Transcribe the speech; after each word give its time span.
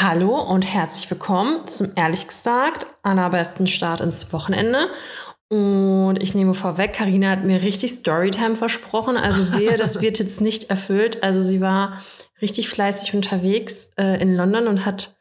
Hallo 0.00 0.40
und 0.40 0.62
herzlich 0.62 1.10
willkommen 1.10 1.66
zum 1.66 1.90
ehrlich 1.96 2.28
gesagt 2.28 2.86
allerbesten 3.02 3.66
Start 3.66 4.00
ins 4.00 4.32
Wochenende. 4.32 4.88
Und 5.48 6.22
ich 6.22 6.36
nehme 6.36 6.54
vorweg, 6.54 6.92
Karina 6.92 7.30
hat 7.30 7.42
mir 7.42 7.62
richtig 7.62 7.90
Storytime 7.90 8.54
versprochen. 8.54 9.16
Also 9.16 9.58
wehe, 9.58 9.76
das 9.76 10.00
wird 10.00 10.18
jetzt 10.20 10.40
nicht 10.40 10.70
erfüllt. 10.70 11.24
Also 11.24 11.42
sie 11.42 11.60
war 11.60 12.00
richtig 12.40 12.68
fleißig 12.68 13.12
unterwegs 13.12 13.90
äh, 13.96 14.22
in 14.22 14.36
London 14.36 14.68
und 14.68 14.84
hat 14.84 15.16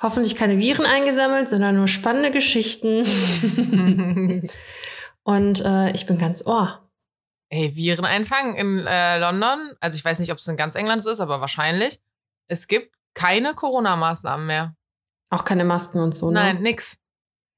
hoffentlich 0.00 0.36
keine 0.36 0.58
Viren 0.58 0.86
eingesammelt, 0.86 1.50
sondern 1.50 1.76
nur 1.76 1.88
spannende 1.88 2.30
Geschichten. 2.30 3.04
und 5.22 5.62
äh, 5.62 5.90
ich 5.90 6.06
bin 6.06 6.16
ganz 6.16 6.46
ohr. 6.46 6.88
Hey, 7.50 7.76
Viren 7.76 8.06
einfangen 8.06 8.54
in 8.54 8.86
äh, 8.86 9.18
London. 9.18 9.72
Also 9.80 9.96
ich 9.96 10.04
weiß 10.04 10.18
nicht, 10.18 10.32
ob 10.32 10.38
es 10.38 10.48
in 10.48 10.56
ganz 10.56 10.76
England 10.76 11.02
so 11.02 11.10
ist, 11.10 11.20
aber 11.20 11.42
wahrscheinlich. 11.42 12.00
Es 12.48 12.68
gibt 12.68 12.94
keine 13.14 13.54
Corona-Maßnahmen 13.54 14.46
mehr. 14.46 14.76
Auch 15.30 15.44
keine 15.44 15.64
Masken 15.64 16.00
und 16.00 16.14
so, 16.14 16.30
ne? 16.30 16.40
Nein, 16.40 16.62
nix. 16.62 16.98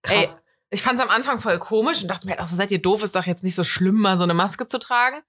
Krass. 0.02 0.34
Ey, 0.34 0.40
ich 0.70 0.82
fand 0.82 0.98
es 0.98 1.04
am 1.04 1.10
Anfang 1.10 1.40
voll 1.40 1.58
komisch 1.58 2.02
und 2.02 2.08
dachte 2.08 2.26
mir, 2.26 2.38
ach 2.38 2.46
so 2.46 2.56
seid 2.56 2.70
ihr 2.70 2.80
doof, 2.80 3.02
ist 3.02 3.16
doch 3.16 3.26
jetzt 3.26 3.42
nicht 3.42 3.54
so 3.54 3.64
schlimm, 3.64 4.00
mal 4.00 4.16
so 4.16 4.22
eine 4.22 4.34
Maske 4.34 4.66
zu 4.66 4.78
tragen. 4.78 5.22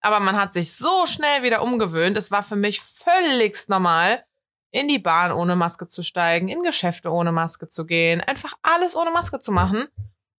Aber 0.00 0.20
man 0.20 0.36
hat 0.36 0.52
sich 0.52 0.74
so 0.74 1.06
schnell 1.06 1.42
wieder 1.42 1.62
umgewöhnt. 1.62 2.16
Es 2.16 2.30
war 2.30 2.42
für 2.42 2.56
mich 2.56 2.80
völligst 2.80 3.68
normal, 3.68 4.24
in 4.70 4.88
die 4.88 4.98
Bahn 4.98 5.32
ohne 5.32 5.56
Maske 5.56 5.86
zu 5.86 6.02
steigen, 6.02 6.48
in 6.48 6.62
Geschäfte 6.62 7.10
ohne 7.10 7.32
Maske 7.32 7.68
zu 7.68 7.86
gehen, 7.86 8.20
einfach 8.20 8.54
alles 8.62 8.96
ohne 8.96 9.10
Maske 9.10 9.38
zu 9.40 9.52
machen. 9.52 9.88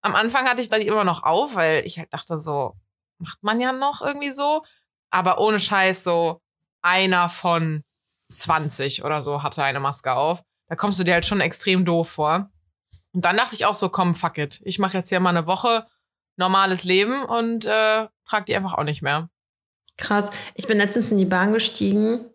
Am 0.01 0.15
Anfang 0.15 0.47
hatte 0.47 0.61
ich 0.61 0.69
da 0.69 0.79
die 0.79 0.87
immer 0.87 1.03
noch 1.03 1.23
auf, 1.23 1.55
weil 1.55 1.85
ich 1.85 1.99
halt 1.99 2.13
dachte 2.13 2.39
so, 2.39 2.75
macht 3.19 3.43
man 3.43 3.59
ja 3.59 3.71
noch 3.71 4.01
irgendwie 4.01 4.31
so. 4.31 4.63
Aber 5.11 5.39
ohne 5.39 5.59
Scheiß 5.59 6.03
so 6.03 6.41
einer 6.81 7.29
von 7.29 7.83
20 8.31 9.03
oder 9.03 9.21
so 9.21 9.43
hatte 9.43 9.63
eine 9.63 9.79
Maske 9.79 10.13
auf. 10.13 10.43
Da 10.67 10.75
kommst 10.75 10.99
du 10.99 11.03
dir 11.03 11.13
halt 11.13 11.25
schon 11.25 11.41
extrem 11.41 11.85
doof 11.85 12.09
vor. 12.09 12.49
Und 13.13 13.25
dann 13.25 13.37
dachte 13.37 13.55
ich 13.55 13.65
auch 13.65 13.73
so, 13.73 13.89
komm, 13.89 14.15
fuck 14.15 14.37
it. 14.37 14.61
Ich 14.63 14.79
mache 14.79 14.97
jetzt 14.97 15.09
hier 15.09 15.19
mal 15.19 15.29
eine 15.29 15.47
Woche 15.47 15.85
normales 16.37 16.83
Leben 16.83 17.23
und 17.25 17.65
äh, 17.65 18.07
trage 18.25 18.45
die 18.47 18.55
einfach 18.55 18.73
auch 18.73 18.83
nicht 18.83 19.01
mehr. 19.01 19.29
Krass. 19.97 20.31
Ich 20.55 20.67
bin 20.67 20.77
letztens 20.77 21.11
in 21.11 21.17
die 21.17 21.25
Bahn 21.25 21.53
gestiegen 21.53 22.25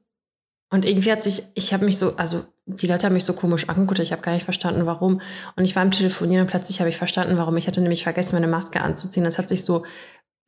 und 0.71 0.85
irgendwie 0.85 1.11
hat 1.11 1.23
sich, 1.23 1.45
ich 1.55 1.73
habe 1.73 1.85
mich 1.85 1.99
so, 1.99 2.17
also 2.17 2.45
die 2.67 2.87
Leute 2.89 3.07
haben 3.07 3.13
mich 3.13 3.25
so 3.25 3.33
komisch 3.33 3.69
angeguckt, 3.69 4.01
ich 4.01 4.13
habe 4.13 4.23
gar 4.23 4.33
nicht 4.33 4.45
verstanden, 4.45 4.87
warum. 4.87 5.21
Und 5.55 5.65
ich 5.65 5.77
war 5.77 5.83
am 5.83 5.93
Telefonieren 5.93 6.43
und 6.43 6.51
plötzlich 6.51 6.81
habe 6.81 6.91
ich 6.91 6.97
verstanden, 6.97 7.39
warum. 7.39 7.57
Ich 7.57 7.69
hatte 7.69 7.81
nämlich 7.81 8.03
vergessen, 8.03 8.35
meine 8.35 8.49
Maske 8.49 8.81
anzuziehen. 8.81 9.25
Das 9.25 9.39
hat 9.39 9.49
sich 9.49 9.65
so 9.65 9.85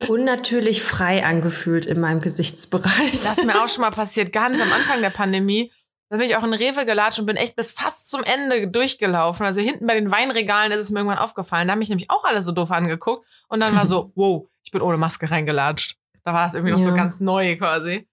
unnatürlich 0.07 0.81
frei 0.81 1.25
angefühlt 1.25 1.85
in 1.85 1.99
meinem 1.99 2.21
Gesichtsbereich. 2.21 3.11
Das 3.11 3.37
ist 3.37 3.45
mir 3.45 3.61
auch 3.61 3.67
schon 3.69 3.81
mal 3.81 3.91
passiert, 3.91 4.31
ganz 4.31 4.61
am 4.61 4.71
Anfang 4.71 5.01
der 5.01 5.09
Pandemie. 5.09 5.71
Da 6.09 6.17
bin 6.17 6.25
ich 6.25 6.35
auch 6.35 6.43
in 6.43 6.53
Rewe 6.53 6.85
gelatscht 6.85 7.19
und 7.19 7.25
bin 7.27 7.35
echt 7.35 7.55
bis 7.55 7.71
fast 7.71 8.09
zum 8.09 8.23
Ende 8.23 8.67
durchgelaufen. 8.67 9.45
Also 9.45 9.61
hinten 9.61 9.85
bei 9.85 9.93
den 9.93 10.09
Weinregalen 10.09 10.71
ist 10.71 10.81
es 10.81 10.89
mir 10.89 10.99
irgendwann 10.99 11.19
aufgefallen. 11.19 11.67
Da 11.67 11.73
haben 11.73 11.79
mich 11.79 11.89
nämlich 11.89 12.09
auch 12.09 12.23
alle 12.23 12.41
so 12.41 12.51
doof 12.51 12.71
angeguckt. 12.71 13.27
Und 13.47 13.59
dann 13.59 13.75
war 13.75 13.85
so, 13.85 14.11
wow, 14.15 14.47
ich 14.63 14.71
bin 14.71 14.81
ohne 14.81 14.97
Maske 14.97 15.29
reingelatscht. 15.29 15.97
Da 16.23 16.33
war 16.33 16.47
es 16.47 16.55
irgendwie 16.55 16.71
noch 16.73 16.79
Ja. 16.79 16.87
so 16.87 16.93
ganz 16.95 17.19
neu 17.19 17.55
quasi. 17.57 18.07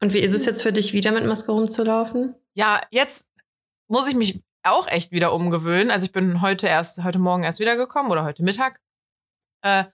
Und 0.00 0.14
wie 0.14 0.20
ist 0.20 0.32
es 0.32 0.46
jetzt 0.46 0.62
für 0.62 0.72
dich, 0.72 0.92
wieder 0.92 1.10
mit 1.10 1.26
Maske 1.26 1.50
rumzulaufen? 1.52 2.34
Ja, 2.54 2.80
jetzt 2.90 3.28
muss 3.88 4.06
ich 4.08 4.14
mich 4.14 4.40
auch 4.62 4.86
echt 4.88 5.10
wieder 5.10 5.32
umgewöhnen. 5.32 5.90
Also 5.90 6.04
ich 6.06 6.12
bin 6.12 6.40
heute 6.42 6.68
erst, 6.68 7.02
heute 7.02 7.18
Morgen 7.18 7.42
erst 7.42 7.60
wiedergekommen 7.60 8.12
oder 8.12 8.24
heute 8.24 8.42
Mittag. 8.44 8.80
Äh, 9.62 9.84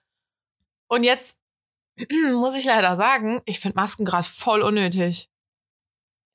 und 0.87 1.03
jetzt 1.03 1.41
muss 2.33 2.55
ich 2.55 2.65
leider 2.65 2.95
sagen, 2.95 3.41
ich 3.45 3.59
finde 3.59 3.75
Masken 3.75 4.05
gerade 4.05 4.23
voll 4.23 4.61
unnötig. 4.61 5.29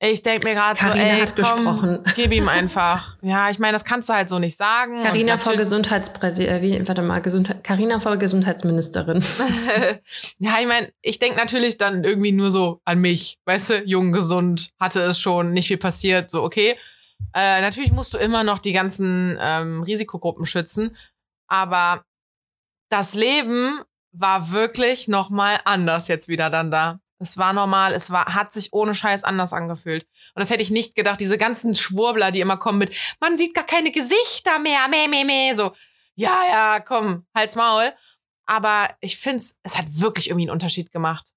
Ich 0.05 0.21
denke 0.21 0.45
mir 0.45 0.53
gerade 0.53 0.77
so, 0.77 0.89
ey, 0.89 1.21
hat 1.21 1.33
komm, 1.33 1.35
gesprochen. 1.37 1.99
gib 2.15 2.33
ihm 2.33 2.49
einfach. 2.49 3.15
Ja, 3.21 3.49
ich 3.49 3.57
meine, 3.57 3.71
das 3.71 3.85
kannst 3.85 4.09
du 4.09 4.13
halt 4.13 4.27
so 4.27 4.37
nicht 4.37 4.57
sagen. 4.57 5.01
Carina 5.01 5.37
vor 5.37 5.53
natürlich- 5.53 5.59
Gesundheitspräsident, 5.59 6.57
äh, 6.57 6.61
wie, 6.61 6.87
warte 6.87 7.01
mal, 7.03 7.21
Gesundheit, 7.21 7.63
Carina 7.63 8.01
vor 8.01 8.17
Gesundheitsministerin. 8.17 9.23
ja, 10.39 10.59
ich 10.59 10.67
meine, 10.67 10.91
ich 11.01 11.19
denke 11.19 11.37
natürlich 11.37 11.77
dann 11.77 12.03
irgendwie 12.03 12.33
nur 12.33 12.51
so 12.51 12.81
an 12.83 12.99
mich. 12.99 13.39
Weißt 13.45 13.69
du, 13.69 13.83
jung, 13.85 14.11
gesund, 14.11 14.71
hatte 14.77 14.99
es 15.03 15.19
schon, 15.19 15.53
nicht 15.53 15.67
viel 15.67 15.77
passiert, 15.77 16.29
so 16.29 16.43
okay. 16.43 16.77
Äh, 17.33 17.61
natürlich 17.61 17.93
musst 17.93 18.13
du 18.13 18.17
immer 18.17 18.43
noch 18.43 18.59
die 18.59 18.73
ganzen 18.73 19.37
ähm, 19.39 19.83
Risikogruppen 19.83 20.45
schützen, 20.45 20.97
aber 21.47 22.03
das 22.89 23.13
Leben 23.13 23.79
war 24.13 24.51
wirklich 24.51 25.07
noch 25.07 25.29
mal 25.29 25.59
anders 25.65 26.07
jetzt 26.07 26.27
wieder 26.27 26.49
dann 26.49 26.71
da. 26.71 26.99
Es 27.19 27.37
war 27.37 27.53
normal, 27.53 27.93
es 27.93 28.11
war, 28.11 28.33
hat 28.35 28.51
sich 28.53 28.73
ohne 28.73 28.93
Scheiß 28.95 29.23
anders 29.23 29.53
angefühlt. 29.53 30.03
Und 30.35 30.39
das 30.41 30.49
hätte 30.49 30.61
ich 30.63 30.71
nicht 30.71 30.95
gedacht. 30.95 31.19
Diese 31.19 31.37
ganzen 31.37 31.73
Schwurbler, 31.73 32.31
die 32.31 32.41
immer 32.41 32.57
kommen 32.57 32.79
mit, 32.79 32.95
man 33.19 33.37
sieht 33.37 33.53
gar 33.53 33.65
keine 33.65 33.91
Gesichter 33.91 34.59
mehr, 34.59 34.87
meh, 34.89 35.07
meh, 35.07 35.23
meh, 35.23 35.53
so. 35.53 35.71
Ja, 36.15 36.41
ja, 36.49 36.79
komm, 36.79 37.25
halt's 37.35 37.55
Maul. 37.55 37.91
Aber 38.45 38.89
ich 38.99 39.17
find's, 39.17 39.57
es 39.63 39.77
hat 39.77 39.85
wirklich 40.01 40.27
irgendwie 40.29 40.43
einen 40.43 40.51
Unterschied 40.51 40.91
gemacht. 40.91 41.27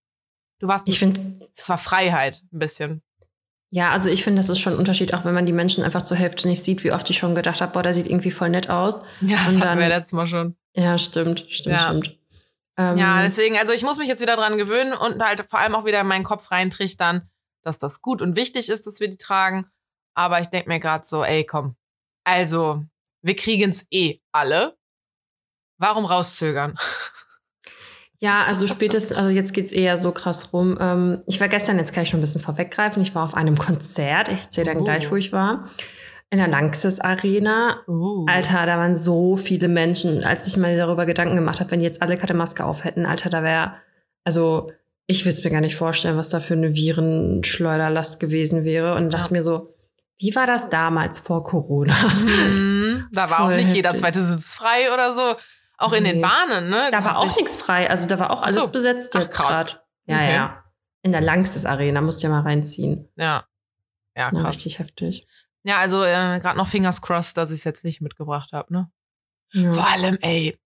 Du 0.59 0.67
warst, 0.69 0.89
Ich 0.89 0.99
finde, 0.99 1.49
es 1.55 1.69
war 1.69 1.79
Freiheit, 1.79 2.43
ein 2.53 2.59
bisschen. 2.59 3.03
ja, 3.71 3.93
also 3.93 4.11
ich 4.11 4.25
finde, 4.25 4.41
das 4.41 4.49
ist 4.49 4.59
schon 4.59 4.73
ein 4.73 4.79
Unterschied, 4.79 5.15
auch 5.15 5.25
wenn 5.25 5.35
man 5.35 5.47
die 5.47 5.53
Menschen 5.53 5.85
einfach 5.85 6.03
zur 6.03 6.17
Hälfte 6.17 6.49
nicht 6.49 6.63
sieht, 6.63 6.83
wie 6.83 6.93
oft 6.93 7.09
ich 7.11 7.19
schon 7.19 7.35
gedacht 7.35 7.61
habe, 7.61 7.73
boah, 7.73 7.83
der 7.83 7.95
sieht 7.95 8.07
irgendwie 8.07 8.31
voll 8.33 8.51
nett 8.51 8.69
aus. 8.71 9.03
Ja, 9.21 9.45
das 9.45 9.55
Und 9.55 9.61
hatten 9.61 9.61
dann- 9.61 9.79
wir 9.79 9.89
letztes 9.89 10.13
Mal 10.13 10.27
schon. 10.27 10.57
Ja, 10.75 10.99
stimmt, 10.99 11.47
stimmt, 11.49 11.75
Ja. 11.77 11.89
stimmt. 11.89 12.19
Ähm, 12.77 12.97
Ja, 12.97 13.23
deswegen, 13.23 13.57
also 13.57 13.73
ich 13.73 13.83
muss 13.83 13.99
mich 13.99 14.09
jetzt 14.09 14.21
wieder 14.21 14.37
dran 14.37 14.59
gewöhnen 14.59 14.93
und 14.93 15.23
halt 15.23 15.41
vor 15.49 15.59
allem 15.61 15.75
auch 15.75 15.85
wieder 15.85 16.01
in 16.01 16.07
meinen 16.07 16.25
Kopf 16.25 16.51
reintrichtern, 16.51 17.29
dass 17.63 17.79
das 17.79 18.03
gut 18.03 18.21
und 18.23 18.37
wichtig 18.37 18.69
ist, 18.69 18.87
dass 18.87 19.01
wir 19.01 19.09
die 19.09 19.17
tragen. 19.19 19.67
Aber 20.15 20.41
ich 20.41 20.47
denk 20.49 20.67
mir 20.67 20.81
gerade 20.81 21.07
so, 21.07 21.25
ey, 21.25 21.45
komm. 21.45 21.77
Also, 22.25 22.85
wir 23.23 23.37
kriegen's 23.37 23.87
eh 23.91 24.19
alle. 24.33 24.77
Warum 25.79 26.05
rauszögern? 26.05 26.79
Ja, 28.19 28.45
also 28.47 28.67
spätestens, 28.67 29.15
also 29.19 29.29
jetzt 29.29 29.53
geht's 29.53 29.73
eher 29.73 29.99
so 29.99 30.11
krass 30.11 30.55
rum. 30.55 30.79
Ähm, 30.81 31.23
ich 31.27 31.39
war 31.39 31.49
gestern, 31.49 31.77
jetzt 31.79 31.93
kann 31.93 32.03
ich 32.03 32.09
schon 32.09 32.19
ein 32.19 32.23
bisschen 32.23 32.41
vorweggreifen, 32.41 33.03
ich 33.03 33.15
war 33.15 33.25
auf 33.25 33.35
einem 33.35 33.59
Konzert, 33.59 34.29
ich 34.31 34.39
erzähle 34.41 34.73
dann 34.73 34.79
Oh. 34.81 34.85
gleich, 34.85 35.11
wo 35.11 35.17
ich 35.17 35.33
war, 35.35 35.69
in 36.31 36.39
der 36.39 36.49
Lanxess 36.49 37.01
Arena. 37.01 37.83
Uh. 37.87 38.27
Alter, 38.29 38.67
da 38.67 38.79
waren 38.79 38.97
so 38.97 39.37
viele 39.37 39.69
Menschen, 39.69 40.25
als 40.25 40.47
ich 40.47 40.57
mal 40.57 40.77
darüber 40.77 41.07
Gedanken 41.07 41.37
gemacht 41.37 41.61
habe, 41.61 41.71
wenn 41.71 41.81
die 41.81 41.87
jetzt 41.87 42.03
alle 42.03 42.19
keine 42.19 42.35
Maske 42.35 42.65
auf 42.65 42.85
hätten, 42.85 43.07
Alter, 43.07 43.31
da 43.31 43.43
wäre, 43.43 43.75
also 44.25 44.71
ich 45.07 45.25
will 45.25 45.33
es 45.33 45.45
mir 45.45 45.51
gar 45.51 45.61
nicht 45.61 45.77
vorstellen, 45.77 46.17
was 46.17 46.29
da 46.31 46.41
für 46.41 46.55
eine 46.55 46.75
Virenschleuderlast 46.75 48.19
gewesen 48.21 48.65
wäre. 48.65 48.95
Und 48.97 49.15
dachte 49.15 49.33
mir 49.33 49.43
so, 49.43 49.73
wie 50.19 50.35
war 50.35 50.47
das 50.47 50.71
damals 50.71 51.21
vor 51.21 51.45
Corona? 51.45 51.95
Mhm. 51.95 53.07
Da 53.13 53.31
war 53.31 53.41
auch 53.45 53.51
nicht 53.51 53.73
jeder 53.75 53.95
zweite 53.95 54.23
Sitz 54.23 54.55
frei 54.55 54.93
oder 54.93 55.13
so. 55.13 55.21
Auch 55.79 55.93
in 55.93 56.05
den 56.05 56.17
Nee. 56.17 56.23
Bahnen, 56.23 56.71
ne? 56.71 56.89
Da 56.91 57.05
war 57.05 57.19
auch 57.19 57.37
nichts 57.37 57.57
frei, 57.57 57.89
also 57.89 58.09
da 58.09 58.19
war 58.19 58.31
auch 58.31 58.43
Ach 58.43 58.51
so. 58.51 58.61
alles 58.61 58.73
besetzt 58.73 59.15
Ach, 59.15 59.21
jetzt 59.21 59.37
gerade. 59.37 59.71
Ja, 60.07 60.17
Okay. 60.17 60.33
ja. 60.35 60.65
In 61.03 61.13
der 61.13 61.21
Lanxess 61.21 61.67
Arena, 61.67 62.01
musst 62.01 62.23
du 62.23 62.27
ja 62.27 62.33
mal 62.33 62.41
reinziehen. 62.43 63.09
Ja. 63.17 63.45
Ja, 64.17 64.25
Ja, 64.25 64.31
krass. 64.31 64.49
richtig 64.57 64.79
heftig. 64.81 65.27
Ja, 65.67 65.79
also 65.79 66.05
äh, 66.05 66.39
gerade 66.39 66.57
noch 66.57 66.69
Fingers 66.69 67.03
crossed, 67.03 67.37
dass 67.37 67.51
ich 67.51 67.59
es 67.59 67.65
jetzt 67.65 67.83
nicht 67.83 68.01
mitgebracht 68.01 68.53
habe, 68.53 68.73
ne? 68.73 68.91
Ja. 69.53 69.73
Vor 69.73 69.87
allem, 69.89 70.17
ey. 70.21 70.57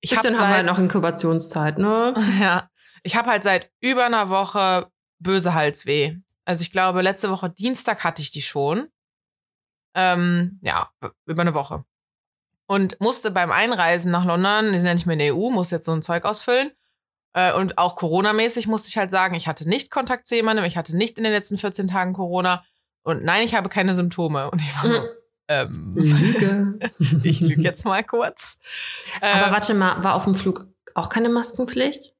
Ich 0.00 0.16
habe 0.16 0.22
Bisschen 0.22 0.40
haben 0.40 0.50
wir 0.50 0.56
halt 0.56 0.66
noch 0.66 0.80
Inkubationszeit, 0.80 1.78
ne? 1.78 2.12
ja, 2.40 2.68
ich 3.04 3.14
habe 3.14 3.30
halt 3.30 3.44
seit 3.44 3.70
über 3.80 4.04
einer 4.06 4.30
Woche 4.30 4.90
böse 5.20 5.54
Halsweh. 5.54 6.16
Also 6.44 6.62
ich 6.62 6.72
glaube, 6.72 7.02
letzte 7.02 7.30
Woche 7.30 7.50
Dienstag 7.50 8.02
hatte 8.02 8.20
ich 8.20 8.32
die 8.32 8.42
schon. 8.42 8.88
Ähm, 9.94 10.58
ja, 10.62 10.90
über 11.26 11.42
eine 11.42 11.54
Woche. 11.54 11.84
Und 12.66 13.00
musste 13.00 13.30
beim 13.30 13.52
Einreisen 13.52 14.10
nach 14.10 14.24
London, 14.24 14.72
die 14.72 14.78
sind 14.78 14.88
ja 14.88 14.94
nicht 14.94 15.06
mehr 15.06 15.14
in 15.14 15.20
der 15.20 15.36
EU, 15.36 15.50
musste 15.50 15.76
jetzt 15.76 15.86
so 15.86 15.92
ein 15.92 16.02
Zeug 16.02 16.24
ausfüllen. 16.24 16.72
Äh, 17.32 17.52
und 17.52 17.78
auch 17.78 17.94
Corona-mäßig 17.94 18.66
musste 18.66 18.88
ich 18.88 18.98
halt 18.98 19.12
sagen, 19.12 19.36
ich 19.36 19.46
hatte 19.46 19.68
nicht 19.68 19.92
Kontakt 19.92 20.26
zu 20.26 20.34
jemandem, 20.34 20.64
ich 20.64 20.76
hatte 20.76 20.96
nicht 20.96 21.16
in 21.16 21.24
den 21.24 21.32
letzten 21.32 21.58
14 21.58 21.86
Tagen 21.86 22.12
Corona. 22.12 22.64
Und 23.08 23.24
nein, 23.24 23.42
ich 23.42 23.54
habe 23.54 23.68
keine 23.68 23.94
Symptome. 23.94 24.50
Und 24.50 24.60
ich 24.60 24.74
war 24.76 24.82
so, 24.90 25.08
ähm, 25.48 25.92
Lüge. 25.96 26.78
ich 27.24 27.40
lüge 27.40 27.62
jetzt 27.62 27.84
mal 27.84 28.02
kurz. 28.04 28.58
Aber 29.20 29.46
Ähm, 29.46 29.52
warte 29.52 29.74
mal, 29.74 30.04
war 30.04 30.14
auf 30.14 30.24
dem 30.24 30.34
Flug 30.34 30.66
auch 30.94 31.08
keine 31.08 31.28
Maskenpflicht? 31.28 32.12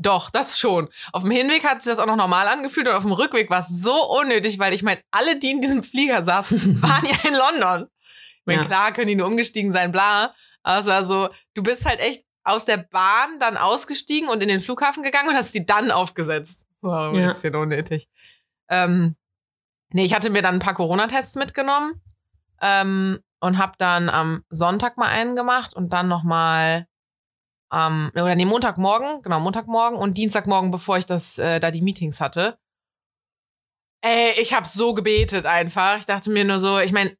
Doch, 0.00 0.30
das 0.30 0.60
schon. 0.60 0.88
Auf 1.12 1.22
dem 1.22 1.32
Hinweg 1.32 1.64
hat 1.64 1.82
sich 1.82 1.90
das 1.90 1.98
auch 1.98 2.06
noch 2.06 2.14
normal 2.16 2.46
angefühlt 2.46 2.86
und 2.86 2.94
auf 2.94 3.02
dem 3.02 3.10
Rückweg 3.10 3.50
war 3.50 3.58
es 3.60 3.68
so 3.68 3.92
unnötig, 4.20 4.60
weil 4.60 4.72
ich 4.72 4.84
meine, 4.84 5.00
alle, 5.10 5.36
die 5.40 5.50
in 5.50 5.60
diesem 5.60 5.82
Flieger 5.82 6.22
saßen, 6.22 6.80
waren 6.82 7.04
ja 7.04 7.28
in 7.28 7.34
London. 7.34 7.88
Ich 8.36 8.46
meine, 8.46 8.62
Ja. 8.62 8.66
klar 8.66 8.92
können 8.92 9.08
die 9.08 9.16
nur 9.16 9.26
umgestiegen 9.26 9.72
sein, 9.72 9.90
bla. 9.90 10.32
Aber 10.62 10.78
es 10.78 10.86
war 10.86 11.04
so, 11.04 11.30
du 11.54 11.62
bist 11.64 11.84
halt 11.84 11.98
echt 11.98 12.22
aus 12.44 12.64
der 12.64 12.76
Bahn 12.76 13.40
dann 13.40 13.56
ausgestiegen 13.56 14.28
und 14.28 14.40
in 14.40 14.48
den 14.48 14.60
Flughafen 14.60 15.02
gegangen 15.02 15.30
und 15.30 15.34
hast 15.34 15.52
die 15.52 15.66
dann 15.66 15.90
aufgesetzt. 15.90 16.64
War 16.80 17.10
ein 17.10 17.16
Ja. 17.18 17.26
bisschen 17.26 17.56
unnötig. 17.56 18.08
Ähm, 18.70 19.16
nee, 19.92 20.04
ich 20.04 20.14
hatte 20.14 20.30
mir 20.30 20.42
dann 20.42 20.56
ein 20.56 20.60
paar 20.60 20.74
Corona-Tests 20.74 21.36
mitgenommen 21.36 22.00
ähm, 22.60 23.20
und 23.40 23.58
habe 23.58 23.72
dann 23.78 24.08
am 24.08 24.44
Sonntag 24.50 24.96
mal 24.96 25.08
einen 25.08 25.36
gemacht 25.36 25.74
und 25.74 25.92
dann 25.92 26.08
noch 26.08 26.22
mal 26.22 26.86
am 27.70 28.10
oder 28.14 28.34
nee 28.34 28.44
Montagmorgen, 28.44 29.22
genau 29.22 29.40
Montagmorgen 29.40 29.98
und 29.98 30.16
Dienstagmorgen, 30.16 30.70
bevor 30.70 30.96
ich 30.98 31.06
das 31.06 31.38
äh, 31.38 31.60
da 31.60 31.70
die 31.70 31.82
Meetings 31.82 32.20
hatte. 32.20 32.58
Ey, 34.00 34.40
ich 34.40 34.54
habe 34.54 34.66
so 34.66 34.94
gebetet 34.94 35.44
einfach. 35.44 35.98
Ich 35.98 36.06
dachte 36.06 36.30
mir 36.30 36.44
nur 36.44 36.58
so, 36.58 36.78
ich 36.78 36.92
meine, 36.92 37.16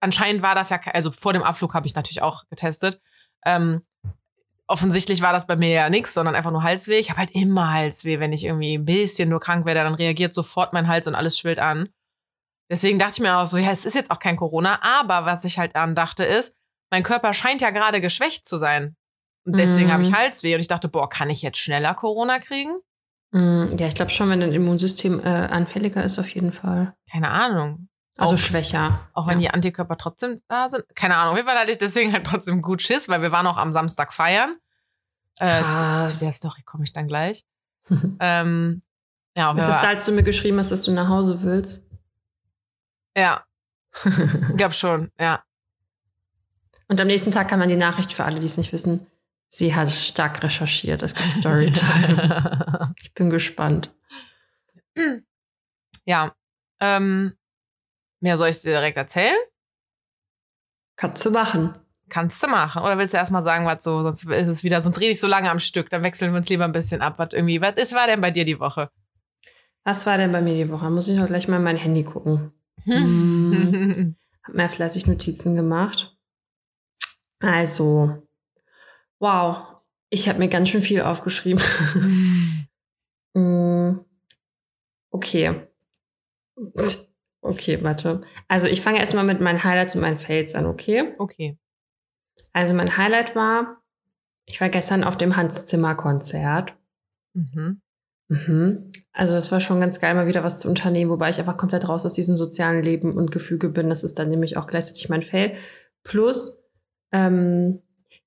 anscheinend 0.00 0.42
war 0.42 0.54
das 0.54 0.70
ja, 0.70 0.78
also 0.92 1.10
vor 1.10 1.32
dem 1.32 1.42
Abflug 1.42 1.74
habe 1.74 1.86
ich 1.86 1.94
natürlich 1.94 2.22
auch 2.22 2.44
getestet. 2.48 3.00
Ähm, 3.44 3.82
offensichtlich 4.66 5.22
war 5.22 5.32
das 5.32 5.46
bei 5.46 5.56
mir 5.56 5.70
ja 5.70 5.90
nichts, 5.90 6.14
sondern 6.14 6.34
einfach 6.34 6.50
nur 6.50 6.62
Halsweh. 6.62 6.98
Ich 6.98 7.10
habe 7.10 7.20
halt 7.20 7.30
immer 7.32 7.72
Halsweh, 7.72 8.20
wenn 8.20 8.32
ich 8.32 8.44
irgendwie 8.44 8.76
ein 8.76 8.84
bisschen 8.84 9.30
nur 9.30 9.40
krank 9.40 9.66
werde, 9.66 9.82
dann 9.82 9.94
reagiert 9.94 10.34
sofort 10.34 10.72
mein 10.72 10.86
Hals 10.86 11.06
und 11.06 11.14
alles 11.14 11.38
schwillt 11.38 11.58
an. 11.58 11.88
Deswegen 12.70 12.98
dachte 12.98 13.14
ich 13.14 13.20
mir 13.20 13.36
auch 13.38 13.46
so, 13.46 13.56
ja, 13.56 13.70
es 13.70 13.84
ist 13.84 13.94
jetzt 13.94 14.10
auch 14.10 14.18
kein 14.18 14.36
Corona, 14.36 14.78
aber 14.82 15.24
was 15.24 15.44
ich 15.44 15.58
halt 15.58 15.74
dann 15.74 15.94
dachte 15.94 16.24
ist, 16.24 16.54
mein 16.90 17.02
Körper 17.02 17.32
scheint 17.32 17.60
ja 17.62 17.70
gerade 17.70 18.00
geschwächt 18.00 18.46
zu 18.46 18.56
sein. 18.58 18.96
Und 19.46 19.56
deswegen 19.56 19.88
Mhm. 19.88 19.92
habe 19.92 20.02
ich 20.02 20.12
Halsweh 20.12 20.54
und 20.54 20.60
ich 20.60 20.68
dachte, 20.68 20.88
boah, 20.88 21.08
kann 21.08 21.30
ich 21.30 21.40
jetzt 21.42 21.58
schneller 21.58 21.94
Corona 21.94 22.38
kriegen? 22.38 22.74
Mm, 23.30 23.76
Ja, 23.78 23.86
ich 23.86 23.94
glaube 23.94 24.10
schon, 24.10 24.28
wenn 24.30 24.40
dein 24.40 24.52
Immunsystem 24.52 25.20
äh, 25.20 25.28
anfälliger 25.28 26.02
ist, 26.04 26.18
auf 26.18 26.28
jeden 26.30 26.52
Fall. 26.52 26.94
Keine 27.10 27.30
Ahnung. 27.30 27.88
Also 28.18 28.34
Auch- 28.34 28.38
schwächer. 28.38 29.00
Auch 29.14 29.26
wenn 29.26 29.40
ja. 29.40 29.48
die 29.48 29.54
Antikörper 29.54 29.96
trotzdem 29.96 30.40
da 30.48 30.68
sind. 30.68 30.84
Keine 30.94 31.16
Ahnung. 31.16 31.36
Wir 31.36 31.46
waren 31.46 31.56
halt 31.56 31.80
deswegen 31.80 32.12
halt 32.12 32.26
trotzdem 32.26 32.60
gut 32.62 32.82
Schiss, 32.82 33.08
weil 33.08 33.22
wir 33.22 33.32
waren 33.32 33.46
auch 33.46 33.56
am 33.58 33.70
Samstag 33.72 34.12
feiern. 34.12 34.56
Äh, 35.40 35.46
Krass. 35.60 36.10
zu, 36.10 36.18
zu 36.18 36.24
der 36.24 36.32
Story 36.32 36.62
komme 36.64 36.84
ich 36.84 36.92
dann 36.92 37.06
gleich. 37.08 37.44
Ähm, 38.20 38.80
ja, 39.36 39.52
Ist 39.52 39.68
es 39.68 39.80
da, 39.80 39.88
als 39.88 40.04
du 40.04 40.12
mir 40.12 40.24
geschrieben 40.24 40.58
hast, 40.58 40.72
dass 40.72 40.82
du 40.82 40.90
nach 40.90 41.08
Hause 41.08 41.42
willst? 41.42 41.84
Ja, 43.16 43.44
ich 44.04 44.56
glaube 44.56 44.74
schon, 44.74 45.10
ja. 45.18 45.42
Und 46.88 47.00
am 47.00 47.06
nächsten 47.06 47.32
Tag 47.32 47.48
kam 47.48 47.60
dann 47.60 47.68
die 47.68 47.76
Nachricht 47.76 48.12
für 48.12 48.24
alle, 48.24 48.40
die 48.40 48.46
es 48.46 48.56
nicht 48.56 48.72
wissen. 48.72 49.06
Sie 49.48 49.74
hat 49.74 49.90
stark 49.90 50.42
recherchiert. 50.42 51.02
Es 51.02 51.14
gibt 51.14 51.32
Storytime. 51.32 52.94
ich 53.02 53.14
bin 53.14 53.30
gespannt. 53.30 53.94
ja. 56.04 56.34
Ähm, 56.80 57.34
ja, 58.20 58.36
soll 58.36 58.48
ich 58.48 58.56
es 58.56 58.62
dir 58.62 58.72
direkt 58.72 58.96
erzählen? 58.96 59.36
Kannst 60.96 61.24
du 61.24 61.30
machen. 61.30 61.74
Kannst 62.08 62.42
du 62.42 62.48
machen. 62.48 62.82
Oder 62.82 62.98
willst 62.98 63.14
du 63.14 63.18
erstmal 63.18 63.42
sagen, 63.42 63.66
was 63.66 63.84
so, 63.84 64.02
sonst 64.02 64.24
ist 64.24 64.48
es 64.48 64.64
wieder, 64.64 64.80
sonst 64.80 65.00
rede 65.00 65.12
ich 65.12 65.20
so 65.20 65.26
lange 65.26 65.50
am 65.50 65.60
Stück, 65.60 65.90
dann 65.90 66.02
wechseln 66.02 66.32
wir 66.32 66.38
uns 66.38 66.48
lieber 66.48 66.64
ein 66.64 66.72
bisschen 66.72 67.02
ab, 67.02 67.18
was 67.18 67.28
irgendwie, 67.32 67.60
was 67.60 67.74
ist, 67.76 67.94
war 67.94 68.06
denn 68.06 68.20
bei 68.20 68.30
dir 68.30 68.44
die 68.44 68.58
Woche? 68.58 68.90
Was 69.84 70.06
war 70.06 70.16
denn 70.16 70.32
bei 70.32 70.40
mir 70.40 70.54
die 70.54 70.70
Woche? 70.70 70.90
Muss 70.90 71.08
ich 71.08 71.16
noch 71.16 71.26
gleich 71.26 71.48
mal 71.48 71.58
in 71.58 71.62
mein 71.62 71.76
Handy 71.76 72.04
gucken. 72.04 72.52
Hm. 72.84 74.16
Hab 74.42 74.54
mir 74.54 74.68
fleißig 74.68 75.06
Notizen 75.06 75.54
gemacht. 75.54 76.16
Also, 77.40 78.26
wow. 79.18 79.78
Ich 80.10 80.28
habe 80.28 80.38
mir 80.38 80.48
ganz 80.48 80.70
schön 80.70 80.82
viel 80.82 81.02
aufgeschrieben. 81.02 81.62
Mm, 83.34 83.98
okay. 85.10 85.68
Okay, 87.40 87.82
warte. 87.82 88.22
Also 88.48 88.66
ich 88.68 88.80
fange 88.80 88.98
erstmal 88.98 89.24
mit 89.24 89.40
meinen 89.40 89.62
Highlights 89.62 89.94
und 89.94 90.00
meinen 90.00 90.18
Fails 90.18 90.54
an, 90.54 90.66
okay? 90.66 91.14
okay. 91.18 91.58
Also 92.52 92.74
mein 92.74 92.96
Highlight 92.96 93.36
war, 93.36 93.82
ich 94.46 94.60
war 94.60 94.68
gestern 94.68 95.04
auf 95.04 95.16
dem 95.16 95.36
Hans 95.36 95.66
Zimmer 95.66 95.94
Konzert. 95.94 96.74
Mhm. 97.34 97.80
Mhm. 98.28 98.92
Also 99.12 99.36
es 99.36 99.50
war 99.50 99.60
schon 99.60 99.80
ganz 99.80 100.00
geil, 100.00 100.14
mal 100.14 100.26
wieder 100.26 100.44
was 100.44 100.58
zu 100.58 100.68
unternehmen, 100.68 101.10
wobei 101.10 101.30
ich 101.30 101.38
einfach 101.38 101.56
komplett 101.56 101.88
raus 101.88 102.04
aus 102.06 102.14
diesem 102.14 102.36
sozialen 102.36 102.82
Leben 102.82 103.16
und 103.16 103.32
Gefüge 103.32 103.68
bin. 103.70 103.88
Das 103.88 104.04
ist 104.04 104.18
dann 104.18 104.28
nämlich 104.28 104.56
auch 104.56 104.66
gleichzeitig 104.66 105.08
mein 105.08 105.22
Fail. 105.22 105.54
Plus, 106.04 106.62
ähm, 107.12 107.80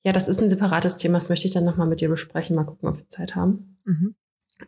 ja, 0.04 0.12
das 0.12 0.28
ist 0.28 0.42
ein 0.42 0.50
separates 0.50 0.98
Thema, 0.98 1.16
das 1.18 1.30
möchte 1.30 1.48
ich 1.48 1.54
dann 1.54 1.64
nochmal 1.66 1.88
mit 1.88 2.02
dir 2.02 2.10
besprechen. 2.10 2.56
Mal 2.56 2.66
gucken, 2.66 2.90
ob 2.90 2.98
wir 2.98 3.08
Zeit 3.08 3.36
haben. 3.36 3.80
Mhm. 3.86 4.16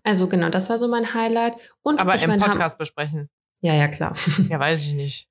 Also 0.03 0.27
genau, 0.27 0.49
das 0.49 0.69
war 0.69 0.77
so 0.77 0.87
mein 0.87 1.13
Highlight. 1.13 1.53
Und 1.81 1.99
Aber 1.99 2.15
im 2.15 2.31
in 2.31 2.41
Ham- 2.41 2.51
Podcast 2.51 2.77
besprechen. 2.77 3.29
Ja, 3.61 3.73
ja, 3.73 3.87
klar. 3.87 4.13
Ja, 4.49 4.59
weiß 4.59 4.79
ich 4.79 4.93
nicht. 4.93 5.29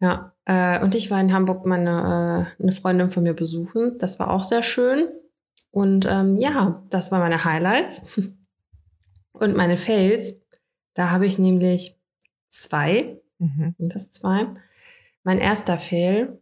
Ja, 0.00 0.32
äh, 0.44 0.80
und 0.82 0.94
ich 0.94 1.10
war 1.10 1.20
in 1.20 1.32
Hamburg 1.32 1.66
meine 1.66 2.46
äh, 2.58 2.62
eine 2.62 2.72
Freundin 2.72 3.10
von 3.10 3.22
mir 3.24 3.34
besuchen. 3.34 3.96
Das 3.98 4.18
war 4.20 4.30
auch 4.30 4.44
sehr 4.44 4.62
schön. 4.62 5.08
Und 5.70 6.06
ähm, 6.08 6.36
ja, 6.36 6.82
das 6.90 7.10
waren 7.10 7.20
meine 7.20 7.44
Highlights. 7.44 8.20
Und 9.38 9.56
meine 9.56 9.76
Fails, 9.76 10.36
da 10.94 11.10
habe 11.10 11.26
ich 11.26 11.38
nämlich 11.38 11.96
zwei. 12.48 13.20
Mhm. 13.38 13.74
Sind 13.78 13.94
das 13.94 14.10
zwei? 14.10 14.46
Mein 15.22 15.38
erster 15.38 15.78
Fail 15.78 16.40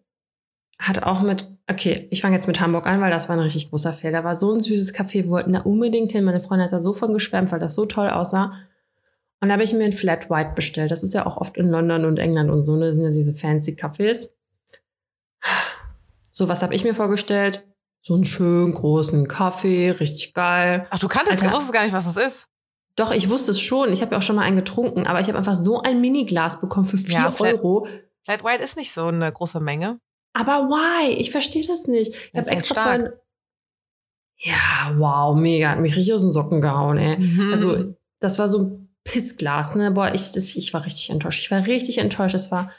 hat 0.78 1.02
auch 1.02 1.22
mit, 1.22 1.56
okay, 1.69 2.06
ich 2.10 2.20
fange 2.20 2.37
jetzt 2.37 2.46
mit 2.46 2.60
Hamburg 2.60 2.87
an, 2.87 3.00
weil 3.00 3.10
das 3.10 3.28
war 3.28 3.37
ein 3.37 3.43
richtig 3.43 3.70
großer 3.70 3.93
Fail. 3.93 4.12
Da 4.12 4.25
war 4.25 4.34
so 4.34 4.54
ein 4.54 4.62
süßes 4.62 4.94
Café, 4.94 5.25
wir 5.25 5.28
wollten 5.28 5.52
da 5.54 5.60
unbedingt 5.60 6.12
hin. 6.12 6.25
Meine 6.25 6.40
Freundin 6.40 6.66
hat 6.66 6.72
da 6.72 6.81
so 6.81 6.93
von 6.93 7.12
geschwärmt, 7.12 7.50
weil 7.52 7.58
das 7.58 7.75
so 7.75 7.87
toll 7.87 8.10
aussah. 8.10 8.52
Und 9.40 9.49
da 9.49 9.54
habe 9.54 9.62
ich 9.62 9.72
mir 9.72 9.84
ein 9.84 9.92
Flat 9.92 10.31
White 10.31 10.52
bestellt. 10.54 10.90
Das 10.90 11.02
ist 11.02 11.14
ja 11.14 11.26
auch 11.26 11.37
oft 11.37 11.56
in 11.56 11.69
London 11.69 12.04
und 12.04 12.19
England 12.19 12.50
und 12.50 12.64
so, 12.64 12.76
ne? 12.76 12.87
Das 12.87 12.94
sind 12.94 13.04
ja 13.04 13.10
diese 13.10 13.34
fancy 13.34 13.72
Cafés. 13.72 14.31
So, 16.31 16.49
was 16.49 16.62
habe 16.62 16.75
ich 16.75 16.84
mir 16.84 16.94
vorgestellt? 16.94 17.66
So 18.02 18.14
einen 18.14 18.25
schönen 18.25 18.75
großen 18.75 19.26
Kaffee, 19.26 19.90
richtig 19.90 20.34
geil. 20.34 20.87
Ach, 20.90 20.99
du 20.99 21.08
kanntest, 21.08 21.38
Alter. 21.38 21.46
du 21.46 21.52
wusstest 21.52 21.72
gar 21.72 21.82
nicht, 21.84 21.94
was 21.94 22.04
das 22.04 22.16
ist. 22.16 22.49
Doch, 22.96 23.10
ich 23.12 23.28
wusste 23.28 23.50
es 23.50 23.60
schon. 23.60 23.93
Ich 23.93 24.00
habe 24.02 24.12
ja 24.12 24.19
auch 24.19 24.22
schon 24.22 24.37
mal 24.37 24.43
einen 24.43 24.56
getrunken, 24.56 25.06
aber 25.06 25.20
ich 25.20 25.28
habe 25.28 25.37
einfach 25.38 25.54
so 25.54 25.82
ein 25.82 26.00
Miniglas 26.00 26.60
bekommen 26.60 26.87
für 26.87 26.98
4 26.98 27.14
Ja, 27.14 27.31
Flat- 27.31 27.54
Euro. 27.54 27.87
Flat 28.25 28.43
White 28.43 28.62
ist 28.64 28.76
nicht 28.76 28.90
so 28.93 29.06
eine 29.06 29.31
große 29.31 29.60
Menge. 29.60 30.00
Aber 30.32 30.69
why? 30.69 31.12
Ich 31.12 31.31
verstehe 31.31 31.64
das 31.66 31.87
nicht. 31.87 32.14
Ich 32.14 32.37
habe 32.38 32.48
extra 32.50 32.82
vorhin. 32.82 33.08
Ja, 34.38 34.94
wow, 34.96 35.34
mega. 35.37 35.70
Hat 35.70 35.78
mich 35.78 35.96
richtig 35.96 36.14
aus 36.14 36.22
den 36.22 36.32
Socken 36.32 36.60
gehauen, 36.60 36.98
ey. 36.98 37.16
Mhm. 37.19 37.50
Also, 37.52 37.94
das 38.20 38.38
war 38.38 38.48
so 38.48 38.58
ein 38.62 38.94
Pissglas, 39.04 39.75
ne? 39.76 39.90
Boah, 39.92 40.12
ich, 40.12 40.32
das, 40.32 40.56
ich 40.56 40.75
war 40.75 40.84
richtig 40.84 41.10
enttäuscht. 41.10 41.40
Ich 41.42 41.50
war 41.50 41.66
richtig 41.66 41.99
enttäuscht. 41.99 42.34
Das 42.34 42.50
war 42.50 42.70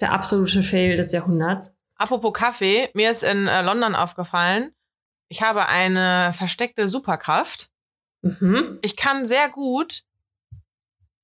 der 0.00 0.12
absolute 0.12 0.62
Fail 0.62 0.96
des 0.96 1.12
Jahrhunderts. 1.12 1.72
Apropos 1.96 2.32
Kaffee, 2.34 2.90
mir 2.92 3.10
ist 3.10 3.22
in 3.22 3.46
äh, 3.46 3.62
London 3.62 3.94
aufgefallen, 3.94 4.72
ich 5.28 5.42
habe 5.42 5.66
eine 5.66 6.32
versteckte 6.34 6.88
Superkraft. 6.88 7.70
Mhm. 8.40 8.78
Ich 8.82 8.96
kann 8.96 9.24
sehr 9.24 9.48
gut 9.50 10.02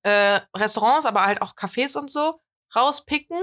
äh, 0.03 0.39
Restaurants, 0.55 1.05
aber 1.05 1.25
halt 1.25 1.41
auch 1.41 1.55
Cafés 1.55 1.97
und 1.97 2.11
so 2.11 2.39
rauspicken. 2.75 3.37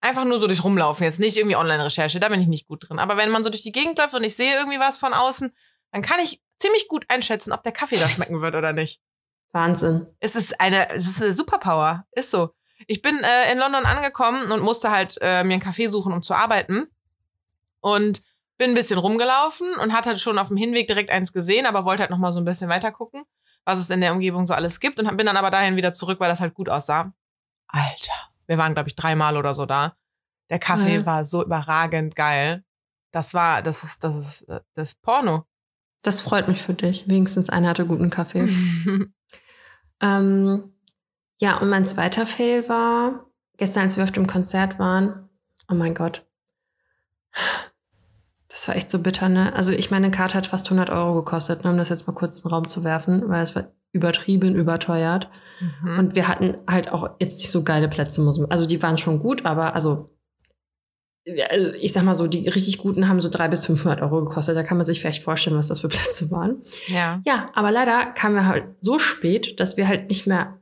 Einfach 0.00 0.24
nur 0.24 0.38
so 0.38 0.46
durch 0.46 0.62
rumlaufen. 0.62 1.04
Jetzt 1.04 1.20
nicht 1.20 1.36
irgendwie 1.36 1.56
Online-Recherche, 1.56 2.20
da 2.20 2.28
bin 2.28 2.40
ich 2.40 2.46
nicht 2.46 2.68
gut 2.68 2.88
drin. 2.88 2.98
Aber 2.98 3.16
wenn 3.16 3.30
man 3.30 3.42
so 3.42 3.50
durch 3.50 3.62
die 3.62 3.72
Gegend 3.72 3.98
läuft 3.98 4.14
und 4.14 4.24
ich 4.24 4.36
sehe 4.36 4.56
irgendwie 4.56 4.78
was 4.78 4.98
von 4.98 5.14
außen, 5.14 5.52
dann 5.92 6.02
kann 6.02 6.20
ich 6.20 6.42
ziemlich 6.58 6.88
gut 6.88 7.06
einschätzen, 7.08 7.52
ob 7.52 7.62
der 7.62 7.72
Kaffee 7.72 7.96
da 7.96 8.08
schmecken 8.08 8.40
wird 8.40 8.54
oder 8.54 8.72
nicht. 8.72 9.00
Wahnsinn. 9.52 10.06
Es 10.20 10.36
ist 10.36 10.60
eine, 10.60 10.90
es 10.90 11.06
ist 11.06 11.22
eine 11.22 11.32
Superpower. 11.32 12.06
Ist 12.12 12.30
so. 12.30 12.50
Ich 12.86 13.02
bin 13.02 13.18
äh, 13.22 13.52
in 13.52 13.58
London 13.58 13.84
angekommen 13.84 14.52
und 14.52 14.62
musste 14.62 14.90
halt 14.90 15.16
äh, 15.20 15.44
mir 15.44 15.54
einen 15.54 15.62
Kaffee 15.62 15.88
suchen, 15.88 16.12
um 16.12 16.22
zu 16.22 16.34
arbeiten. 16.34 16.88
Und 17.80 18.22
bin 18.58 18.70
ein 18.70 18.74
bisschen 18.74 18.98
rumgelaufen 18.98 19.74
und 19.82 19.92
hatte 19.92 20.10
halt 20.10 20.20
schon 20.20 20.38
auf 20.38 20.48
dem 20.48 20.56
Hinweg 20.56 20.86
direkt 20.88 21.10
eins 21.10 21.32
gesehen, 21.32 21.66
aber 21.66 21.84
wollte 21.84 22.02
halt 22.02 22.10
noch 22.10 22.18
mal 22.18 22.32
so 22.32 22.38
ein 22.40 22.44
bisschen 22.44 22.68
weiter 22.68 22.90
gucken, 22.92 23.24
was 23.64 23.78
es 23.78 23.90
in 23.90 24.00
der 24.00 24.12
Umgebung 24.12 24.46
so 24.46 24.54
alles 24.54 24.80
gibt. 24.80 24.98
Und 24.98 25.16
bin 25.16 25.26
dann 25.26 25.36
aber 25.36 25.50
dahin 25.50 25.76
wieder 25.76 25.92
zurück, 25.92 26.20
weil 26.20 26.28
das 26.28 26.40
halt 26.40 26.54
gut 26.54 26.68
aussah. 26.68 27.12
Alter. 27.68 28.12
Wir 28.46 28.58
waren, 28.58 28.74
glaube 28.74 28.88
ich, 28.88 28.96
dreimal 28.96 29.36
oder 29.36 29.54
so 29.54 29.66
da. 29.66 29.96
Der 30.50 30.58
Kaffee 30.58 30.96
Ja. 30.98 31.06
war 31.06 31.24
so 31.24 31.44
überragend 31.44 32.14
geil. 32.14 32.64
Das 33.10 33.34
war, 33.34 33.62
das 33.62 33.82
ist, 33.82 34.04
das 34.04 34.14
ist, 34.14 34.42
äh, 34.48 34.60
das 34.74 34.92
ist 34.92 35.02
Porno. 35.02 35.44
Das 36.02 36.20
freut 36.20 36.46
mich 36.48 36.62
für 36.62 36.74
dich. 36.74 37.08
Wenigstens 37.08 37.50
einer 37.50 37.70
hatte 37.70 37.86
guten 37.86 38.10
Kaffee. 38.10 38.48
Ähm, 40.00 40.74
ja, 41.40 41.56
und 41.56 41.70
mein 41.70 41.86
zweiter 41.86 42.26
Fail 42.26 42.68
war, 42.68 43.30
gestern, 43.56 43.84
als 43.84 43.96
wir 43.96 44.04
auf 44.04 44.12
dem 44.12 44.26
Konzert 44.26 44.78
waren, 44.78 45.30
oh 45.70 45.74
mein 45.74 45.94
Gott. 45.94 46.26
Das 48.56 48.68
war 48.68 48.76
echt 48.76 48.90
so 48.90 49.00
bitter, 49.00 49.28
ne? 49.28 49.54
Also 49.54 49.70
ich 49.70 49.90
meine, 49.90 50.06
eine 50.06 50.16
Karte 50.16 50.34
hat 50.34 50.46
fast 50.46 50.64
100 50.68 50.88
Euro 50.88 51.12
gekostet, 51.12 51.62
ne, 51.62 51.70
um 51.70 51.76
das 51.76 51.90
jetzt 51.90 52.06
mal 52.06 52.14
kurz 52.14 52.38
in 52.38 52.44
den 52.44 52.54
Raum 52.54 52.68
zu 52.68 52.84
werfen, 52.84 53.28
weil 53.28 53.42
es 53.42 53.54
war 53.54 53.70
übertrieben 53.92 54.54
überteuert. 54.54 55.28
Mhm. 55.60 55.98
Und 55.98 56.16
wir 56.16 56.26
hatten 56.26 56.56
halt 56.66 56.90
auch 56.90 57.10
jetzt 57.20 57.36
nicht 57.36 57.50
so 57.50 57.64
geile 57.64 57.86
Plätze, 57.86 58.22
muss 58.22 58.38
man, 58.38 58.50
also 58.50 58.64
die 58.64 58.82
waren 58.82 58.96
schon 58.96 59.18
gut, 59.18 59.44
aber 59.44 59.74
also, 59.74 60.16
also 61.50 61.70
ich 61.72 61.92
sag 61.92 62.04
mal 62.04 62.14
so, 62.14 62.28
die 62.28 62.48
richtig 62.48 62.78
guten 62.78 63.08
haben 63.08 63.20
so 63.20 63.28
300 63.28 63.50
bis 63.50 63.66
500 63.66 64.00
Euro 64.00 64.24
gekostet. 64.24 64.56
Da 64.56 64.62
kann 64.62 64.78
man 64.78 64.86
sich 64.86 65.00
vielleicht 65.00 65.22
vorstellen, 65.22 65.58
was 65.58 65.68
das 65.68 65.82
für 65.82 65.88
Plätze 65.88 66.30
waren. 66.30 66.62
ja. 66.86 67.20
Ja, 67.26 67.50
aber 67.52 67.70
leider 67.70 68.06
kamen 68.06 68.36
wir 68.36 68.46
halt 68.46 68.64
so 68.80 68.98
spät, 68.98 69.60
dass 69.60 69.76
wir 69.76 69.86
halt 69.86 70.08
nicht 70.08 70.26
mehr 70.26 70.58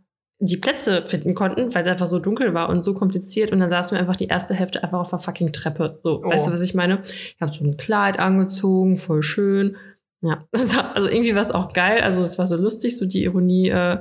die 0.47 0.57
Plätze 0.57 1.05
finden 1.07 1.35
konnten, 1.35 1.75
weil 1.75 1.83
es 1.83 1.89
einfach 1.89 2.07
so 2.07 2.19
dunkel 2.19 2.55
war 2.55 2.69
und 2.69 2.85
so 2.85 2.95
kompliziert. 2.95 3.53
Und 3.53 3.61
dann 3.61 3.69
saßen 3.71 3.97
wir 3.97 4.01
einfach 4.01 4.17
die 4.17 4.27
erste 4.29 4.55
Hälfte 4.55 4.83
einfach 4.83 5.01
auf 5.01 5.11
der 5.11 5.19
fucking 5.19 5.53
Treppe. 5.53 5.99
So, 6.03 6.23
Oh. 6.25 6.31
weißt 6.31 6.47
du, 6.47 6.53
was 6.53 6.61
ich 6.61 6.75
meine? 6.75 7.01
Ich 7.05 7.37
habe 7.41 7.53
so 7.53 7.65
ein 7.65 7.77
Kleid 7.77 8.19
angezogen, 8.19 8.99
voll 8.99 9.23
schön. 9.23 9.77
Ja, 10.21 10.45
also 10.95 11.09
irgendwie 11.09 11.35
war 11.35 11.43
es 11.43 11.51
auch 11.53 11.73
geil. 11.73 12.01
Also 12.03 12.23
es 12.23 12.39
war 12.39 12.47
so 12.47 12.57
lustig, 12.57 12.97
so 12.97 13.07
die 13.07 13.25
Ironie 13.25 13.69
äh, 13.69 13.99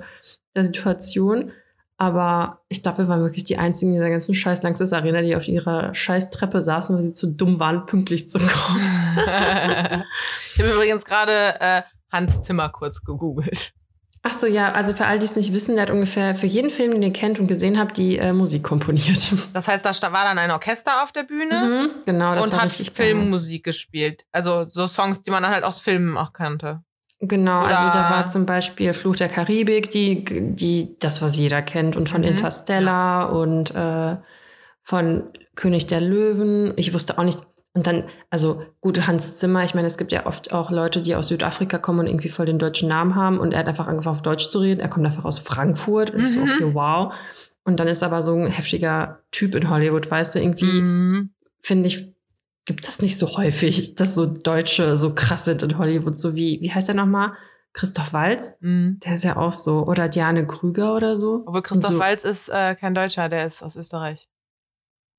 der 0.56 0.64
Situation. 0.64 1.52
Aber 1.98 2.62
ich 2.70 2.82
glaube, 2.82 3.00
wir 3.00 3.08
waren 3.08 3.22
wirklich 3.22 3.44
die 3.44 3.58
einzigen 3.58 3.92
in 3.92 3.98
dieser 3.98 4.10
ganzen 4.10 4.34
scheiß 4.34 4.64
Langsys 4.64 4.94
Arena, 4.94 5.22
die 5.22 5.36
auf 5.36 5.48
ihrer 5.48 5.94
scheiß 5.94 6.32
Treppe 6.32 6.62
saßen, 6.62 6.96
weil 6.96 7.04
sie 7.04 7.14
zu 7.14 7.32
dumm 7.32 7.60
waren, 7.60 7.86
pünktlich 7.86 8.30
zu 8.30 8.40
kommen. 8.40 8.50
ich 10.54 10.60
habe 10.60 10.74
übrigens 10.74 11.06
gerade 11.06 11.32
äh, 11.60 11.82
Hans 12.12 12.42
Zimmer 12.42 12.70
kurz 12.70 13.04
gegoogelt. 13.04 13.74
Ach 14.26 14.32
so, 14.32 14.48
ja, 14.48 14.72
also 14.72 14.94
für 14.94 15.06
all 15.06 15.20
die 15.20 15.26
es 15.26 15.36
nicht 15.36 15.52
wissen, 15.52 15.76
der 15.76 15.84
hat 15.84 15.90
ungefähr 15.92 16.34
für 16.34 16.46
jeden 16.48 16.70
Film, 16.70 16.92
den 16.92 17.04
ihr 17.04 17.12
kennt 17.12 17.40
und 17.42 17.48
gesehen 17.48 17.78
habt, 17.78 17.98
die 17.98 18.18
äh, 18.18 18.32
Musik 18.32 18.64
komponiert. 18.64 19.20
Das 19.54 19.68
heißt, 19.68 19.86
da 19.86 20.14
war 20.14 20.24
dann 20.24 20.38
ein 20.38 20.50
Orchester 20.52 21.04
auf 21.04 21.12
der 21.12 21.24
Bühne 21.24 21.54
Mhm, 21.90 21.90
genau, 22.06 22.34
das 22.34 22.50
und 22.50 22.60
hat. 22.62 22.72
Filmmusik 22.72 23.66
gespielt. 23.66 24.24
Also 24.32 24.66
so 24.70 24.88
Songs, 24.88 25.22
die 25.24 25.32
man 25.32 25.44
dann 25.44 25.52
halt 25.52 25.66
aus 25.66 25.82
Filmen 25.82 26.18
auch 26.18 26.32
kannte. 26.32 26.82
Genau, 27.20 27.66
Oder- 27.66 27.78
also 27.80 27.90
da 27.90 28.10
war 28.10 28.30
zum 28.30 28.46
Beispiel 28.46 28.94
Fluch 28.94 29.18
der 29.18 29.30
Karibik, 29.30 29.92
die, 29.92 30.24
die, 30.26 30.96
das, 31.00 31.22
was 31.22 31.36
jeder 31.38 31.62
kennt, 31.62 31.96
und 31.98 32.10
von 32.10 32.22
Mhm. 32.22 32.28
Interstellar 32.28 33.32
und 33.34 33.76
äh, 33.76 34.18
von 34.84 35.24
König 35.56 35.88
der 35.88 36.02
Löwen. 36.02 36.74
Ich 36.78 36.94
wusste 36.94 37.18
auch 37.18 37.24
nicht. 37.24 37.40
Und 37.76 37.88
dann, 37.88 38.04
also 38.30 38.64
gut, 38.82 39.08
Hans 39.08 39.36
Zimmer, 39.36 39.64
ich 39.64 39.74
meine, 39.74 39.88
es 39.88 39.98
gibt 39.98 40.12
ja 40.12 40.28
oft 40.28 40.54
auch 40.54 40.70
Leute, 40.70 41.02
die 41.02 41.16
aus 41.16 41.30
Südafrika 41.30 41.80
kommen 41.80 42.02
und 42.02 42.08
irgendwie 42.08 42.30
voll 42.30 42.46
den 42.46 42.60
deutschen 42.60 42.88
Namen 42.88 43.16
haben 43.16 43.40
und 43.40 43.52
er 43.52 43.60
hat 43.62 43.68
einfach 43.68 43.88
angefangen 43.88 44.16
auf 44.16 44.22
Deutsch 44.22 44.50
zu 44.50 44.60
reden. 44.60 44.80
Er 44.80 44.90
kommt 44.90 45.06
einfach 45.06 45.26
aus 45.26 45.40
Frankfurt. 45.40 46.12
Und 46.12 46.22
ich 46.22 46.32
so, 46.34 46.42
Mhm. 46.42 46.52
okay, 46.52 46.74
wow. 46.74 47.14
Und 47.64 47.80
dann 47.80 47.88
ist 47.88 48.04
aber 48.04 48.22
so 48.22 48.36
ein 48.36 48.48
heftiger 48.48 49.20
Typ 49.32 49.56
in 49.56 49.70
Hollywood, 49.70 50.12
weißt 50.12 50.36
du, 50.36 50.40
irgendwie 50.40 50.66
Mhm. 50.82 51.30
finde 51.62 51.88
ich, 51.88 52.14
gibt 52.66 52.88
das 52.88 53.02
nicht 53.02 53.18
so 53.18 53.38
häufig, 53.38 53.96
dass 53.96 54.14
so 54.14 54.26
Deutsche 54.28 54.96
so 54.96 55.16
krass 55.16 55.46
sind 55.46 55.64
in 55.64 55.78
Hollywood, 55.80 56.20
so 56.20 56.36
wie, 56.36 56.60
wie 56.62 56.72
heißt 56.72 56.88
der 56.90 56.96
nochmal? 56.96 57.34
Christoph 57.74 58.14
Walz? 58.14 58.56
Mhm. 58.60 59.00
Der 59.04 59.16
ist 59.16 59.24
ja 59.24 59.36
auch 59.38 59.52
so. 59.52 59.88
Oder 59.88 60.08
Diane 60.10 60.46
Krüger 60.46 60.96
oder 60.96 61.18
so. 61.18 61.42
Obwohl 61.48 61.64
Christoph 61.64 61.94
so, 61.94 61.98
Walz 62.00 62.24
ist 62.24 62.50
äh, 62.50 62.76
kein 62.76 62.94
Deutscher, 62.94 63.30
der 63.30 63.48
ist 63.48 63.64
aus 63.64 63.76
Österreich. 63.76 64.30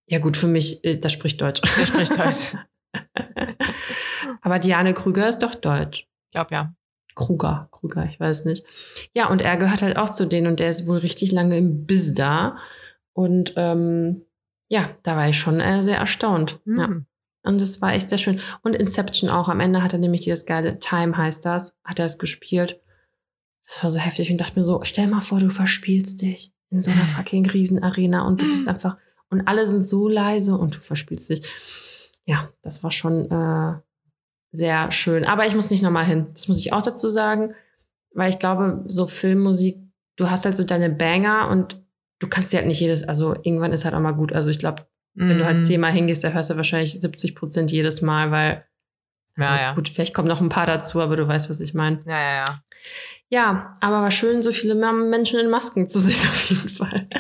Ja 0.06 0.18
gut, 0.18 0.36
für 0.36 0.46
mich, 0.46 0.84
äh, 0.84 0.96
der 0.96 1.08
spricht 1.08 1.40
Deutsch. 1.40 1.60
Der 1.78 1.86
spricht 1.86 2.18
Deutsch. 2.18 2.56
Aber 4.42 4.58
Diane 4.58 4.94
Krüger 4.94 5.28
ist 5.28 5.38
doch 5.38 5.54
Deutsch. 5.54 6.08
Ich 6.26 6.30
glaube 6.32 6.54
ja. 6.54 6.74
Kruger, 7.14 7.68
Krüger, 7.70 8.04
ich 8.06 8.18
weiß 8.18 8.44
nicht. 8.44 8.66
Ja, 9.14 9.28
und 9.28 9.40
er 9.40 9.56
gehört 9.56 9.82
halt 9.82 9.96
auch 9.96 10.10
zu 10.10 10.26
denen 10.26 10.48
und 10.48 10.60
der 10.60 10.68
ist 10.68 10.86
wohl 10.86 10.98
richtig 10.98 11.30
lange 11.32 11.56
im 11.56 11.86
Biss 11.86 12.14
da. 12.14 12.58
Und 13.12 13.54
ähm, 13.56 14.22
ja, 14.68 14.90
da 15.04 15.16
war 15.16 15.28
ich 15.28 15.38
schon 15.38 15.60
äh, 15.60 15.82
sehr 15.82 15.98
erstaunt. 15.98 16.60
Ja. 16.66 16.88
Mhm. 16.88 17.06
Und 17.44 17.60
das 17.60 17.80
war 17.82 17.92
echt 17.92 18.08
sehr 18.08 18.18
schön. 18.18 18.40
Und 18.62 18.74
Inception 18.74 19.28
auch. 19.30 19.48
Am 19.48 19.60
Ende 19.60 19.82
hat 19.82 19.92
er 19.92 19.98
nämlich 19.98 20.22
dieses 20.22 20.46
geile 20.46 20.78
Time 20.78 21.16
heißt 21.16 21.44
das, 21.44 21.76
hat 21.84 21.98
er 21.98 22.06
es 22.06 22.18
gespielt. 22.18 22.80
Das 23.66 23.82
war 23.82 23.90
so 23.90 23.98
heftig 23.98 24.30
und 24.30 24.38
dachte 24.38 24.58
mir 24.58 24.64
so, 24.64 24.80
stell 24.82 25.06
mal 25.06 25.20
vor, 25.20 25.40
du 25.40 25.50
verspielst 25.50 26.22
dich 26.22 26.52
in 26.70 26.82
so 26.82 26.90
einer 26.90 27.00
fucking 27.16 27.46
Riesenarena 27.46 28.26
und 28.26 28.40
du 28.40 28.46
bist 28.46 28.66
einfach, 28.68 28.96
und 29.34 29.46
alle 29.48 29.66
sind 29.66 29.88
so 29.88 30.08
leise 30.08 30.56
und 30.56 30.76
du 30.76 30.80
verspielst 30.80 31.28
dich. 31.30 32.10
Ja, 32.24 32.48
das 32.62 32.82
war 32.84 32.90
schon 32.90 33.30
äh, 33.30 33.74
sehr 34.52 34.90
schön. 34.92 35.24
Aber 35.26 35.44
ich 35.46 35.54
muss 35.56 35.70
nicht 35.70 35.82
nochmal 35.82 36.04
hin. 36.06 36.28
Das 36.32 36.46
muss 36.48 36.58
ich 36.60 36.72
auch 36.72 36.82
dazu 36.82 37.10
sagen, 37.10 37.54
weil 38.14 38.30
ich 38.30 38.38
glaube, 38.38 38.82
so 38.86 39.06
Filmmusik, 39.06 39.78
du 40.16 40.30
hast 40.30 40.44
halt 40.44 40.56
so 40.56 40.62
deine 40.64 40.88
Banger 40.88 41.48
und 41.50 41.84
du 42.20 42.28
kannst 42.28 42.52
dir 42.52 42.58
halt 42.58 42.68
nicht 42.68 42.80
jedes, 42.80 43.02
also 43.06 43.34
irgendwann 43.42 43.72
ist 43.72 43.84
halt 43.84 43.94
auch 43.94 44.00
mal 44.00 44.12
gut. 44.12 44.32
Also 44.32 44.48
ich 44.50 44.60
glaube, 44.60 44.86
wenn 45.14 45.38
du 45.38 45.44
halt 45.44 45.58
Mhm. 45.58 45.62
zehnmal 45.64 45.92
hingehst, 45.92 46.22
da 46.24 46.28
hörst 46.28 46.50
du 46.50 46.56
wahrscheinlich 46.56 46.98
70 47.00 47.34
Prozent 47.34 47.70
jedes 47.72 48.00
Mal, 48.02 48.30
weil, 48.30 48.64
also 49.36 49.50
Ja, 49.50 49.60
ja. 49.60 49.74
gut, 49.74 49.88
vielleicht 49.88 50.14
kommen 50.14 50.28
noch 50.28 50.40
ein 50.40 50.48
paar 50.48 50.66
dazu, 50.66 51.00
aber 51.00 51.16
du 51.16 51.26
weißt, 51.28 51.50
was 51.50 51.60
ich 51.60 51.74
meine. 51.74 52.00
Ja, 52.06 52.20
ja, 52.20 52.34
ja. 52.46 52.58
Ja, 53.28 53.74
aber 53.80 54.00
war 54.02 54.10
schön, 54.10 54.42
so 54.42 54.52
viele 54.52 54.74
Menschen 54.76 55.40
in 55.40 55.50
Masken 55.50 55.88
zu 55.88 55.98
sehen, 55.98 56.14
auf 56.30 56.50
jeden 56.50 56.68
Fall. 56.68 57.08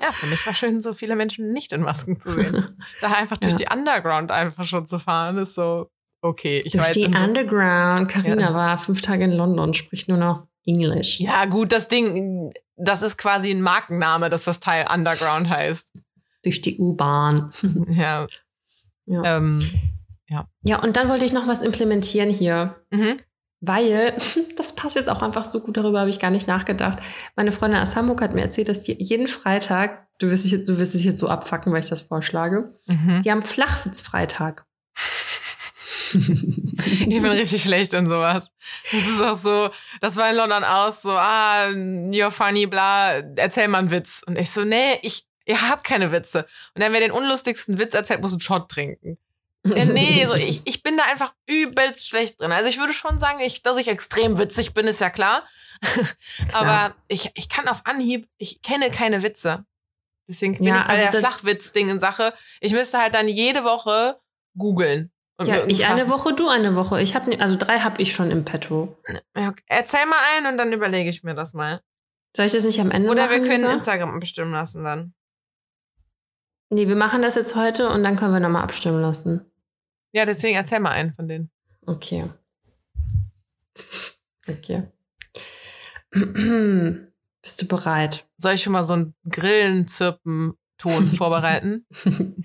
Ja, 0.00 0.12
für 0.12 0.26
mich 0.26 0.44
war 0.46 0.54
schön, 0.54 0.80
so 0.80 0.92
viele 0.94 1.14
Menschen 1.16 1.52
nicht 1.52 1.72
in 1.72 1.82
Masken 1.82 2.20
zu 2.20 2.30
sehen. 2.32 2.76
da 3.00 3.12
einfach 3.12 3.36
durch 3.36 3.52
Ja. 3.52 3.58
die 3.58 3.66
Underground 3.72 4.30
einfach 4.30 4.64
schon 4.64 4.86
zu 4.86 4.98
fahren, 4.98 5.38
ist 5.38 5.54
so, 5.54 5.90
okay. 6.22 6.62
Ich 6.64 6.72
Durch 6.72 6.90
die 6.92 7.08
so 7.10 7.16
Underground. 7.16 8.10
Carina 8.10 8.40
Ja. 8.50 8.54
war 8.54 8.78
fünf 8.78 9.02
Tage 9.02 9.24
in 9.24 9.32
London, 9.32 9.74
spricht 9.74 10.08
nur 10.08 10.18
noch 10.18 10.46
Englisch. 10.64 11.20
Ja, 11.20 11.44
gut, 11.46 11.72
das 11.72 11.88
Ding, 11.88 12.52
das 12.76 13.02
ist 13.02 13.18
quasi 13.18 13.50
ein 13.50 13.60
Markenname, 13.62 14.30
dass 14.30 14.44
das 14.44 14.60
Teil 14.60 14.86
Underground 14.92 15.48
heißt. 15.48 15.92
Durch 16.42 16.60
die 16.62 16.78
U-Bahn. 16.78 17.52
Ja. 17.90 18.26
Ja. 19.06 19.36
Ähm, 19.36 19.62
Ja, 20.62 20.80
und 20.82 20.96
dann 20.96 21.08
wollte 21.08 21.24
ich 21.24 21.32
noch 21.32 21.46
was 21.48 21.60
implementieren 21.60 22.30
hier. 22.30 22.76
mhm. 22.90 23.18
Weil, 23.60 24.16
das 24.56 24.74
passt 24.74 24.96
jetzt 24.96 25.08
auch 25.10 25.22
einfach 25.22 25.44
so 25.44 25.60
gut, 25.60 25.76
darüber 25.76 26.00
habe 26.00 26.10
ich 26.10 26.18
gar 26.20 26.30
nicht 26.30 26.46
nachgedacht. 26.48 26.98
Meine 27.36 27.52
Freundin 27.52 27.80
aus 27.80 27.94
Hamburg 27.96 28.22
hat 28.22 28.34
mir 28.34 28.42
erzählt, 28.42 28.68
dass 28.68 28.82
die 28.82 28.96
jeden 29.02 29.26
Freitag, 29.26 30.06
du 30.18 30.30
wirst 30.30 30.44
dich 30.44 30.52
jetzt, 30.52 30.68
du 30.68 30.78
wirst 30.78 30.94
dich 30.94 31.04
jetzt 31.04 31.18
so 31.18 31.28
abfacken, 31.28 31.72
weil 31.72 31.80
ich 31.80 31.88
das 31.88 32.02
vorschlage, 32.02 32.74
Mhm. 32.86 33.22
die 33.24 33.30
haben 33.30 33.42
Flachwitz-Freitag. 33.42 34.64
Ich 36.12 37.08
bin 37.22 37.26
richtig 37.26 37.62
schlecht 37.62 37.94
in 37.94 38.06
sowas. 38.06 38.48
Das 38.90 39.06
ist 39.06 39.22
auch 39.22 39.36
so, 39.36 39.70
das 40.00 40.16
war 40.16 40.28
in 40.30 40.36
London 40.36 40.64
aus, 40.64 41.02
so, 41.02 41.10
ah, 41.10 41.66
you're 41.68 42.32
funny, 42.32 42.66
bla, 42.66 43.12
erzähl 43.36 43.68
mal 43.68 43.78
einen 43.78 43.92
Witz. 43.92 44.22
Und 44.26 44.36
ich 44.36 44.50
so, 44.50 44.64
nee, 44.64 44.98
ich, 45.02 45.26
ihr 45.46 45.68
habt 45.68 45.84
keine 45.84 46.10
Witze. 46.10 46.46
Und 46.74 46.82
dann, 46.82 46.92
wer 46.92 46.98
den 47.00 47.12
unlustigsten 47.12 47.78
Witz 47.78 47.94
erzählt, 47.94 48.22
muss 48.22 48.32
einen 48.32 48.40
Shot 48.40 48.68
trinken. 48.68 49.18
Ja, 49.66 49.84
nee, 49.84 50.26
so, 50.26 50.34
ich, 50.34 50.62
ich 50.64 50.82
bin 50.82 50.96
da 50.96 51.04
einfach 51.04 51.34
übelst 51.46 52.08
schlecht 52.08 52.40
drin. 52.40 52.52
Also 52.52 52.68
ich 52.68 52.78
würde 52.78 52.92
schon 52.94 53.18
sagen, 53.18 53.40
ich, 53.40 53.62
dass 53.62 53.76
ich 53.76 53.88
extrem 53.88 54.38
witzig 54.38 54.72
bin, 54.72 54.86
ist 54.86 55.00
ja 55.00 55.10
klar. 55.10 55.42
Aber 56.52 56.94
ich, 57.08 57.30
ich 57.34 57.48
kann 57.48 57.68
auf 57.68 57.82
Anhieb, 57.84 58.28
ich 58.38 58.62
kenne 58.62 58.90
keine 58.90 59.22
Witze. 59.22 59.64
Deswegen 60.28 60.56
bin 60.56 60.66
Ja, 60.66 60.76
ich 60.76 60.82
bei 60.82 60.88
also 60.88 61.10
der 61.10 61.20
Flachwitz-Ding 61.20 61.88
in 61.90 62.00
Sache. 62.00 62.32
Ich 62.60 62.72
müsste 62.72 62.98
halt 62.98 63.14
dann 63.14 63.28
jede 63.28 63.64
Woche 63.64 64.18
googeln. 64.56 65.12
Ja, 65.42 65.66
ich 65.66 65.86
eine 65.86 66.10
Woche, 66.10 66.34
du 66.34 66.48
eine 66.48 66.76
Woche. 66.76 67.00
Ich 67.00 67.14
habe 67.14 67.40
also 67.40 67.56
drei 67.56 67.80
habe 67.80 68.00
ich 68.02 68.14
schon 68.14 68.30
im 68.30 68.44
Petto. 68.44 68.98
Erzähl 69.66 70.04
mal 70.06 70.18
einen 70.36 70.46
und 70.46 70.58
dann 70.58 70.72
überlege 70.72 71.08
ich 71.08 71.22
mir 71.22 71.34
das 71.34 71.54
mal. 71.54 71.80
Soll 72.36 72.46
ich 72.46 72.52
das 72.52 72.64
nicht 72.64 72.80
am 72.80 72.90
Ende 72.90 73.08
Oder 73.08 73.26
machen? 73.26 73.42
wir 73.42 73.48
können 73.48 73.62
lieber? 73.62 73.72
Instagram 73.72 74.20
bestimmen 74.20 74.52
lassen 74.52 74.84
dann. 74.84 75.14
Nee, 76.68 76.86
wir 76.88 76.96
machen 76.96 77.22
das 77.22 77.34
jetzt 77.34 77.56
heute 77.56 77.88
und 77.88 78.04
dann 78.04 78.16
können 78.16 78.32
wir 78.32 78.40
nochmal 78.40 78.62
abstimmen 78.62 79.00
lassen. 79.00 79.49
Ja, 80.12 80.24
deswegen 80.24 80.56
erzähl 80.56 80.80
mal 80.80 80.90
einen 80.90 81.14
von 81.14 81.28
denen. 81.28 81.50
Okay. 81.86 82.28
Okay. 84.48 84.82
Bist 87.42 87.62
du 87.62 87.68
bereit? 87.68 88.28
Soll 88.36 88.54
ich 88.54 88.62
schon 88.62 88.72
mal 88.72 88.84
so 88.84 88.94
einen 88.94 89.14
Grillenzirpen-Ton 89.28 91.06
vorbereiten? 91.16 91.86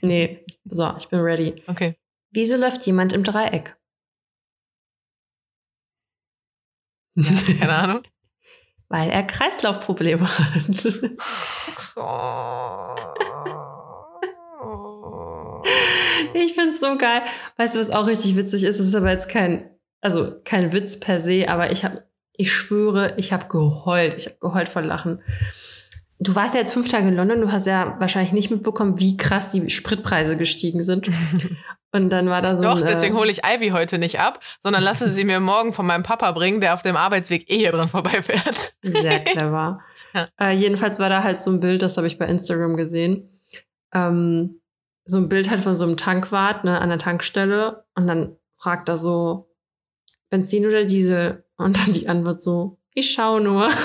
nee. 0.02 0.46
So, 0.66 0.96
ich 0.98 1.08
bin 1.10 1.20
ready. 1.20 1.64
Okay. 1.68 1.98
Wieso 2.32 2.58
läuft 2.58 2.86
jemand 2.86 3.14
im 3.14 3.24
Dreieck? 3.24 3.76
Keine 7.60 7.74
Ahnung. 7.74 8.04
Weil 8.90 9.10
er 9.10 9.24
Kreislaufprobleme 9.24 10.28
hat. 10.38 10.86
Ich 16.44 16.54
find's 16.54 16.80
so 16.80 16.98
geil. 16.98 17.22
Weißt 17.58 17.76
du, 17.76 17.80
was 17.80 17.90
auch 17.90 18.08
richtig 18.08 18.36
witzig 18.36 18.64
ist? 18.64 18.80
Es 18.80 18.88
ist 18.88 18.96
aber 18.96 19.12
jetzt 19.12 19.30
kein, 19.30 19.70
also 20.02 20.34
kein 20.44 20.74
Witz 20.74 21.00
per 21.00 21.20
se, 21.20 21.48
aber 21.48 21.72
ich 21.72 21.86
habe, 21.86 22.04
ich 22.36 22.52
schwöre, 22.52 23.14
ich 23.18 23.32
habe 23.32 23.48
geheult. 23.48 24.16
Ich 24.18 24.26
habe 24.28 24.38
geheult 24.42 24.70
vor 24.70 24.82
Lachen. 24.82 25.22
Du 26.20 26.36
warst 26.36 26.54
ja 26.54 26.62
jetzt 26.62 26.74
fünf 26.74 26.88
Tage 26.88 27.10
in 27.10 27.16
London, 27.16 27.42
du 27.42 27.52
hast 27.52 27.68
ja 27.68 27.98
wahrscheinlich 28.00 28.32
nicht 28.32 28.50
mitbekommen, 28.50 29.00
wie 29.00 29.18
krass 29.18 29.50
die 29.50 29.70
Spritpreise 29.70 30.36
gestiegen 30.36 30.82
sind. 30.82 31.10
Und 31.92 32.10
dann 32.10 32.30
war 32.30 32.42
da 32.42 32.58
so 32.58 32.64
Doch, 32.64 32.82
ein, 32.82 32.88
deswegen 32.88 33.16
äh, 33.16 33.20
hole 33.20 33.32
ich 33.32 33.46
Ivy 33.46 33.70
heute 33.70 33.98
nicht 33.98 34.20
ab, 34.20 34.42
sondern 34.62 34.84
lasse 34.84 35.10
sie 35.12 35.24
mir 35.24 35.40
morgen 35.40 35.72
von 35.72 35.86
meinem 35.86 36.04
Papa 36.04 36.32
bringen, 36.34 36.60
der 36.60 36.74
auf 36.74 36.82
dem 36.82 36.98
Arbeitsweg 36.98 37.50
eh 37.50 37.58
hier 37.58 37.72
dran 37.72 37.88
vorbeifährt. 37.88 38.74
Sehr 38.82 39.20
clever. 39.24 39.80
Ja. 40.14 40.28
äh, 40.40 40.52
jedenfalls 40.52 41.00
war 41.00 41.10
da 41.10 41.24
halt 41.24 41.42
so 41.42 41.52
ein 41.52 41.62
Bild, 41.62 41.82
das 41.82 41.96
habe 41.96 42.08
ich 42.08 42.18
bei 42.18 42.26
Instagram 42.26 42.76
gesehen. 42.76 43.40
Ähm, 43.94 44.60
so 45.06 45.20
ein 45.20 45.30
Bild 45.30 45.50
halt 45.50 45.62
von 45.62 45.76
so 45.76 45.86
einem 45.86 45.98
Tankwart 45.98 46.64
ne, 46.64 46.82
an 46.82 46.90
der 46.90 46.98
Tankstelle 46.98 47.86
und 47.96 48.08
dann 48.08 48.36
fragt 48.58 48.90
er 48.90 48.98
so, 48.98 49.52
Benzin 50.30 50.66
oder 50.66 50.84
Diesel? 50.86 51.46
Und 51.58 51.78
dann 51.78 51.94
die 51.94 52.10
Antwort 52.10 52.44
so, 52.44 52.80
ich 52.94 53.12
schau 53.12 53.40
nur. 53.40 53.70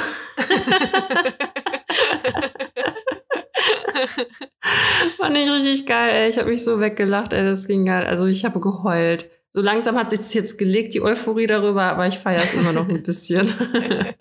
Fand 5.18 5.36
ich 5.36 5.52
richtig 5.52 5.86
geil, 5.86 6.10
ey. 6.10 6.30
Ich 6.30 6.38
habe 6.38 6.50
mich 6.50 6.64
so 6.64 6.80
weggelacht, 6.80 7.32
ey. 7.32 7.44
Das 7.44 7.68
ging 7.68 7.84
geil. 7.84 8.06
Also 8.06 8.26
ich 8.26 8.44
habe 8.44 8.58
geheult. 8.60 9.28
So 9.52 9.60
langsam 9.60 9.96
hat 9.96 10.10
sich 10.10 10.18
das 10.20 10.34
jetzt 10.34 10.58
gelegt, 10.58 10.94
die 10.94 11.02
Euphorie 11.02 11.46
darüber, 11.46 11.82
aber 11.82 12.06
ich 12.06 12.18
feiere 12.18 12.42
es 12.42 12.54
immer 12.54 12.72
noch 12.72 12.88
ein 12.88 13.02
bisschen. 13.02 13.48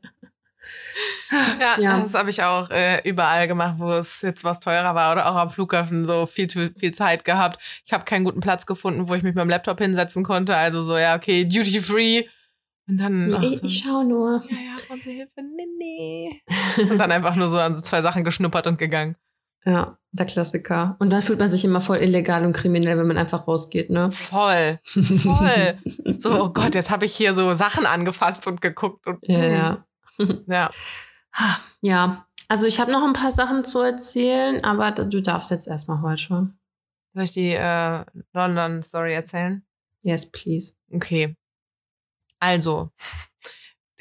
Ja, 1.60 1.80
Ja. 1.80 2.00
das 2.00 2.14
habe 2.14 2.30
ich 2.30 2.42
auch 2.44 2.70
äh, 2.70 3.02
überall 3.08 3.48
gemacht, 3.48 3.76
wo 3.78 3.92
es 3.94 4.22
jetzt 4.22 4.44
was 4.44 4.60
teurer 4.60 4.96
war 4.96 5.12
oder 5.12 5.30
auch 5.32 5.36
am 5.36 5.50
Flughafen 5.50 6.06
so 6.08 6.26
viel 6.26 6.48
zu 6.48 6.72
viel 6.78 6.92
Zeit 6.92 7.24
gehabt. 7.26 7.60
Ich 7.86 7.94
habe 7.94 8.06
keinen 8.06 8.24
guten 8.26 8.40
Platz 8.40 8.66
gefunden, 8.66 9.08
wo 9.10 9.14
ich 9.16 9.24
mich 9.24 9.36
mit 9.36 9.42
dem 9.42 9.50
Laptop 9.50 9.80
hinsetzen 9.80 10.24
konnte. 10.24 10.56
Also 10.56 10.82
so, 10.84 10.98
ja, 10.98 11.16
okay, 11.16 11.46
Duty 11.46 11.80
Free. 11.80 12.24
Und 12.88 12.98
dann. 12.98 13.28
Nee, 13.28 13.56
so, 13.56 13.64
ich 13.66 13.84
schau 13.86 14.04
nur. 14.04 14.42
ja, 14.50 14.56
ja, 14.58 14.76
unsere 14.90 15.16
Hilfe, 15.16 15.42
nee, 15.56 15.68
nee. 15.78 16.42
Und 16.90 16.98
dann 16.98 17.12
einfach 17.12 17.36
nur 17.36 17.48
so 17.50 17.60
an 17.60 17.76
so 17.76 17.82
zwei 17.82 18.02
Sachen 18.02 18.24
geschnuppert 18.24 18.66
und 18.66 18.80
gegangen. 18.80 19.16
Ja, 19.66 19.98
der 20.14 20.26
Klassiker. 20.26 20.96
Und 21.00 21.12
dann 21.12 21.22
fühlt 21.22 21.38
man 21.40 21.52
sich 21.52 21.66
immer 21.66 21.82
voll 21.82 21.98
illegal 21.98 22.46
und 22.46 22.54
kriminell, 22.54 22.98
wenn 22.98 23.06
man 23.08 23.18
einfach 23.18 23.46
rausgeht, 23.48 23.90
ne? 23.90 24.10
Voll, 24.10 24.80
voll. 24.84 25.78
So, 26.18 26.44
oh 26.46 26.50
Gott, 26.50 26.74
jetzt 26.76 26.90
habe 26.90 27.06
ich 27.06 27.14
hier 27.14 27.34
so 27.34 27.54
Sachen 27.54 27.86
angefasst 27.86 28.48
und 28.48 28.62
geguckt 28.62 29.06
und 29.06 29.20
Ja, 29.28 29.38
hm. 29.38 29.52
ja. 29.54 29.86
Ja. 30.48 30.72
Ja, 31.82 32.28
also 32.48 32.66
ich 32.66 32.80
habe 32.80 32.92
noch 32.92 33.04
ein 33.04 33.14
paar 33.14 33.32
Sachen 33.32 33.64
zu 33.64 33.80
erzählen, 33.80 34.64
aber 34.64 34.92
du 34.92 35.22
darfst 35.22 35.52
jetzt 35.52 35.68
erstmal 35.68 36.02
heute. 36.02 36.52
Soll 37.14 37.24
ich 37.24 37.32
die 37.32 37.54
äh, 37.54 38.04
London-Story 38.34 39.14
erzählen? 39.14 39.66
Yes, 40.02 40.32
please. 40.32 40.74
Okay. 40.92 41.36
Also, 42.40 42.92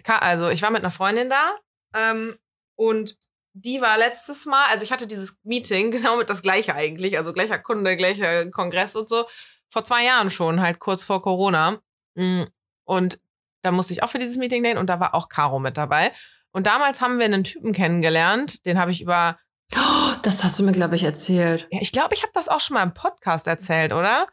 also 0.05 0.49
ich 0.49 0.63
war 0.63 0.71
mit 0.71 0.81
einer 0.81 0.91
Freundin 0.91 1.29
da 1.29 1.57
ähm, 1.95 2.35
und 2.77 3.17
die 3.53 3.81
war 3.81 3.99
letztes 3.99 4.47
Mal, 4.47 4.65
also 4.71 4.85
ich 4.85 4.93
hatte 4.93 5.07
dieses 5.07 5.39
Meeting 5.43 5.91
genau 5.93 6.17
mit 6.17 6.31
das 6.31 6.43
gleiche 6.43 6.75
eigentlich, 6.75 7.17
also 7.19 7.33
gleicher 7.33 7.59
Kunde, 7.59 7.97
gleicher 7.97 8.51
Kongress 8.51 8.97
und 8.97 9.09
so, 9.09 9.27
vor 9.71 9.85
zwei 9.85 10.05
Jahren 10.05 10.31
schon, 10.31 10.61
halt 10.61 10.79
kurz 10.79 11.05
vor 11.05 11.21
Corona. 11.23 11.81
Mm, 12.15 12.45
Und 12.85 13.21
da 13.69 13.73
musste 13.73 13.93
ich 13.93 14.03
auch 14.03 14.09
für 14.09 14.19
dieses 14.19 14.39
Meeting 14.39 14.63
dahin 14.63 14.79
und 14.79 14.87
da 14.89 14.99
war 14.99 15.15
auch 15.15 15.29
Caro 15.29 15.59
mit 15.59 15.77
dabei. 15.77 16.11
Und 16.53 16.67
damals 16.67 17.03
haben 17.03 17.19
wir 17.19 17.27
einen 17.27 17.45
Typen 17.45 17.75
kennengelernt, 17.75 18.65
den 18.65 18.79
habe 18.79 18.91
ich 18.91 19.03
über, 19.03 19.39
Oh, 19.77 20.13
das 20.23 20.43
hast 20.43 20.59
du 20.59 20.63
mir, 20.63 20.73
glaube 20.73 20.97
ich, 20.97 21.05
erzählt. 21.05 21.69
ja, 21.71 21.79
ich 21.83 21.93
glaube, 21.93 22.15
ich 22.15 22.23
habe 22.23 22.33
das 22.33 22.49
auch 22.49 22.61
schon 22.61 22.75
mal 22.75 22.83
im 22.83 22.95
Podcast 22.95 23.47
erzählt, 23.47 23.93
oder? 23.93 24.27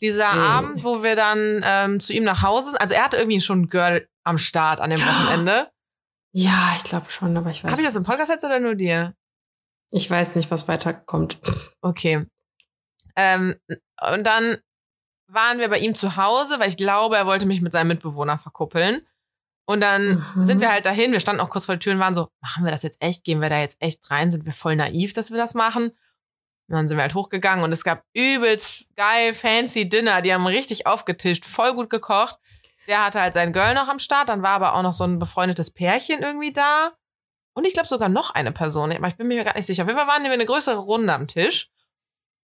Dieser 0.00 0.32
Nee. 0.32 0.40
Abend, 0.40 0.84
wo 0.84 1.02
wir 1.02 1.16
dann 1.16 1.60
ähm, 1.64 1.98
zu 2.00 2.12
ihm 2.12 2.22
nach 2.22 2.42
Hause 2.42 2.70
sind. 2.70 2.80
Also 2.80 2.94
er 2.94 3.02
hatte 3.04 3.16
irgendwie 3.16 3.40
schon 3.40 3.62
ein 3.62 3.68
Girl 3.68 4.08
am 4.22 4.38
Start 4.38 4.80
an 4.80 4.90
dem 4.90 5.00
Wochenende. 5.00 5.68
Ja, 6.32 6.74
ich 6.76 6.84
glaube 6.84 7.10
schon, 7.10 7.36
aber 7.36 7.50
ich 7.50 7.64
weiß. 7.64 7.72
Habe 7.72 7.80
ich 7.80 7.86
das 7.86 7.96
im 7.96 8.04
Podcast 8.04 8.30
jetzt 8.30 8.44
oder 8.44 8.60
nur 8.60 8.76
dir? 8.76 9.14
ich 9.90 10.08
weiß 10.08 10.36
nicht, 10.36 10.52
was 10.52 10.68
weiterkommt. 10.68 11.40
Okay. 11.82 12.24
Ähm, 13.16 13.56
und 14.12 14.24
dann 14.24 14.58
waren 15.32 15.58
wir 15.58 15.68
bei 15.68 15.78
ihm 15.78 15.94
zu 15.94 16.16
Hause, 16.16 16.58
weil 16.58 16.68
ich 16.68 16.76
glaube, 16.76 17.16
er 17.16 17.26
wollte 17.26 17.46
mich 17.46 17.60
mit 17.60 17.72
seinem 17.72 17.88
Mitbewohner 17.88 18.38
verkuppeln. 18.38 19.06
Und 19.66 19.80
dann 19.80 20.24
Mhm. 20.34 20.42
sind 20.44 20.60
wir 20.60 20.70
halt 20.72 20.84
dahin, 20.86 21.12
wir 21.12 21.20
standen 21.20 21.40
auch 21.40 21.50
kurz 21.50 21.66
vor 21.66 21.76
der 21.76 21.80
Tür 21.80 21.92
und 21.92 22.00
waren 22.00 22.14
so, 22.14 22.28
machen 22.40 22.64
wir 22.64 22.72
das 22.72 22.82
jetzt 22.82 23.00
echt? 23.02 23.24
Gehen 23.24 23.40
wir 23.40 23.48
da 23.48 23.60
jetzt 23.60 23.76
echt 23.80 24.10
rein? 24.10 24.30
Sind 24.30 24.44
wir 24.44 24.52
voll 24.52 24.74
naiv, 24.76 25.12
dass 25.12 25.30
wir 25.30 25.38
das 25.38 25.54
machen? 25.54 25.84
Und 26.68 26.76
dann 26.76 26.88
sind 26.88 26.96
wir 26.98 27.02
halt 27.02 27.14
hochgegangen 27.14 27.64
und 27.64 27.72
es 27.72 27.84
gab 27.84 28.04
übelst 28.12 28.86
geil, 28.96 29.34
fancy 29.34 29.88
Dinner. 29.88 30.22
Die 30.22 30.32
haben 30.34 30.46
richtig 30.46 30.86
aufgetischt, 30.86 31.44
voll 31.44 31.74
gut 31.74 31.90
gekocht. 31.90 32.38
Der 32.88 33.04
hatte 33.04 33.20
halt 33.20 33.34
sein 33.34 33.52
Girl 33.52 33.74
noch 33.74 33.88
am 33.88 33.98
Start, 34.00 34.28
dann 34.28 34.42
war 34.42 34.50
aber 34.50 34.74
auch 34.74 34.82
noch 34.82 34.92
so 34.92 35.04
ein 35.04 35.18
befreundetes 35.18 35.70
Pärchen 35.72 36.22
irgendwie 36.22 36.52
da. 36.52 36.90
Und 37.54 37.66
ich 37.66 37.72
glaube 37.72 37.88
sogar 37.88 38.08
noch 38.08 38.30
eine 38.30 38.52
Person, 38.52 38.90
aber 38.92 39.08
ich 39.08 39.16
bin 39.16 39.28
mir 39.28 39.44
gar 39.44 39.54
nicht 39.54 39.66
sicher. 39.66 39.82
Auf 39.82 39.88
jeden 39.88 39.98
Fall 39.98 40.08
waren 40.08 40.22
wir 40.24 40.30
eine 40.32 40.46
größere 40.46 40.78
Runde 40.78 41.12
am 41.12 41.26
Tisch 41.28 41.70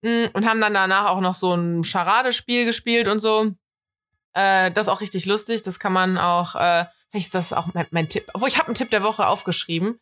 und 0.03 0.47
haben 0.47 0.61
dann 0.61 0.75
danach 0.75 1.11
auch 1.11 1.21
noch 1.21 1.35
so 1.35 1.55
ein 1.55 1.85
Charadespiel 1.85 2.65
gespielt 2.65 3.09
und 3.09 3.21
so. 3.21 3.53
Äh, 4.35 4.71
das 4.71 4.87
ist 4.87 4.93
auch 4.93 5.01
richtig 5.01 5.27
lustig. 5.27 5.63
Das 5.63 5.81
kann 5.81 5.93
man 5.93 6.19
auch, 6.19 6.55
äh, 6.55 6.85
vielleicht 7.11 7.27
ist 7.27 7.35
das 7.35 7.53
auch 7.53 7.69
mein, 7.75 7.87
mein 7.91 8.09
Tipp. 8.09 8.31
Obwohl, 8.35 8.49
ich 8.49 8.59
habe 8.59 8.69
einen 8.69 8.75
Tipp 8.75 8.91
der 8.91 9.03
Woche 9.03 9.27
aufgeschrieben. 9.27 9.99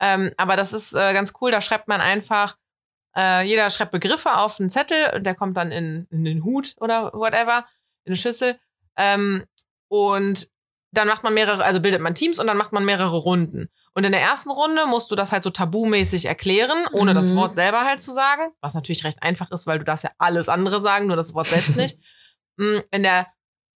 Ähm, 0.00 0.32
aber 0.36 0.56
das 0.56 0.72
ist 0.72 0.94
äh, 0.94 1.12
ganz 1.12 1.34
cool. 1.40 1.50
Da 1.50 1.60
schreibt 1.60 1.88
man 1.88 2.00
einfach, 2.00 2.56
äh, 3.16 3.46
jeder 3.46 3.68
schreibt 3.70 3.92
Begriffe 3.92 4.36
auf 4.36 4.58
einen 4.60 4.70
Zettel 4.70 5.14
und 5.14 5.24
der 5.24 5.34
kommt 5.34 5.56
dann 5.56 5.72
in, 5.72 6.06
in 6.10 6.24
den 6.24 6.44
Hut 6.44 6.74
oder 6.78 7.12
whatever, 7.12 7.66
in 8.04 8.10
eine 8.10 8.16
Schüssel. 8.16 8.58
Ähm, 8.96 9.44
und 9.88 10.48
dann 10.92 11.08
macht 11.08 11.22
man 11.22 11.34
mehrere, 11.34 11.64
also 11.64 11.80
bildet 11.80 12.00
man 12.00 12.14
Teams 12.14 12.38
und 12.38 12.46
dann 12.46 12.56
macht 12.56 12.72
man 12.72 12.84
mehrere 12.84 13.16
Runden. 13.16 13.70
Und 13.96 14.04
in 14.04 14.12
der 14.12 14.20
ersten 14.20 14.50
Runde 14.50 14.84
musst 14.86 15.10
du 15.10 15.14
das 15.16 15.32
halt 15.32 15.42
so 15.42 15.48
tabumäßig 15.50 16.26
erklären, 16.26 16.86
ohne 16.92 17.14
das 17.14 17.30
Mhm. 17.32 17.36
Wort 17.36 17.54
selber 17.54 17.80
halt 17.86 18.00
zu 18.00 18.12
sagen. 18.12 18.52
Was 18.60 18.74
natürlich 18.74 19.04
recht 19.04 19.22
einfach 19.22 19.50
ist, 19.50 19.66
weil 19.66 19.78
du 19.78 19.84
darfst 19.86 20.04
ja 20.04 20.10
alles 20.18 20.50
andere 20.50 20.80
sagen, 20.80 21.06
nur 21.06 21.16
das 21.16 21.32
Wort 21.34 21.46
selbst 21.46 21.76
nicht. 21.76 21.98
Mm, 22.58 22.78
In 22.90 23.02
der 23.02 23.26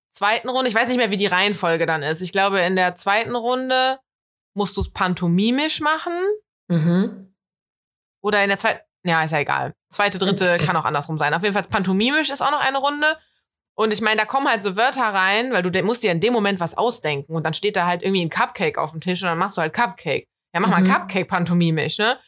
zweiten 0.09 0.49
Runde, 0.49 0.69
ich 0.69 0.75
weiß 0.75 0.89
nicht 0.89 0.97
mehr, 0.97 1.11
wie 1.11 1.19
die 1.19 1.27
Reihenfolge 1.27 1.85
dann 1.85 2.03
ist. 2.03 2.23
Ich 2.23 2.33
glaube, 2.33 2.61
in 2.61 2.77
der 2.77 2.95
zweiten 2.95 3.35
Runde 3.37 3.99
musst 4.55 4.75
du 4.79 4.81
es 4.81 4.91
pantomimisch 4.93 5.81
machen. 5.83 6.15
Mhm. 6.69 7.35
Oder 8.23 8.43
in 8.43 8.49
der 8.49 8.57
zweiten, 8.57 8.81
ja, 9.05 9.23
ist 9.23 9.33
ja 9.33 9.39
egal. 9.41 9.75
Zweite, 9.91 10.19
dritte 10.19 10.57
kann 10.65 10.77
auch 10.77 10.87
andersrum 10.87 11.19
sein. 11.19 11.35
Auf 11.35 11.43
jeden 11.43 11.53
Fall 11.53 11.63
pantomimisch 11.65 12.31
ist 12.31 12.41
auch 12.41 12.51
noch 12.51 12.61
eine 12.61 12.79
Runde. 12.79 13.19
Und 13.81 13.95
ich 13.95 14.03
meine, 14.03 14.19
da 14.21 14.27
kommen 14.27 14.47
halt 14.47 14.63
so 14.63 14.77
Wörter 14.77 15.05
rein, 15.05 15.53
weil 15.55 15.63
du 15.63 15.83
musst 15.83 16.03
dir 16.03 16.13
in 16.13 16.21
dem 16.21 16.35
Moment 16.35 16.61
was 16.61 16.77
ausdenken. 16.77 17.35
Und 17.35 17.45
dann 17.45 17.55
steht 17.55 17.77
da 17.77 17.87
halt 17.87 18.03
irgendwie 18.03 18.21
ein 18.23 18.29
Cupcake 18.29 18.77
auf 18.77 18.91
dem 18.91 19.01
Tisch 19.01 19.23
und 19.23 19.29
dann 19.29 19.39
machst 19.39 19.57
du 19.57 19.63
halt 19.63 19.73
Cupcake. 19.73 20.27
Ja, 20.53 20.61
mach 20.61 20.69
mal 20.69 20.83
Mhm. 20.83 20.89
Cupcake 20.93 21.25
pantomimisch, 21.27 21.97
ne? 21.99 22.19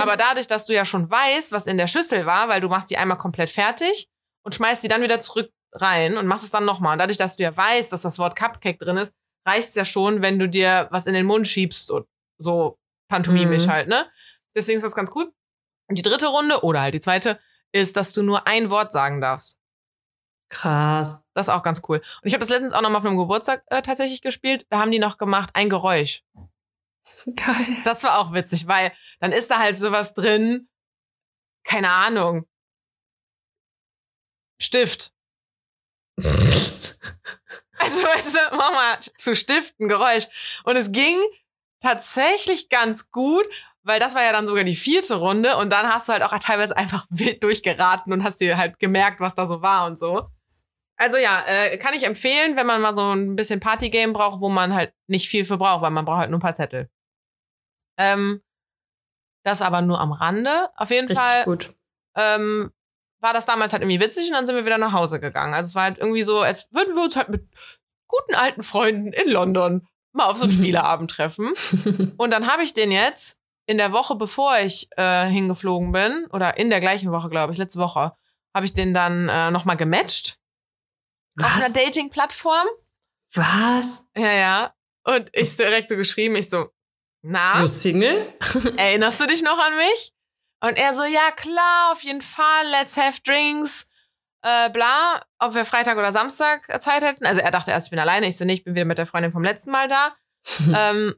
Aber 0.00 0.16
dadurch, 0.16 0.46
dass 0.46 0.64
du 0.66 0.74
ja 0.74 0.84
schon 0.84 1.10
weißt, 1.10 1.50
was 1.50 1.66
in 1.66 1.76
der 1.76 1.88
Schüssel 1.88 2.24
war, 2.26 2.48
weil 2.48 2.60
du 2.60 2.68
machst 2.68 2.90
die 2.90 2.98
einmal 2.98 3.16
komplett 3.18 3.50
fertig 3.50 4.08
und 4.44 4.54
schmeißt 4.54 4.84
die 4.84 4.88
dann 4.88 5.02
wieder 5.02 5.18
zurück 5.18 5.50
rein 5.72 6.16
und 6.18 6.26
machst 6.26 6.44
es 6.44 6.50
dann 6.52 6.64
nochmal. 6.66 6.92
Und 6.92 6.98
dadurch, 6.98 7.18
dass 7.18 7.36
du 7.36 7.42
ja 7.42 7.56
weißt, 7.56 7.90
dass 7.92 8.02
das 8.02 8.18
Wort 8.20 8.36
Cupcake 8.36 8.78
drin 8.78 8.98
ist, 8.98 9.12
reicht's 9.44 9.74
ja 9.74 9.84
schon, 9.84 10.22
wenn 10.22 10.38
du 10.38 10.48
dir 10.48 10.86
was 10.92 11.06
in 11.06 11.14
den 11.14 11.26
Mund 11.26 11.48
schiebst 11.48 11.90
und 11.90 12.06
so 12.38 12.78
pantomimisch 13.08 13.66
Mhm. 13.66 13.70
halt, 13.72 13.88
ne? 13.88 14.06
Deswegen 14.54 14.76
ist 14.76 14.84
das 14.84 14.94
ganz 14.94 15.10
cool. 15.16 15.32
Und 15.88 15.98
die 15.98 16.02
dritte 16.02 16.26
Runde, 16.28 16.62
oder 16.62 16.82
halt 16.82 16.94
die 16.94 17.00
zweite, 17.00 17.40
ist, 17.72 17.96
dass 17.96 18.12
du 18.12 18.22
nur 18.22 18.46
ein 18.46 18.70
Wort 18.70 18.92
sagen 18.92 19.20
darfst. 19.20 19.58
Krass. 20.52 21.24
Das 21.32 21.46
ist 21.46 21.52
auch 21.52 21.62
ganz 21.62 21.80
cool. 21.88 21.96
Und 21.96 22.28
ich 22.28 22.34
habe 22.34 22.40
das 22.40 22.50
letztens 22.50 22.74
auch 22.74 22.82
noch 22.82 22.90
mal 22.90 22.98
auf 22.98 23.06
einem 23.06 23.16
Geburtstag 23.16 23.64
äh, 23.68 23.80
tatsächlich 23.80 24.20
gespielt. 24.20 24.66
Da 24.68 24.80
haben 24.80 24.90
die 24.90 24.98
noch 24.98 25.16
gemacht, 25.16 25.48
ein 25.54 25.70
Geräusch. 25.70 26.24
Geil. 27.34 27.78
Das 27.84 28.04
war 28.04 28.18
auch 28.18 28.34
witzig, 28.34 28.66
weil 28.66 28.92
dann 29.18 29.32
ist 29.32 29.50
da 29.50 29.58
halt 29.58 29.78
sowas 29.78 30.12
drin, 30.12 30.68
keine 31.64 31.90
Ahnung. 31.90 32.46
Stift. 34.60 35.12
Also, 37.84 38.00
weißt 38.00 38.34
du, 38.34 38.56
mach 38.56 38.70
mal 38.70 38.98
zu 39.16 39.34
Stift 39.34 39.80
ein 39.80 39.88
Geräusch. 39.88 40.28
Und 40.62 40.76
es 40.76 40.92
ging 40.92 41.16
tatsächlich 41.80 42.68
ganz 42.68 43.10
gut, 43.10 43.44
weil 43.82 43.98
das 43.98 44.14
war 44.14 44.22
ja 44.22 44.30
dann 44.30 44.46
sogar 44.46 44.62
die 44.62 44.76
vierte 44.76 45.16
Runde 45.16 45.56
und 45.56 45.70
dann 45.70 45.92
hast 45.92 46.08
du 46.08 46.12
halt 46.12 46.22
auch 46.22 46.38
teilweise 46.38 46.76
einfach 46.76 47.06
wild 47.10 47.42
durchgeraten 47.42 48.12
und 48.12 48.22
hast 48.22 48.40
dir 48.40 48.56
halt 48.56 48.78
gemerkt, 48.78 49.18
was 49.18 49.34
da 49.34 49.48
so 49.48 49.62
war 49.62 49.86
und 49.86 49.98
so. 49.98 50.30
Also 51.02 51.16
ja, 51.16 51.42
äh, 51.48 51.78
kann 51.78 51.94
ich 51.94 52.04
empfehlen, 52.04 52.54
wenn 52.54 52.64
man 52.68 52.80
mal 52.80 52.92
so 52.92 53.12
ein 53.12 53.34
bisschen 53.34 53.58
Partygame 53.58 54.12
braucht, 54.12 54.40
wo 54.40 54.48
man 54.48 54.72
halt 54.72 54.94
nicht 55.08 55.28
viel 55.28 55.44
für 55.44 55.58
braucht, 55.58 55.82
weil 55.82 55.90
man 55.90 56.04
braucht 56.04 56.20
halt 56.20 56.30
nur 56.30 56.38
ein 56.38 56.42
paar 56.42 56.54
Zettel. 56.54 56.88
Ähm, 57.98 58.40
das 59.42 59.62
aber 59.62 59.82
nur 59.82 59.98
am 59.98 60.12
Rande. 60.12 60.70
Auf 60.76 60.90
jeden 60.90 61.08
Richtig 61.08 61.18
Fall 61.24 61.42
gut. 61.42 61.74
ähm, 62.16 62.70
war 63.18 63.32
das 63.32 63.46
damals 63.46 63.72
halt 63.72 63.82
irgendwie 63.82 63.98
witzig 63.98 64.28
und 64.28 64.34
dann 64.34 64.46
sind 64.46 64.54
wir 64.54 64.64
wieder 64.64 64.78
nach 64.78 64.92
Hause 64.92 65.18
gegangen. 65.18 65.54
Also 65.54 65.70
es 65.70 65.74
war 65.74 65.82
halt 65.82 65.98
irgendwie 65.98 66.22
so, 66.22 66.38
als 66.38 66.68
würden 66.70 66.94
wir 66.94 67.02
uns 67.02 67.16
halt 67.16 67.30
mit 67.30 67.48
guten 68.06 68.36
alten 68.36 68.62
Freunden 68.62 69.12
in 69.12 69.28
London 69.28 69.88
mal 70.12 70.26
auf 70.26 70.36
so 70.36 70.44
einen 70.44 70.52
Spieleabend 70.52 71.10
treffen. 71.10 71.52
Und 72.16 72.30
dann 72.30 72.46
habe 72.46 72.62
ich 72.62 72.74
den 72.74 72.92
jetzt 72.92 73.40
in 73.66 73.76
der 73.76 73.90
Woche, 73.90 74.14
bevor 74.14 74.56
ich 74.60 74.88
äh, 74.96 75.26
hingeflogen 75.26 75.90
bin, 75.90 76.26
oder 76.26 76.58
in 76.58 76.70
der 76.70 76.78
gleichen 76.78 77.10
Woche, 77.10 77.28
glaube 77.28 77.52
ich, 77.52 77.58
letzte 77.58 77.80
Woche, 77.80 78.12
habe 78.54 78.66
ich 78.66 78.72
den 78.72 78.94
dann 78.94 79.28
äh, 79.28 79.50
nochmal 79.50 79.76
gematcht 79.76 80.31
auf 81.40 81.56
einer 81.56 81.64
Was? 81.66 81.72
Dating-Plattform. 81.72 82.66
Was? 83.34 84.06
Ja, 84.16 84.32
ja. 84.32 84.74
Und 85.04 85.30
ich 85.32 85.56
direkt 85.56 85.88
so 85.88 85.96
geschrieben, 85.96 86.36
ich 86.36 86.48
so, 86.48 86.68
na? 87.22 87.60
Du 87.60 87.66
Single? 87.66 88.32
erinnerst 88.76 89.20
du 89.20 89.26
dich 89.26 89.42
noch 89.42 89.58
an 89.58 89.76
mich? 89.76 90.12
Und 90.60 90.76
er 90.76 90.94
so, 90.94 91.04
ja 91.04 91.30
klar, 91.32 91.92
auf 91.92 92.02
jeden 92.02 92.22
Fall, 92.22 92.68
let's 92.70 92.96
have 92.96 93.20
drinks, 93.22 93.88
äh, 94.42 94.70
bla, 94.70 95.20
ob 95.38 95.54
wir 95.54 95.64
Freitag 95.64 95.96
oder 95.98 96.12
Samstag 96.12 96.80
Zeit 96.80 97.02
hätten. 97.02 97.26
Also 97.26 97.40
er 97.40 97.50
dachte 97.50 97.70
erst, 97.70 97.88
ich 97.88 97.90
bin 97.90 97.98
alleine, 97.98 98.26
ich 98.28 98.36
so, 98.36 98.44
nee, 98.44 98.54
ich 98.54 98.64
bin 98.64 98.74
wieder 98.74 98.84
mit 98.84 98.98
der 98.98 99.06
Freundin 99.06 99.32
vom 99.32 99.42
letzten 99.42 99.70
Mal 99.70 99.88
da. 99.88 100.16
ähm, 100.74 101.14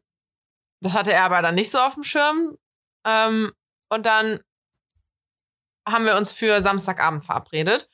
das 0.81 0.94
hatte 0.94 1.12
er 1.12 1.24
aber 1.24 1.42
dann 1.42 1.55
nicht 1.55 1.70
so 1.70 1.79
auf 1.79 1.94
dem 1.94 2.03
Schirm. 2.03 2.59
Ähm, 3.07 3.53
und 3.90 4.07
dann 4.07 4.40
haben 5.87 6.05
wir 6.05 6.16
uns 6.16 6.33
für 6.33 6.62
Samstagabend 6.62 7.24
verabredet. 7.24 7.90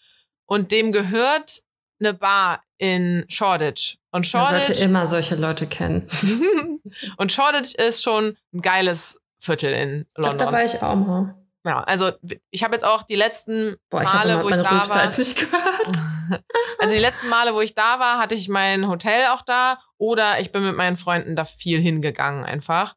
Und 0.46 0.72
dem 0.72 0.92
gehört 0.92 1.62
eine 2.00 2.14
Bar 2.14 2.62
in 2.78 3.24
Shoreditch. 3.28 3.98
Und 4.12 4.32
Man 4.32 4.46
sollte 4.46 4.64
Shoreditch 4.64 4.80
immer 4.82 5.06
solche 5.06 5.36
Leute 5.36 5.66
kennen. 5.66 6.08
und 7.16 7.30
Shoreditch 7.32 7.74
ist 7.74 8.02
schon 8.02 8.36
ein 8.52 8.60
geiles 8.62 9.20
Viertel 9.38 9.72
in 9.72 10.06
Ich 10.08 10.14
glaube, 10.14 10.28
London. 10.30 10.46
da 10.46 10.52
war 10.52 10.64
ich 10.64 10.82
auch 10.82 10.96
mal. 10.96 11.34
ja, 11.64 11.80
also 11.82 12.10
ich 12.50 12.64
habe 12.64 12.74
jetzt 12.74 12.84
auch 12.84 13.02
die 13.04 13.14
letzten 13.16 13.76
Boah, 13.90 14.02
ich 14.02 14.12
Male, 14.12 14.42
wo 14.42 14.48
ich 14.48 14.56
da 14.56 14.88
war, 14.88 15.04
jetzt 15.04 15.18
nicht 15.18 15.36
gehört. 15.38 16.42
also 16.78 16.94
die 16.94 17.00
letzten 17.00 17.28
Male, 17.28 17.54
wo 17.54 17.60
ich 17.60 17.74
da 17.74 17.98
war, 18.00 18.18
hatte 18.18 18.34
ich 18.34 18.48
mein 18.48 18.88
Hotel 18.88 19.26
auch 19.32 19.42
da 19.42 19.78
oder 19.98 20.40
ich 20.40 20.52
bin 20.52 20.62
mit 20.64 20.76
meinen 20.76 20.96
Freunden 20.96 21.36
da 21.36 21.44
viel 21.44 21.80
hingegangen 21.80 22.44
einfach. 22.44 22.94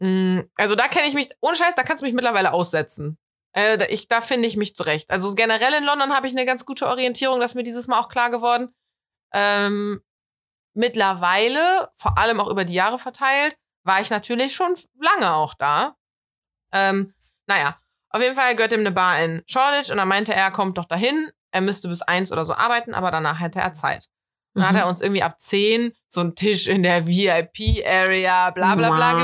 Mm, 0.00 0.40
Also 0.56 0.74
da 0.74 0.86
kenne 0.88 1.08
ich 1.08 1.14
mich, 1.14 1.28
ohne 1.40 1.56
Scheiß, 1.56 1.74
da 1.74 1.82
kannst 1.82 2.02
du 2.02 2.06
mich 2.06 2.14
mittlerweile 2.14 2.52
aussetzen. 2.52 3.18
Äh, 3.52 3.78
da- 3.78 3.86
ich, 3.88 4.08
da 4.08 4.20
finde 4.20 4.46
ich 4.48 4.56
mich 4.56 4.74
zurecht. 4.76 5.10
Also 5.10 5.34
generell 5.34 5.72
in 5.74 5.84
London 5.84 6.12
habe 6.14 6.26
ich 6.26 6.32
eine 6.34 6.46
ganz 6.46 6.64
gute 6.64 6.86
Orientierung, 6.86 7.40
das 7.40 7.52
ist 7.52 7.54
mir 7.54 7.62
dieses 7.62 7.88
Mal 7.88 7.98
auch 7.98 8.08
klar 8.08 8.30
geworden. 8.30 8.74
Ähm, 9.32 10.00
mittlerweile, 10.74 11.90
vor 11.94 12.18
allem 12.18 12.40
auch 12.40 12.48
über 12.48 12.64
die 12.64 12.74
Jahre 12.74 12.98
verteilt, 12.98 13.56
war 13.84 14.00
ich 14.00 14.10
natürlich 14.10 14.54
schon 14.54 14.74
lange 15.00 15.34
auch 15.34 15.54
da. 15.54 15.96
Ähm, 16.72 17.14
naja, 17.46 17.78
auf 18.10 18.20
jeden 18.22 18.34
Fall 18.34 18.54
gehört 18.54 18.72
ihm 18.72 18.80
eine 18.80 18.92
Bar 18.92 19.22
in 19.22 19.42
Shoreditch 19.46 19.90
und 19.90 19.96
dann 19.96 20.08
meinte 20.08 20.34
er, 20.34 20.42
er 20.44 20.50
kommt 20.50 20.78
doch 20.78 20.84
dahin. 20.84 21.30
Er 21.50 21.62
müsste 21.62 21.88
bis 21.88 22.02
eins 22.02 22.30
oder 22.30 22.44
so 22.44 22.54
arbeiten, 22.54 22.94
aber 22.94 23.10
danach 23.10 23.40
hätte 23.40 23.60
er 23.60 23.72
Zeit. 23.72 24.08
Dann 24.58 24.66
hat 24.68 24.74
Mhm. 24.74 24.80
er 24.80 24.88
uns 24.88 25.00
irgendwie 25.00 25.22
ab 25.22 25.38
10 25.38 25.92
so 26.08 26.20
einen 26.20 26.34
Tisch 26.34 26.66
in 26.68 26.82
der 26.82 27.06
VIP-Area, 27.06 28.50
bla 28.50 28.74
bla 28.74 28.90
bla 28.90 29.12
Wow. 29.12 29.18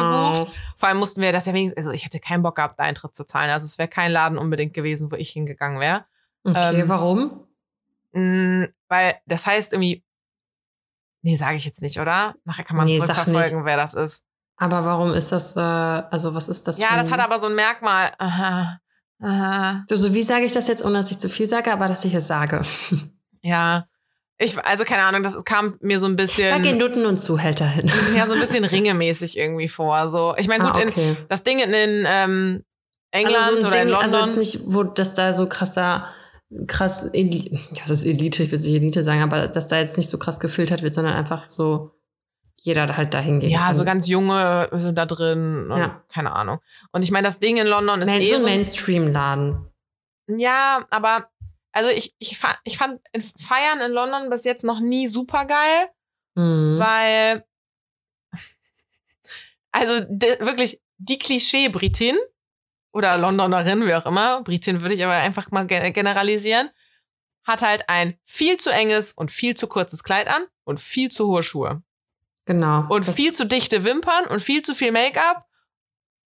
gebucht. 0.44 0.56
Vor 0.76 0.88
allem 0.88 0.98
mussten 0.98 1.22
wir 1.22 1.32
das 1.32 1.46
ja 1.46 1.52
wenigstens, 1.54 1.78
also 1.78 1.92
ich 1.92 2.04
hätte 2.04 2.20
keinen 2.20 2.42
Bock 2.42 2.56
gehabt, 2.56 2.78
da 2.78 2.84
Eintritt 2.84 3.14
zu 3.14 3.24
zahlen. 3.24 3.50
Also 3.50 3.66
es 3.66 3.78
wäre 3.78 3.88
kein 3.88 4.12
Laden 4.12 4.38
unbedingt 4.38 4.74
gewesen, 4.74 5.10
wo 5.12 5.16
ich 5.16 5.30
hingegangen 5.30 5.80
wäre. 5.80 6.04
Okay, 6.44 6.80
Ähm, 6.82 6.88
warum? 6.88 7.46
Mm, 8.12 8.64
weil 8.88 9.16
das 9.26 9.46
heißt 9.46 9.72
irgendwie, 9.72 10.04
nee, 11.22 11.36
sage 11.36 11.56
ich 11.56 11.64
jetzt 11.64 11.82
nicht, 11.82 11.98
oder? 11.98 12.34
Nachher 12.44 12.64
kann 12.64 12.76
man 12.76 12.86
Nee, 12.86 12.98
zurückverfolgen, 12.98 13.64
wer 13.64 13.76
das 13.76 13.94
ist. 13.94 14.24
Aber 14.56 14.84
warum 14.84 15.12
ist 15.14 15.32
das, 15.32 15.56
äh, 15.56 15.60
also 15.60 16.34
was 16.34 16.48
ist 16.48 16.68
das 16.68 16.78
Ja, 16.78 16.96
das 16.96 17.10
hat 17.10 17.18
aber 17.20 17.38
so 17.38 17.46
ein 17.46 17.54
Merkmal. 17.56 18.12
Aha, 18.18 18.78
aha. 19.20 19.84
Du, 19.88 19.96
so 19.96 20.14
wie 20.14 20.22
sage 20.22 20.44
ich 20.44 20.52
das 20.52 20.68
jetzt, 20.68 20.84
ohne 20.84 20.98
dass 20.98 21.10
ich 21.10 21.18
zu 21.18 21.28
viel 21.28 21.48
sage, 21.48 21.72
aber 21.72 21.88
dass 21.88 22.04
ich 22.04 22.14
es 22.14 22.26
sage. 22.26 22.62
Ja, 23.46 23.86
ich, 24.44 24.58
also 24.64 24.84
keine 24.84 25.02
Ahnung, 25.02 25.22
das 25.22 25.44
kam 25.44 25.72
mir 25.80 25.98
so 25.98 26.06
ein 26.06 26.16
Da 26.16 26.24
gehen 26.24 26.62
bisschen, 26.62 26.78
Nutten 26.78 27.06
und 27.06 27.22
Zuhälter 27.22 27.66
hin. 27.66 27.90
ja, 28.16 28.26
so 28.26 28.34
ein 28.34 28.40
bisschen 28.40 28.64
ringemäßig 28.64 29.38
irgendwie 29.38 29.68
vor. 29.68 30.08
So, 30.08 30.34
ich 30.36 30.48
meine, 30.48 30.64
gut, 30.64 30.74
ah, 30.74 30.80
in, 30.80 30.88
okay. 30.88 31.16
das 31.28 31.42
Ding 31.42 31.58
in, 31.58 31.72
in 31.72 32.06
ähm, 32.08 32.64
England 33.10 33.36
also 33.36 33.60
so 33.60 33.66
oder 33.68 33.82
in 33.82 33.88
Ding, 33.88 33.94
London. 33.96 34.14
also 34.14 34.18
jetzt 34.18 34.36
nicht, 34.36 34.60
wo 34.66 34.82
das 34.84 35.14
da 35.14 35.32
so 35.32 35.48
krasser, 35.48 36.06
krass, 36.66 37.08
Eli 37.12 37.58
das 37.78 37.90
ist 37.90 38.04
Elite, 38.04 38.42
ich 38.42 38.50
würde 38.52 38.62
nicht 38.64 38.74
Elite 38.74 39.02
sagen, 39.02 39.22
aber 39.22 39.48
dass 39.48 39.68
da 39.68 39.78
jetzt 39.78 39.96
nicht 39.96 40.08
so 40.08 40.18
krass 40.18 40.40
gefiltert 40.40 40.82
wird, 40.82 40.94
sondern 40.94 41.14
einfach 41.14 41.48
so 41.48 41.90
jeder 42.62 42.96
halt 42.96 43.12
dahin 43.12 43.40
geht. 43.40 43.50
ja, 43.50 43.72
so 43.74 43.84
ganz 43.84 44.08
junge 44.08 44.68
sind 44.72 44.96
da 44.96 45.04
drin 45.04 45.70
und 45.70 45.78
Ja. 45.78 46.02
keine 46.12 46.32
Ahnung. 46.34 46.60
Und 46.92 47.02
ich 47.02 47.10
meine, 47.10 47.26
das 47.26 47.38
Ding 47.38 47.58
in 47.58 47.66
London 47.66 48.00
ist 48.00 48.08
Main, 48.08 48.22
eh 48.22 48.28
so 48.30 48.36
ein. 48.36 48.42
Mainstream-Laden. 48.44 49.66
Ja, 50.28 50.82
aber 50.88 51.28
also 51.74 51.90
ich, 51.90 52.14
ich, 52.18 52.38
fa- 52.38 52.58
ich 52.64 52.78
fand 52.78 53.00
Feiern 53.38 53.80
in 53.80 53.92
London 53.92 54.30
bis 54.30 54.44
jetzt 54.44 54.64
noch 54.64 54.80
nie 54.80 55.06
super 55.08 55.44
geil, 55.44 55.88
Mhm. 56.36 56.78
weil 56.80 57.44
also 59.72 59.92
wirklich 60.08 60.80
die 60.98 61.18
Klischee-Britin 61.18 62.16
oder 62.92 63.18
Londonerin, 63.18 63.86
wie 63.86 63.94
auch 63.94 64.06
immer, 64.06 64.42
Britin 64.42 64.80
würde 64.82 64.94
ich 64.94 65.04
aber 65.04 65.14
einfach 65.14 65.50
mal 65.50 65.66
ge- 65.66 65.90
generalisieren, 65.90 66.70
hat 67.44 67.62
halt 67.62 67.88
ein 67.88 68.18
viel 68.24 68.56
zu 68.56 68.70
enges 68.70 69.12
und 69.12 69.30
viel 69.30 69.56
zu 69.56 69.66
kurzes 69.66 70.04
Kleid 70.04 70.28
an 70.28 70.44
und 70.64 70.80
viel 70.80 71.10
zu 71.10 71.26
hohe 71.28 71.42
Schuhe. 71.42 71.82
Genau. 72.46 72.86
Und 72.88 73.04
viel 73.04 73.32
zu 73.32 73.46
dichte 73.46 73.84
Wimpern 73.84 74.26
und 74.26 74.40
viel 74.40 74.62
zu 74.62 74.74
viel 74.74 74.92
Make-up 74.92 75.46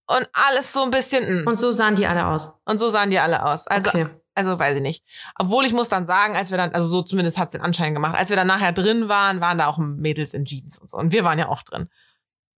und 0.08 0.28
alles 0.34 0.74
so 0.74 0.84
ein 0.84 0.92
bisschen. 0.92 1.44
mm. 1.44 1.48
und 1.48 1.56
so 1.56 1.72
sahen 1.72 1.96
die 1.96 2.08
alle 2.08 2.26
aus. 2.28 2.54
Und 2.66 2.78
so 2.80 2.90
sahen 2.90 3.10
die 3.12 3.20
alle 3.20 3.46
aus. 3.46 3.68
Also, 3.68 3.90
okay. 3.90 4.08
Also 4.38 4.58
weiß 4.60 4.76
ich 4.78 4.82
nicht. 4.82 5.04
Obwohl 5.38 5.66
ich 5.66 5.74
muss 5.74 5.90
dann 5.90 6.06
sagen, 6.06 6.36
als 6.36 6.52
wir 6.52 6.58
dann, 6.58 6.74
also 6.74 6.88
so 6.88 7.02
zumindest 7.02 7.38
hat 7.38 7.48
es 7.50 7.52
den 7.54 7.62
Anschein 7.62 7.94
gemacht, 7.94 8.16
als 8.16 8.30
wir 8.30 8.38
dann 8.38 8.48
nachher 8.48 8.72
drin 8.72 9.10
waren, 9.10 9.42
waren 9.42 9.58
da 9.58 9.68
auch 9.68 9.78
Mädels 9.80 10.34
in 10.34 10.46
Jeans 10.46 10.78
und 10.78 10.90
so. 10.90 10.98
Und 10.98 11.12
wir 11.12 11.24
waren 11.24 11.40
ja 11.40 11.50
auch 11.50 11.64
drin. 11.64 11.90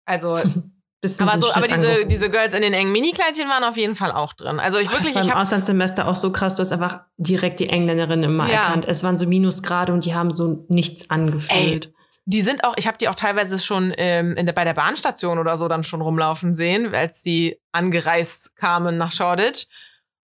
Also, 0.06 0.34
aber 1.20 1.40
so, 1.40 1.54
aber 1.54 1.68
diese, 1.68 2.06
diese 2.06 2.30
Girls 2.30 2.54
in 2.54 2.62
den 2.62 2.74
engen 2.74 2.92
Minikleidchen 2.92 3.48
waren 3.48 3.64
auf 3.64 3.78
jeden 3.78 3.96
Fall 3.96 4.12
auch 4.12 4.34
drin. 4.34 4.60
Also 4.60 4.78
ich 4.80 4.92
wirklich, 4.92 5.14
das 5.14 5.16
war 5.16 5.24
ich 5.24 5.30
im 5.30 5.38
Auslandssemester 5.38 6.08
auch 6.08 6.16
so 6.16 6.32
krass, 6.32 6.56
du 6.56 6.62
hast 6.62 6.72
einfach 6.74 7.02
direkt 7.18 7.60
die 7.62 7.70
Engländerinnen 7.70 8.24
immer 8.30 8.48
Ja. 8.48 8.64
erkannt. 8.64 8.86
Es 8.88 9.02
waren 9.04 9.18
so 9.18 9.26
Minusgrade 9.26 9.94
und 9.94 10.04
die 10.06 10.14
haben 10.14 10.34
so 10.34 10.66
nichts 10.68 11.10
angefühlt. 11.10 11.94
die 12.26 12.42
sind 12.42 12.64
auch, 12.64 12.76
ich 12.78 12.86
habe 12.86 12.98
die 12.98 13.08
auch 13.08 13.16
teilweise 13.16 13.58
schon 13.60 13.94
ähm, 13.98 14.36
in 14.36 14.46
der, 14.46 14.54
bei 14.54 14.64
der 14.66 14.74
Bahnstation 14.74 15.40
oder 15.40 15.58
so 15.58 15.68
dann 15.68 15.84
schon 15.84 16.02
rumlaufen 16.02 16.54
sehen, 16.54 16.94
als 16.94 17.24
die 17.24 17.60
angereist 17.72 18.56
kamen 18.56 18.98
nach 18.98 19.12
Shoreditch. 19.12 19.68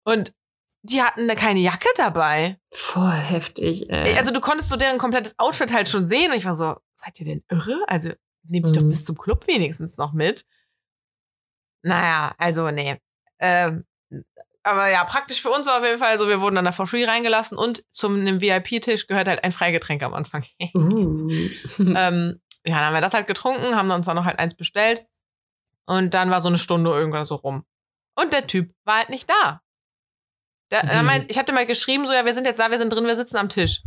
Und 0.04 0.34
die 0.90 1.02
hatten 1.02 1.28
da 1.28 1.36
keine 1.36 1.60
Jacke 1.60 1.88
dabei. 1.96 2.60
Voll 2.72 3.12
heftig. 3.12 3.90
Ey. 3.90 4.18
Also 4.18 4.32
du 4.32 4.40
konntest 4.40 4.70
so 4.70 4.76
deren 4.76 4.98
komplettes 4.98 5.34
Outfit 5.40 5.74
halt 5.74 5.90
schon 5.90 6.06
sehen. 6.06 6.32
Und 6.32 6.38
ich 6.38 6.46
war 6.46 6.56
so, 6.56 6.76
seid 6.96 7.20
ihr 7.20 7.26
denn 7.26 7.44
irre? 7.50 7.84
Also 7.88 8.12
nehmt 8.44 8.70
die 8.70 8.74
doch 8.74 8.84
Mhm. 8.84 8.90
bis 8.90 9.06
zum 9.06 9.18
Club 9.18 9.48
wenigstens 9.48 9.98
noch 9.98 10.14
mit. 10.14 10.46
Naja, 11.82 12.34
also 12.38 12.70
nee. 12.72 13.00
Ähm, 13.40 13.86
aber 14.64 14.90
ja, 14.90 15.04
praktisch 15.04 15.42
für 15.42 15.50
uns 15.50 15.68
war 15.68 15.78
auf 15.80 15.86
jeden 15.86 16.00
Fall 16.00 16.18
so, 16.18 16.28
wir 16.28 16.42
wurden 16.42 16.56
dann 16.56 16.66
da 16.66 16.72
for 16.72 16.88
free 16.88 17.06
reingelassen 17.06 17.58
und 17.58 17.84
zum 17.94 18.16
einem 18.20 18.42
VIP-Tisch 18.42 19.06
gehört 19.08 19.28
halt 19.28 19.44
ein 19.44 19.52
Freigetränk 19.52 20.02
am 20.02 20.14
Anfang. 20.16 20.44
uh. 20.74 21.30
ähm, 21.80 22.42
ja, 22.66 22.76
dann 22.78 22.86
haben 22.86 22.94
wir 22.94 23.02
das 23.02 23.14
halt 23.14 23.28
getrunken, 23.28 23.76
haben 23.76 23.92
uns 23.92 24.08
dann 24.08 24.16
noch 24.16 24.26
halt 24.26 24.40
eins 24.40 24.56
bestellt. 24.56 25.06
Und 25.86 26.16
dann 26.16 26.32
war 26.32 26.42
so 26.42 26.48
eine 26.48 26.58
Stunde 26.58 26.90
irgendwann 26.90 27.26
so 27.26 27.36
rum. 27.36 27.64
Und 28.16 28.34
der 28.34 28.48
Typ 28.48 28.74
war 28.86 28.98
halt 28.98 29.10
nicht 29.10 29.30
da. 29.30 29.62
Der, 30.72 30.84
er 30.84 31.02
Wie? 31.02 31.06
meint, 31.06 31.32
ich 31.32 31.38
hatte 31.38 31.54
mal 31.54 31.66
geschrieben, 31.66 32.06
so, 32.08 32.14
ja, 32.14 32.26
wir 32.26 32.34
sind 32.34 32.46
jetzt 32.46 32.60
da, 32.60 32.72
wir 32.72 32.78
sind 32.78 32.92
drin, 32.92 33.06
wir 33.06 33.16
sitzen 33.16 33.38
am 33.38 33.50
Tisch. 33.50 33.82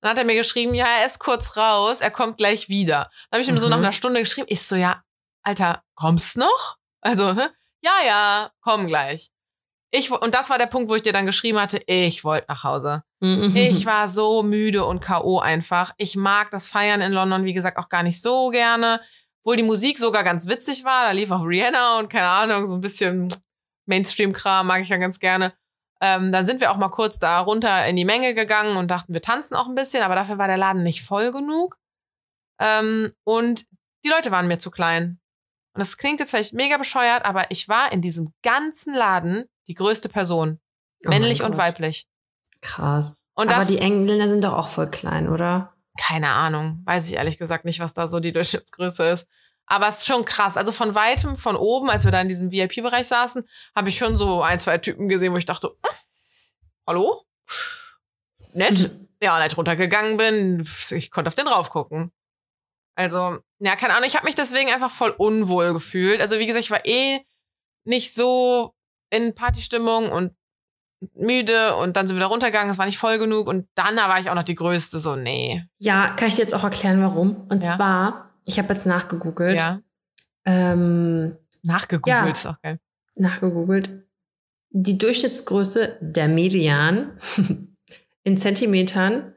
Dann 0.00 0.10
hat 0.10 0.18
er 0.18 0.24
mir 0.24 0.34
geschrieben, 0.34 0.74
ja, 0.74 0.86
er 1.00 1.06
ist 1.06 1.18
kurz 1.18 1.56
raus, 1.56 2.00
er 2.00 2.10
kommt 2.10 2.36
gleich 2.36 2.68
wieder. 2.68 3.10
Dann 3.30 3.38
habe 3.38 3.42
ich 3.42 3.48
ihm 3.48 3.58
so 3.58 3.66
Mhm. 3.66 3.70
nach 3.70 3.78
einer 3.78 3.92
Stunde 3.92 4.20
geschrieben, 4.20 4.46
ich 4.50 4.62
so, 4.66 4.76
ja, 4.76 5.02
Alter, 5.44 5.82
kommst 5.94 6.36
noch? 6.36 6.76
Also, 7.00 7.32
ne? 7.32 7.50
ja, 7.82 7.92
ja, 8.06 8.50
komm 8.60 8.86
gleich. 8.86 9.30
Ich, 9.94 10.10
und 10.10 10.34
das 10.34 10.48
war 10.48 10.56
der 10.58 10.66
Punkt, 10.68 10.88
wo 10.88 10.94
ich 10.94 11.02
dir 11.02 11.12
dann 11.12 11.26
geschrieben 11.26 11.60
hatte, 11.60 11.82
ich 11.86 12.24
wollte 12.24 12.46
nach 12.48 12.64
Hause. 12.64 13.02
Mhm. 13.20 13.54
Ich 13.54 13.84
war 13.84 14.08
so 14.08 14.42
müde 14.42 14.84
und 14.84 15.00
K.O. 15.00 15.38
einfach. 15.40 15.92
Ich 15.98 16.16
mag 16.16 16.50
das 16.50 16.66
Feiern 16.68 17.00
in 17.02 17.12
London, 17.12 17.44
wie 17.44 17.52
gesagt, 17.52 17.76
auch 17.76 17.88
gar 17.90 18.02
nicht 18.02 18.22
so 18.22 18.48
gerne. 18.48 19.00
Obwohl 19.40 19.56
die 19.56 19.62
Musik 19.64 19.98
sogar 19.98 20.24
ganz 20.24 20.48
witzig 20.48 20.84
war. 20.84 21.04
Da 21.06 21.10
lief 21.10 21.30
auch 21.30 21.42
Rihanna 21.44 21.98
und 21.98 22.08
keine 22.08 22.28
Ahnung, 22.28 22.64
so 22.64 22.74
ein 22.74 22.80
bisschen 22.80 23.34
Mainstream-Kram 23.86 24.66
mag 24.66 24.80
ich 24.82 24.88
ja 24.88 24.96
ganz 24.96 25.18
gerne. 25.18 25.52
Ähm, 26.02 26.32
dann 26.32 26.44
sind 26.44 26.60
wir 26.60 26.72
auch 26.72 26.76
mal 26.76 26.88
kurz 26.88 27.18
da 27.18 27.40
runter 27.40 27.86
in 27.86 27.96
die 27.96 28.04
Menge 28.04 28.34
gegangen 28.34 28.76
und 28.76 28.90
dachten, 28.90 29.14
wir 29.14 29.22
tanzen 29.22 29.54
auch 29.54 29.68
ein 29.68 29.74
bisschen, 29.74 30.02
aber 30.02 30.16
dafür 30.16 30.36
war 30.36 30.48
der 30.48 30.56
Laden 30.56 30.82
nicht 30.82 31.02
voll 31.02 31.30
genug. 31.30 31.78
Ähm, 32.60 33.12
und 33.24 33.66
die 34.04 34.08
Leute 34.08 34.30
waren 34.30 34.48
mir 34.48 34.58
zu 34.58 34.70
klein. 34.70 35.20
Und 35.74 35.78
das 35.78 35.96
klingt 35.96 36.20
jetzt 36.20 36.30
vielleicht 36.30 36.54
mega 36.54 36.76
bescheuert, 36.76 37.24
aber 37.24 37.50
ich 37.50 37.68
war 37.68 37.92
in 37.92 38.02
diesem 38.02 38.34
ganzen 38.42 38.94
Laden 38.94 39.44
die 39.68 39.74
größte 39.74 40.08
Person. 40.08 40.60
Oh 41.06 41.08
Männlich 41.08 41.42
und 41.42 41.56
weiblich. 41.56 42.08
Krass. 42.60 43.14
Und 43.34 43.48
Aber 43.48 43.60
das, 43.60 43.68
die 43.68 43.78
Engländer 43.78 44.28
sind 44.28 44.44
doch 44.44 44.52
auch 44.52 44.68
voll 44.68 44.90
klein, 44.90 45.28
oder? 45.28 45.72
keine 45.98 46.30
Ahnung, 46.30 46.82
weiß 46.84 47.08
ich 47.08 47.16
ehrlich 47.16 47.38
gesagt 47.38 47.64
nicht, 47.64 47.80
was 47.80 47.94
da 47.94 48.08
so 48.08 48.20
die 48.20 48.32
Durchschnittsgröße 48.32 49.04
ist. 49.04 49.28
Aber 49.72 49.88
es 49.88 49.98
ist 49.98 50.06
schon 50.06 50.26
krass. 50.26 50.58
Also 50.58 50.70
von 50.70 50.94
weitem, 50.94 51.34
von 51.34 51.56
oben, 51.56 51.88
als 51.88 52.04
wir 52.04 52.12
da 52.12 52.20
in 52.20 52.28
diesem 52.28 52.50
VIP-Bereich 52.50 53.08
saßen, 53.08 53.42
habe 53.74 53.88
ich 53.88 53.96
schon 53.96 54.18
so 54.18 54.42
ein, 54.42 54.58
zwei 54.58 54.76
Typen 54.76 55.08
gesehen, 55.08 55.32
wo 55.32 55.38
ich 55.38 55.46
dachte, 55.46 55.68
hm, 55.68 55.94
hallo? 56.86 57.24
Nett. 58.52 58.90
Ja, 59.22 59.34
und 59.34 59.40
als 59.40 59.54
ich 59.54 59.56
runtergegangen 59.56 60.18
bin, 60.18 60.68
ich 60.90 61.10
konnte 61.10 61.28
auf 61.28 61.34
den 61.34 61.46
drauf 61.46 61.70
gucken. 61.70 62.12
Also, 62.96 63.38
ja, 63.60 63.74
keine 63.76 63.94
Ahnung, 63.94 64.06
ich 64.06 64.14
habe 64.14 64.26
mich 64.26 64.34
deswegen 64.34 64.68
einfach 64.70 64.90
voll 64.90 65.14
unwohl 65.16 65.72
gefühlt. 65.72 66.20
Also, 66.20 66.38
wie 66.38 66.46
gesagt, 66.46 66.64
ich 66.64 66.70
war 66.70 66.84
eh 66.84 67.20
nicht 67.84 68.12
so 68.12 68.74
in 69.08 69.34
Partystimmung 69.34 70.12
und 70.12 70.36
müde 71.14 71.76
und 71.76 71.96
dann 71.96 72.06
sind 72.06 72.16
wir 72.16 72.20
da 72.20 72.26
runtergegangen, 72.26 72.68
es 72.70 72.76
war 72.78 72.84
nicht 72.86 72.98
voll 72.98 73.18
genug 73.18 73.48
und 73.48 73.68
dann 73.74 73.96
da 73.96 74.10
war 74.10 74.20
ich 74.20 74.28
auch 74.28 74.34
noch 74.34 74.42
die 74.42 74.54
Größte, 74.54 74.98
so, 74.98 75.16
nee. 75.16 75.64
Ja, 75.78 76.10
kann 76.10 76.28
ich 76.28 76.34
dir 76.36 76.42
jetzt 76.42 76.54
auch 76.54 76.62
erklären, 76.62 77.00
warum? 77.02 77.46
Und 77.48 77.64
Ja. 77.64 77.74
zwar, 77.74 78.31
ich 78.44 78.58
habe 78.58 78.72
jetzt 78.74 78.86
nachgegoogelt. 78.86 79.58
Ja. 79.58 79.80
Ähm, 80.44 81.36
Nachgegoogelt 81.62 82.24
Ja. 82.26 82.30
ist 82.30 82.46
auch 82.46 82.60
geil. 82.62 82.78
nachgegoogelt. 83.16 84.04
Die 84.70 84.98
Durchschnittsgröße 84.98 85.98
der 86.00 86.28
Median 86.28 87.16
in 88.24 88.36
Zentimetern. 88.38 89.34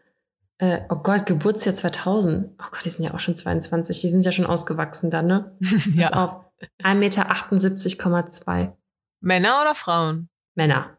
Äh, 0.58 0.82
oh 0.90 0.96
Gott, 0.96 1.26
Geburtsjahr 1.26 1.76
2000. 1.76 2.52
Oh 2.60 2.64
Gott, 2.72 2.86
die 2.86 2.90
sind 2.90 3.04
ja 3.06 3.14
auch 3.14 3.20
schon 3.20 3.36
22. 3.36 4.00
Die 4.02 4.08
sind 4.08 4.24
ja 4.26 4.32
schon 4.32 4.46
ausgewachsen 4.46 5.12
dann, 5.12 5.28
ne? 5.28 5.58
Pass 5.98 6.14
auf. 6.14 6.46
1,78,2 6.82 8.56
Meter 8.58 8.78
Männer 9.20 9.62
oder 9.62 9.76
Frauen? 9.76 10.30
Männer. 10.56 10.98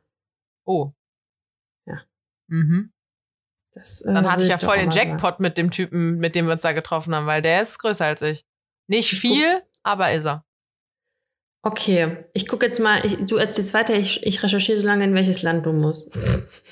Oh. 0.67 0.93
Ja. 1.87 2.03
Mhm. 2.49 2.93
Das, 3.77 4.01
äh, 4.01 4.15
Dann 4.15 4.31
hatte 4.33 4.43
ich 4.43 4.49
ja 4.49 4.57
voll 4.57 4.79
den. 4.79 4.91
Jackpot 4.91 5.39
mit 5.39 5.59
dem 5.59 5.71
Typen, 5.71 6.17
mit 6.17 6.35
dem 6.35 6.47
wir 6.47 6.53
uns 6.53 6.63
da 6.63 6.73
getroffen 6.73 7.15
haben, 7.15 7.27
weil 7.27 7.43
der 7.43 7.61
ist 7.61 7.79
größer 7.79 8.07
als 8.07 8.23
ich. 8.23 8.45
Nicht 8.87 9.13
Ich 9.13 9.21
viel, 9.21 9.63
aber 9.83 10.13
ist 10.13 10.25
er. 10.27 10.45
Okay, 11.63 12.25
ich 12.33 12.49
gucke 12.49 12.65
jetzt 12.65 12.81
mal, 12.81 13.05
ich, 13.05 13.19
du 13.27 13.37
erzählst 13.37 13.75
weiter, 13.75 13.95
ich, 13.95 14.25
ich 14.25 14.43
recherchiere 14.43 14.79
so 14.79 14.87
lange, 14.87 15.05
in 15.05 15.15
welches 15.15 15.43
Land 15.43 15.67
du 15.67 15.73
musst. 15.73 16.17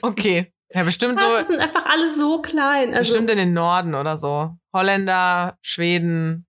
Okay. 0.01 0.51
Ja, 0.73 0.83
bestimmt 0.83 1.21
Was, 1.21 1.29
so, 1.29 1.37
das 1.37 1.47
sind 1.49 1.61
einfach 1.61 1.85
alles 1.85 2.19
so 2.19 2.41
klein. 2.41 2.95
Also, 2.95 3.11
bestimmt 3.13 3.29
in 3.31 3.37
den 3.37 3.53
Norden 3.53 3.95
oder 3.95 4.17
so. 4.17 4.57
Holländer, 4.73 5.59
Schweden. 5.61 6.47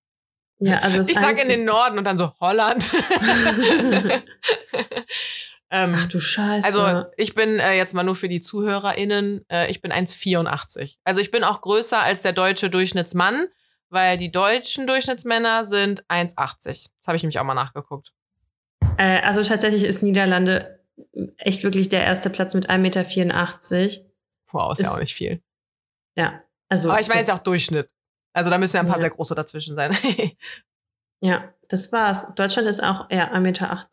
ja, 0.59 0.79
also 0.79 1.01
Ich 1.01 1.19
sag 1.19 1.41
in 1.41 1.49
den 1.49 1.65
Norden 1.65 1.97
und 1.97 2.05
dann 2.05 2.17
so 2.17 2.31
Holland. 2.39 2.89
ähm, 5.71 5.95
Ach 5.97 6.07
du 6.07 6.19
Scheiße. 6.19 6.67
Also 6.67 7.05
ich 7.17 7.33
bin 7.35 7.59
äh, 7.59 7.73
jetzt 7.75 7.93
mal 7.93 8.03
nur 8.03 8.15
für 8.15 8.29
die 8.29 8.41
ZuhörerInnen, 8.41 9.45
äh, 9.49 9.69
ich 9.71 9.81
bin 9.81 9.91
1,84. 9.91 10.97
Also 11.03 11.21
ich 11.21 11.31
bin 11.31 11.43
auch 11.43 11.61
größer 11.61 11.99
als 12.01 12.21
der 12.21 12.33
deutsche 12.33 12.69
Durchschnittsmann, 12.69 13.47
weil 13.89 14.17
die 14.17 14.31
deutschen 14.31 14.87
Durchschnittsmänner 14.87 15.65
sind 15.65 16.05
1,80. 16.07 16.63
Das 16.65 16.91
habe 17.07 17.17
ich 17.17 17.23
nämlich 17.23 17.39
auch 17.39 17.43
mal 17.43 17.53
nachgeguckt. 17.55 18.13
Äh, 18.97 19.21
also 19.21 19.43
tatsächlich 19.43 19.83
ist 19.83 20.03
Niederlande 20.03 20.79
echt 21.37 21.63
wirklich 21.63 21.89
der 21.89 22.03
erste 22.05 22.29
Platz 22.29 22.53
mit 22.53 22.69
1,84 22.69 22.77
Meter. 22.79 23.03
Wow, 24.51 24.71
ist, 24.73 24.79
ja 24.79 24.87
Ist- 24.87 24.93
auch 24.95 24.99
nicht 24.99 25.15
viel. 25.15 25.41
Ja. 26.15 26.41
Also 26.69 26.89
Aber 26.91 26.99
ich 27.01 27.07
meine 27.07 27.19
jetzt 27.19 27.31
auch 27.31 27.39
Durchschnitt. 27.43 27.89
Also 28.33 28.49
da 28.49 28.57
müssen 28.57 28.75
ja 28.75 28.81
ein 28.81 28.87
paar 28.87 28.95
Ja. 28.97 29.01
sehr 29.01 29.09
große 29.09 29.35
dazwischen 29.35 29.75
sein. 29.75 29.95
Ja, 31.21 31.53
das 31.69 31.91
war's. 31.91 32.35
Deutschland 32.35 32.67
ist 32.67 32.83
auch 32.83 33.09
eher 33.09 33.33
1,80 33.33 33.39
Meter. 33.39 33.85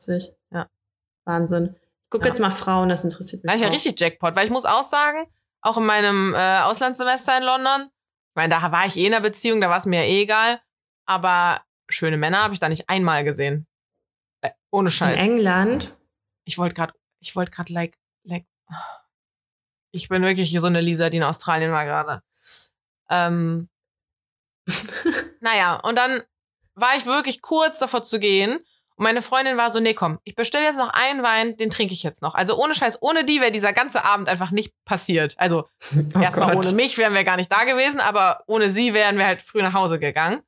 Wahnsinn. 1.24 1.74
Ich 1.76 2.10
guck 2.10 2.22
Ja. 2.22 2.28
jetzt 2.28 2.40
mal 2.40 2.50
Frauen, 2.50 2.88
das 2.88 3.04
interessiert 3.04 3.42
mich. 3.44 3.50
Da 3.50 3.56
ich 3.56 3.62
ja 3.62 3.68
richtig 3.68 3.98
Jackpot, 3.98 4.36
weil 4.36 4.44
ich 4.46 4.52
muss 4.52 4.64
auch 4.64 4.82
sagen, 4.82 5.26
auch 5.62 5.76
in 5.78 5.86
meinem 5.86 6.34
äh, 6.34 6.60
Auslandssemester 6.60 7.38
in 7.38 7.44
London, 7.44 7.82
ich 7.90 8.34
meine, 8.36 8.54
da 8.54 8.72
war 8.72 8.86
ich 8.86 8.96
eh 8.96 9.06
in 9.06 9.14
einer 9.14 9.22
Beziehung, 9.22 9.60
da 9.60 9.68
war 9.70 9.76
es 9.76 9.86
mir 9.86 10.00
ja 10.04 10.08
eh 10.10 10.22
egal, 10.22 10.60
aber 11.06 11.62
schöne 11.88 12.16
Männer 12.16 12.42
habe 12.42 12.54
ich 12.54 12.60
da 12.60 12.68
nicht 12.68 12.88
einmal 12.88 13.24
gesehen. 13.24 13.66
Äh, 14.40 14.50
ohne 14.70 14.88
In 14.88 14.92
Scheiß. 14.92 15.18
England. 15.20 15.94
Ich 16.44 16.58
wollte 16.58 16.74
gerade, 16.74 16.94
ich 17.20 17.36
wollte 17.36 17.52
gerade 17.52 17.72
like, 17.72 17.96
like, 18.24 18.46
ich 19.92 20.08
bin 20.08 20.22
wirklich 20.22 20.50
hier 20.50 20.60
so 20.60 20.66
eine 20.66 20.80
Lisa, 20.80 21.10
die 21.10 21.18
in 21.18 21.22
Australien 21.22 21.70
war 21.70 21.84
gerade. 21.84 22.22
Ähm, 23.10 23.68
naja, 25.40 25.76
und 25.76 25.96
dann 25.96 26.22
war 26.74 26.96
ich 26.96 27.04
wirklich 27.06 27.42
kurz 27.42 27.78
davor 27.78 28.02
zu 28.02 28.18
gehen. 28.18 28.58
Und 29.02 29.06
meine 29.06 29.20
Freundin 29.20 29.56
war 29.56 29.68
so, 29.72 29.80
nee, 29.80 29.94
komm, 29.94 30.20
ich 30.22 30.36
bestelle 30.36 30.64
jetzt 30.64 30.76
noch 30.76 30.90
einen 30.90 31.24
Wein, 31.24 31.56
den 31.56 31.70
trinke 31.70 31.92
ich 31.92 32.04
jetzt 32.04 32.22
noch. 32.22 32.36
Also 32.36 32.56
ohne 32.56 32.72
Scheiß, 32.72 32.98
ohne 33.02 33.24
die 33.24 33.40
wäre 33.40 33.50
dieser 33.50 33.72
ganze 33.72 34.04
Abend 34.04 34.28
einfach 34.28 34.52
nicht 34.52 34.74
passiert. 34.84 35.34
Also 35.38 35.66
Oh 36.14 36.20
erstmal 36.20 36.54
ohne 36.56 36.70
mich 36.70 36.98
wären 36.98 37.12
wir 37.12 37.24
gar 37.24 37.36
nicht 37.36 37.50
da 37.50 37.64
gewesen, 37.64 37.98
aber 37.98 38.44
ohne 38.46 38.70
sie 38.70 38.94
wären 38.94 39.18
wir 39.18 39.26
halt 39.26 39.42
früh 39.42 39.60
nach 39.60 39.72
Hause 39.74 39.98
gegangen. 39.98 40.42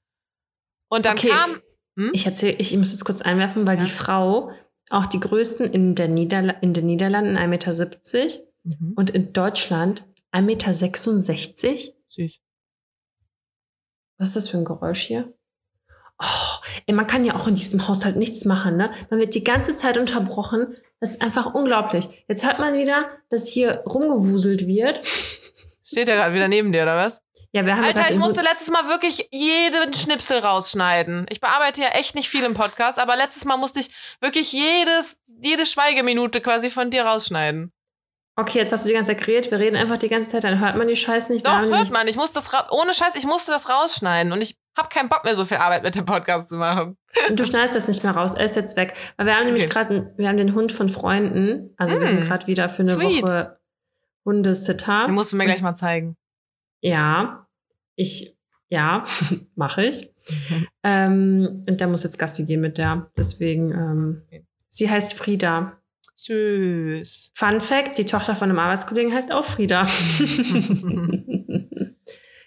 Und 0.88 1.04
dann 1.04 1.18
Okay. 1.18 1.30
kam, 1.30 1.60
Hm? 1.96 2.10
Ich 2.12 2.26
erzähl, 2.26 2.54
ich 2.60 2.76
muss 2.76 2.92
jetzt 2.92 3.04
kurz 3.04 3.22
einwerfen, 3.22 3.66
weil 3.66 3.76
Ja. 3.76 3.84
die 3.86 3.90
Frau 3.90 4.52
auch 4.88 5.06
die 5.06 5.18
größten 5.18 5.72
in, 5.72 5.96
der 5.96 6.06
Niederla 6.06 6.52
in 6.60 6.74
den 6.74 6.86
Niederlanden 6.86 7.36
1,70 7.36 7.48
Meter 7.48 8.44
mhm, 8.62 8.92
und 8.94 9.10
in 9.10 9.32
Deutschland 9.32 10.04
1,66 10.30 10.42
Meter. 10.42 11.92
süß. 12.06 12.38
Was 14.18 14.28
ist 14.28 14.36
das 14.36 14.48
für 14.48 14.58
ein 14.58 14.64
Geräusch 14.64 15.00
hier? 15.02 15.34
Oh, 16.22 16.26
ey, 16.86 16.94
man 16.94 17.06
kann 17.06 17.24
ja 17.24 17.34
auch 17.34 17.46
in 17.46 17.54
diesem 17.54 17.88
Haushalt 17.88 18.16
nichts 18.16 18.44
machen, 18.44 18.76
ne? 18.76 18.90
Man 19.10 19.18
wird 19.20 19.34
die 19.34 19.44
ganze 19.44 19.74
Zeit 19.76 19.98
unterbrochen. 19.98 20.74
Das 21.00 21.10
ist 21.10 21.22
einfach 21.22 21.54
unglaublich. 21.54 22.24
Jetzt 22.28 22.46
hört 22.46 22.58
man 22.60 22.74
wieder, 22.74 23.08
dass 23.30 23.48
hier 23.48 23.82
rumgewuselt 23.86 24.66
wird. 24.66 25.04
Steht 25.84 26.08
der 26.08 26.16
gerade 26.16 26.34
wieder 26.34 26.48
neben 26.48 26.72
dir, 26.72 26.82
oder 26.84 26.96
was? 26.96 27.20
Ja, 27.52 27.64
wir 27.66 27.76
haben 27.76 27.84
Alter, 27.84 28.10
ich 28.10 28.16
musste 28.16 28.40
letztes 28.42 28.70
Mal 28.70 28.88
wirklich 28.88 29.28
jeden 29.30 29.94
Schnipsel 29.94 30.38
rausschneiden. 30.38 31.26
Ich 31.30 31.40
bearbeite 31.40 31.82
ja 31.82 31.88
echt 31.88 32.14
nicht 32.16 32.28
viel 32.28 32.42
im 32.42 32.54
Podcast, 32.54 32.98
aber 32.98 33.16
letztes 33.16 33.44
Mal 33.44 33.56
musste 33.58 33.78
ich 33.80 33.90
wirklich 34.20 34.52
jedes, 34.52 35.20
jede 35.40 35.64
Schweigeminute 35.64 36.40
quasi 36.40 36.68
von 36.70 36.90
dir 36.90 37.04
rausschneiden. 37.04 37.72
Okay, 38.36 38.58
jetzt 38.58 38.72
hast 38.72 38.84
du 38.84 38.88
die 38.88 38.94
ganze 38.94 39.12
Zeit 39.12 39.24
geredet. 39.24 39.52
Wir 39.52 39.60
reden 39.60 39.76
einfach 39.76 39.98
die 39.98 40.08
ganze 40.08 40.30
Zeit, 40.30 40.42
dann 40.42 40.58
hört 40.58 40.74
man 40.76 40.88
die 40.88 40.96
Scheiße 40.96 41.32
nicht. 41.32 41.46
Doch, 41.46 41.52
hört 41.60 41.70
nämlich- 41.70 41.90
man, 41.92 42.08
ich 42.08 42.16
muss 42.16 42.32
das 42.32 42.50
ohne 42.70 42.92
Scheiß, 42.92 43.14
ich 43.14 43.26
musste 43.26 43.52
das 43.52 43.68
rausschneiden 43.68 44.32
und 44.32 44.40
ich 44.40 44.56
habe 44.76 44.88
keinen 44.88 45.08
Bock 45.08 45.24
mehr 45.24 45.36
so 45.36 45.44
viel 45.44 45.56
Arbeit 45.58 45.82
mit 45.82 45.94
dem 45.94 46.04
Podcast 46.04 46.48
zu 46.48 46.56
machen. 46.56 46.96
Und 47.28 47.38
du 47.38 47.44
schneidest 47.44 47.76
das 47.76 47.86
nicht 47.88 48.02
mehr 48.02 48.12
raus. 48.12 48.34
Er 48.34 48.44
ist 48.44 48.56
jetzt 48.56 48.76
weg. 48.76 48.94
Weil 49.16 49.26
wir 49.26 49.36
haben 49.36 49.44
nämlich 49.46 49.64
Okay. 49.64 49.72
gerade, 49.72 50.14
wir 50.16 50.28
haben 50.28 50.36
den 50.36 50.54
Hund 50.54 50.72
von 50.72 50.88
Freunden. 50.88 51.70
Also 51.76 51.94
wir 52.00 52.06
Mm, 52.06 52.10
sind 52.10 52.24
gerade 52.26 52.46
wieder 52.46 52.68
für 52.68 52.82
eine 52.82 52.92
sweet. 52.94 53.22
Woche 53.22 53.58
Hundesitter. 54.24 55.06
Den 55.06 55.14
musst 55.14 55.32
du 55.32 55.36
mir 55.36 55.44
gleich 55.44 55.62
mal 55.62 55.74
zeigen. 55.74 56.16
Ja, 56.80 57.46
ich, 57.94 58.36
ja, 58.68 59.04
mache 59.54 59.84
ich. 59.86 60.10
Ähm, 60.82 61.64
und 61.68 61.80
der 61.80 61.86
muss 61.86 62.02
jetzt 62.02 62.18
Gassi 62.18 62.44
gehen 62.46 62.60
mit 62.60 62.78
der. 62.78 63.10
Deswegen, 63.16 63.70
ähm, 63.72 64.22
Okay. 64.26 64.44
sie 64.68 64.90
heißt 64.90 65.14
Frieda. 65.14 65.78
Süß. 66.16 67.32
Fun 67.34 67.60
Fact, 67.60 67.98
die 67.98 68.04
Tochter 68.06 68.34
von 68.36 68.48
einem 68.48 68.58
Arbeitskollegen 68.58 69.12
heißt 69.12 69.32
auch 69.32 69.44
Frieda. 69.44 69.84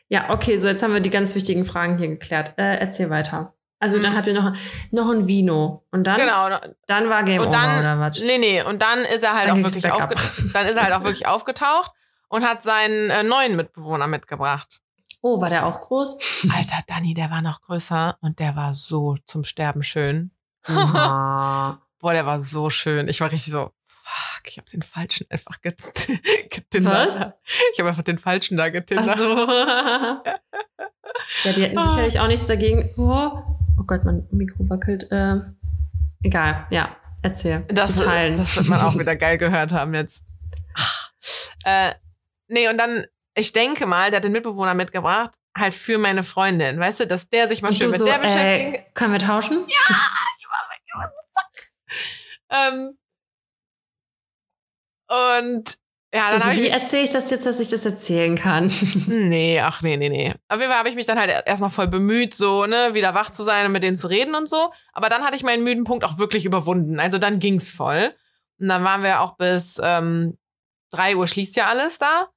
ja, 0.09 0.29
okay, 0.29 0.57
so 0.57 0.67
jetzt 0.67 0.83
haben 0.83 0.93
wir 0.93 0.99
die 1.01 1.09
ganz 1.09 1.35
wichtigen 1.35 1.65
Fragen 1.65 1.97
hier 1.97 2.07
geklärt. 2.09 2.53
Äh, 2.57 2.77
erzähl 2.77 3.09
weiter. 3.09 3.53
Also 3.79 4.01
dann 4.01 4.13
Mhm. 4.13 4.17
habt 4.17 4.27
ihr 4.27 4.33
noch, 4.33 4.53
noch 4.91 5.09
ein 5.11 5.27
Vino. 5.27 5.85
Und 5.91 6.05
dann, 6.05 6.17
Genau. 6.17 6.49
dann 6.87 7.09
war 7.09 7.23
Game 7.23 7.41
Und 7.41 7.47
Over 7.49 7.57
dann, 7.57 7.79
oder 7.79 7.99
was? 7.99 8.19
nee, 8.21 8.37
nee, 8.39 8.61
und 8.63 8.81
dann 8.81 8.99
ist 8.99 9.23
er 9.23 9.33
halt 9.35 9.49
Dann 9.49 9.63
auch 9.63 10.09
wirklich. 10.09 10.51
Dann 10.53 10.65
ist 10.67 10.77
er 10.77 10.83
halt 10.83 10.93
auch 10.93 11.03
wirklich 11.03 11.27
aufgetaucht 11.27 11.91
und 12.29 12.43
hat 12.43 12.63
seinen 12.63 13.09
äh, 13.11 13.23
neuen 13.23 13.55
Mitbewohner 13.55 14.07
mitgebracht. 14.07 14.81
Oh, 15.21 15.41
war 15.41 15.49
der 15.49 15.65
auch 15.65 15.79
groß? 15.81 16.17
Alter, 16.55 16.79
Danny, 16.87 17.13
der 17.13 17.29
war 17.29 17.41
noch 17.41 17.61
größer 17.61 18.17
und 18.21 18.39
der 18.39 18.55
war 18.55 18.73
so 18.73 19.15
zum 19.25 19.43
Sterben 19.43 19.83
schön. 19.83 20.31
Ah. 20.65 21.77
Boah, 21.99 22.13
der 22.13 22.25
war 22.25 22.39
so 22.41 22.69
schön. 22.69 23.07
Ich 23.07 23.21
war 23.21 23.31
richtig 23.31 23.51
so, 23.51 23.71
fuck, 24.17 24.47
ich 24.47 24.57
habe 24.57 24.69
den 24.69 24.81
Falschen 24.81 25.27
einfach 25.29 25.61
get 25.61 25.77
getindert. 26.49 27.15
Was? 27.15 27.33
Ich 27.73 27.79
habe 27.79 27.89
einfach 27.89 28.03
den 28.03 28.17
Falschen 28.17 28.57
da 28.57 28.65
Ach 28.65 28.71
getindert. 28.71 29.17
so. 29.17 29.37
ja, 29.47 30.33
die 31.55 31.61
hätten 31.61 31.77
sicherlich 31.77 32.19
auch 32.19 32.27
nichts 32.27 32.47
dagegen. 32.47 32.89
Oh, 32.97 33.31
oh 33.79 33.83
Gott, 33.85 34.03
mein 34.03 34.27
Mikro 34.31 34.69
wackelt. 34.69 35.11
Äh, 35.11 35.37
egal, 36.23 36.67
ja, 36.69 36.95
erzähl. 37.21 37.65
Das, 37.69 37.95
zu 37.95 38.05
teilen. 38.05 38.35
das 38.35 38.55
wird 38.55 38.67
man 38.67 38.81
auch 38.81 38.95
wieder 38.99 39.15
geil 39.15 39.37
gehört 39.37 39.71
haben 39.71 39.93
jetzt. 39.93 40.25
Ach. 40.75 41.11
Äh, 41.63 41.93
nee, 42.47 42.69
und 42.69 42.77
dann, 42.77 43.05
ich 43.35 43.53
denke 43.53 43.85
mal, 43.85 44.09
der 44.09 44.17
hat 44.17 44.23
den 44.23 44.31
Mitbewohner 44.31 44.73
mitgebracht, 44.73 45.31
halt 45.57 45.73
für 45.73 45.97
meine 45.97 46.23
Freundin. 46.23 46.79
Weißt 46.79 47.01
du, 47.01 47.07
dass 47.07 47.29
der 47.29 47.47
sich 47.47 47.61
mal 47.61 47.73
schön 47.73 47.89
mit 47.89 47.99
so, 47.99 48.05
der 48.05 48.19
beschäftigen 48.19 48.75
äh, 48.75 48.83
können 48.93 49.13
wir 49.13 49.19
tauschen? 49.19 49.65
Ähm, 52.49 52.97
und 55.07 55.77
ja, 56.13 56.31
dann 56.31 56.41
Also, 56.41 56.51
wie 56.51 56.67
erzähle 56.69 57.03
ich 57.03 57.11
das 57.11 57.29
jetzt, 57.29 57.45
dass 57.45 57.59
ich 57.59 57.67
das 57.67 57.85
erzählen 57.85 58.35
kann? 58.35 58.71
Nee, 59.07 59.59
ach 59.59 59.81
nee, 59.81 59.97
nee, 59.97 60.09
nee. 60.09 60.33
Auf 60.47 60.59
jeden 60.59 60.71
Fall 60.71 60.79
habe 60.79 60.89
ich 60.89 60.95
mich 60.95 61.05
dann 61.05 61.19
halt 61.19 61.31
erstmal 61.45 61.69
voll 61.69 61.87
bemüht, 61.87 62.33
so, 62.33 62.65
ne, 62.65 62.93
wieder 62.93 63.13
wach 63.13 63.29
zu 63.29 63.43
sein 63.43 63.65
und 63.65 63.73
mit 63.73 63.83
denen 63.83 63.97
zu 63.97 64.07
reden 64.07 64.33
und 64.33 64.49
so. 64.49 64.71
Aber 64.93 65.09
dann 65.09 65.23
hatte 65.23 65.35
ich 65.35 65.43
meinen 65.43 65.63
müden 65.63 65.83
Punkt 65.83 66.05
auch 66.05 66.17
wirklich 66.17 66.45
überwunden. 66.45 66.99
Also 66.99 67.17
dann 67.17 67.39
ging's 67.39 67.69
voll. 67.71 68.13
Und 68.59 68.69
dann 68.69 68.83
waren 68.83 69.03
wir 69.03 69.21
auch 69.21 69.35
bis 69.35 69.79
ähm, 69.83 70.37
3 70.91 71.17
Uhr 71.17 71.27
schließt 71.27 71.55
ja 71.57 71.67
alles 71.67 71.97
da. 71.97 72.27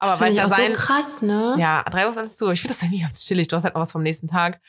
Aber 0.00 0.12
das 0.12 0.20
weil 0.20 0.28
es 0.28 0.34
ich 0.34 0.38
ja 0.38 0.44
auch 0.46 0.48
sein. 0.48 0.74
so 0.74 0.76
krass, 0.82 1.22
ne? 1.22 1.56
ja, 1.58 1.84
3 1.84 2.04
Uhr 2.04 2.10
ist 2.10 2.18
alles 2.18 2.36
zu. 2.36 2.50
Ich 2.50 2.60
finde 2.60 2.74
das 2.74 2.82
irgendwie 2.82 3.02
ganz 3.02 3.24
chillig. 3.26 3.48
Du 3.48 3.56
hast 3.56 3.64
halt 3.64 3.74
noch 3.74 3.82
was 3.82 3.92
vom 3.92 4.02
nächsten 4.02 4.26
Tag. 4.28 4.60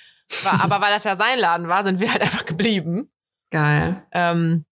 War, 0.44 0.64
aber 0.64 0.82
weil 0.82 0.92
das 0.92 1.06
ja 1.06 1.16
sein 1.16 1.40
Laden 1.40 1.68
war, 1.70 1.84
sind 1.84 2.00
wir 2.00 2.12
halt 2.12 2.22
einfach 2.24 2.46
geblieben. 2.46 3.10
Geil. 3.52 4.06
Ähm, 4.12 4.66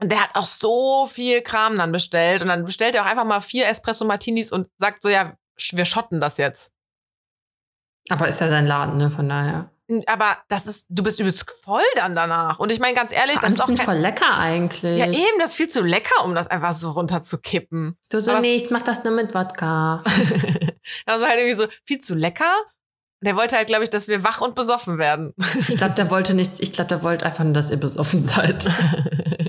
und 0.00 0.10
der 0.10 0.22
hat 0.22 0.30
auch 0.34 0.46
so 0.46 1.06
viel 1.06 1.40
Kram 1.42 1.76
dann 1.76 1.92
bestellt. 1.92 2.42
Und 2.42 2.48
dann 2.48 2.64
bestellt 2.64 2.94
er 2.94 3.02
auch 3.02 3.06
einfach 3.06 3.24
mal 3.24 3.40
vier 3.40 3.68
Espresso 3.68 4.04
Martinis 4.04 4.52
und 4.52 4.68
sagt 4.76 5.02
so, 5.02 5.08
ja, 5.08 5.34
wir 5.72 5.84
schotten 5.84 6.20
das 6.20 6.36
jetzt. 6.36 6.72
Aber 8.10 8.28
ist 8.28 8.40
ja 8.40 8.48
sein 8.48 8.66
Laden, 8.66 8.98
ne? 8.98 9.10
Von 9.10 9.28
daher. 9.28 9.70
Aber 10.06 10.38
das 10.48 10.66
ist, 10.66 10.86
du 10.88 11.02
bist 11.02 11.20
übelst 11.20 11.44
voll 11.62 11.82
dann 11.96 12.14
danach. 12.14 12.58
Und 12.58 12.72
ich 12.72 12.80
meine 12.80 12.94
ganz 12.94 13.12
ehrlich, 13.12 13.34
das 13.36 13.42
Das 13.42 13.52
ist 13.52 13.60
auch 13.60 13.68
ist 13.68 13.78
kein, 13.78 13.86
voll 13.86 13.96
lecker 13.96 14.34
eigentlich. 14.36 14.98
ja 14.98 15.06
eben, 15.06 15.38
das 15.38 15.50
ist 15.50 15.56
viel 15.56 15.68
zu 15.68 15.82
lecker, 15.82 16.24
um 16.24 16.34
das 16.34 16.46
einfach 16.48 16.72
so 16.72 16.90
runterzukippen. 16.92 17.96
Du 18.10 18.20
so, 18.20 18.32
Aber 18.32 18.40
nee, 18.40 18.56
ich 18.56 18.70
mach 18.70 18.82
das 18.82 19.04
nur 19.04 19.12
mit 19.12 19.34
Wodka. 19.34 20.02
das 21.06 21.20
war 21.20 21.28
halt 21.28 21.38
irgendwie 21.38 21.54
so 21.54 21.66
viel 21.84 21.98
zu 21.98 22.14
lecker. 22.14 22.50
Der 23.20 23.36
wollte 23.36 23.56
halt, 23.56 23.68
glaube 23.68 23.84
ich, 23.84 23.90
dass 23.90 24.08
wir 24.08 24.24
wach 24.24 24.40
und 24.40 24.54
besoffen 24.54 24.98
werden. 24.98 25.34
Ich 25.68 25.76
glaube, 25.76 25.94
der 25.94 26.10
wollte 26.10 26.34
nicht, 26.34 26.60
ich 26.60 26.72
glaube, 26.72 26.88
der 26.88 27.02
wollte 27.02 27.24
einfach 27.24 27.44
nur, 27.44 27.54
dass 27.54 27.70
ihr 27.70 27.78
besoffen 27.78 28.24
seid. 28.24 28.68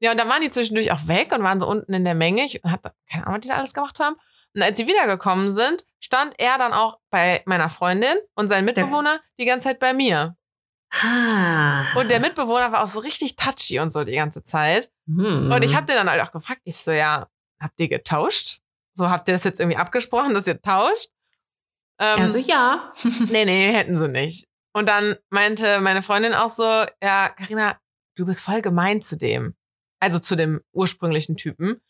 ja, 0.00 0.10
und 0.10 0.18
dann 0.18 0.28
waren 0.28 0.40
die 0.40 0.50
zwischendurch 0.50 0.92
auch 0.92 1.06
weg 1.06 1.32
und 1.32 1.42
waren 1.42 1.60
so 1.60 1.68
unten 1.68 1.92
in 1.92 2.04
der 2.04 2.14
Menge. 2.14 2.44
Ich 2.44 2.60
hab 2.64 2.94
keine 3.10 3.26
Ahnung, 3.26 3.36
was 3.36 3.42
die 3.42 3.48
da 3.48 3.56
alles 3.56 3.74
gemacht 3.74 4.00
haben. 4.00 4.16
Und 4.54 4.62
als 4.62 4.78
sie 4.78 4.88
wiedergekommen 4.88 5.52
sind, 5.52 5.84
stand 6.00 6.34
er 6.38 6.58
dann 6.58 6.72
auch 6.72 6.98
bei 7.10 7.42
meiner 7.46 7.68
Freundin 7.68 8.16
und 8.34 8.48
sein 8.48 8.64
Mitbewohner 8.64 9.20
die 9.38 9.44
ganze 9.44 9.68
Zeit 9.68 9.78
bei 9.78 9.92
mir. 9.92 10.36
Ah. 10.90 11.94
Und 11.96 12.10
der 12.10 12.18
Mitbewohner 12.18 12.72
war 12.72 12.82
auch 12.82 12.88
so 12.88 13.00
richtig 13.00 13.36
touchy 13.36 13.78
und 13.78 13.90
so 13.90 14.02
die 14.02 14.14
ganze 14.16 14.42
Zeit. 14.42 14.90
Hm. 15.06 15.52
Und 15.52 15.62
ich 15.62 15.76
hab 15.76 15.86
den 15.86 15.96
dann 15.96 16.10
halt 16.10 16.20
auch 16.20 16.32
gefragt, 16.32 16.62
ich 16.64 16.76
so, 16.76 16.90
ja, 16.90 17.28
habt 17.60 17.78
ihr 17.78 17.88
getauscht? 17.88 18.60
So, 18.92 19.08
habt 19.08 19.28
ihr 19.28 19.34
das 19.34 19.44
jetzt 19.44 19.60
irgendwie 19.60 19.78
abgesprochen, 19.78 20.34
dass 20.34 20.48
ihr 20.48 20.60
tauscht? 20.60 21.10
Ähm, 22.00 22.20
Also 22.20 22.38
ja. 22.38 22.92
nee, 23.28 23.44
nee, 23.44 23.72
hätten 23.72 23.94
sie 23.94 24.08
nicht. 24.08 24.48
Und 24.72 24.88
dann 24.88 25.16
meinte 25.30 25.80
meine 25.80 26.02
Freundin 26.02 26.34
auch 26.34 26.48
so, 26.48 26.64
ja, 27.02 27.28
Karina, 27.28 27.78
du 28.16 28.26
bist 28.26 28.40
voll 28.40 28.62
gemein 28.62 29.00
zu 29.00 29.16
dem. 29.16 29.54
Also 30.00 30.18
zu 30.18 30.34
dem 30.34 30.60
ursprünglichen 30.72 31.36
Typen. 31.36 31.80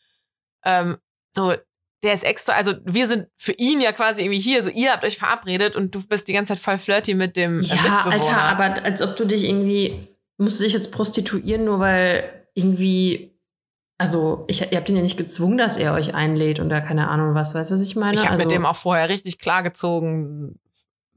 Ähm, 0.65 0.99
so, 1.33 1.55
der 2.03 2.15
ist 2.15 2.25
extra, 2.25 2.55
also 2.55 2.75
wir 2.85 3.07
sind 3.07 3.29
für 3.37 3.53
ihn 3.53 3.81
ja 3.81 3.93
quasi 3.93 4.23
irgendwie 4.23 4.41
hier, 4.41 4.63
so 4.63 4.71
ihr 4.71 4.93
habt 4.93 5.05
euch 5.05 5.19
verabredet 5.19 5.77
und 5.77 5.95
du 5.95 6.07
bist 6.07 6.29
die 6.29 6.33
ganze 6.33 6.55
Zeit 6.55 6.63
voll 6.63 6.79
flirty 6.79 7.15
mit 7.15 7.37
dem 7.37 7.61
äh, 7.61 7.65
Ja. 7.65 8.05
Alter, 8.05 8.43
aber 8.43 8.83
als 8.85 9.03
ob 9.03 9.17
du 9.17 9.27
dich 9.27 9.45
irgendwie, 9.45 10.09
musst 10.39 10.61
du 10.61 10.65
dich 10.65 10.73
jetzt 10.73 10.93
prostituieren, 10.93 11.65
nur 11.65 11.79
weil 11.79 12.47
irgendwie, 12.55 13.39
also 13.99 14.45
ich, 14.49 14.73
ihr 14.73 14.79
habt 14.79 14.89
ihn 14.89 14.97
ja 14.97 15.03
nicht 15.03 15.19
gezwungen, 15.19 15.59
dass 15.59 15.77
er 15.77 15.93
euch 15.93 16.15
einlädt 16.15 16.59
oder 16.61 16.81
keine 16.81 17.09
Ahnung 17.09 17.35
was, 17.35 17.55
weißt 17.55 17.71
du, 17.71 17.75
was 17.75 17.83
ich 17.83 17.97
meine? 17.97 18.15
Ich 18.15 18.21
habe 18.21 18.33
also, 18.33 18.45
mit 18.45 18.51
dem 18.51 18.65
auch 18.65 18.77
vorher 18.77 19.09
richtig 19.09 19.39
klar 19.39 19.63
gezogen, 19.63 20.59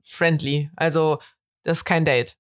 friendly. 0.04 0.70
Also, 0.76 1.20
das 1.64 1.80
ist 1.80 1.86
kein 1.86 2.04
Date. 2.04 2.36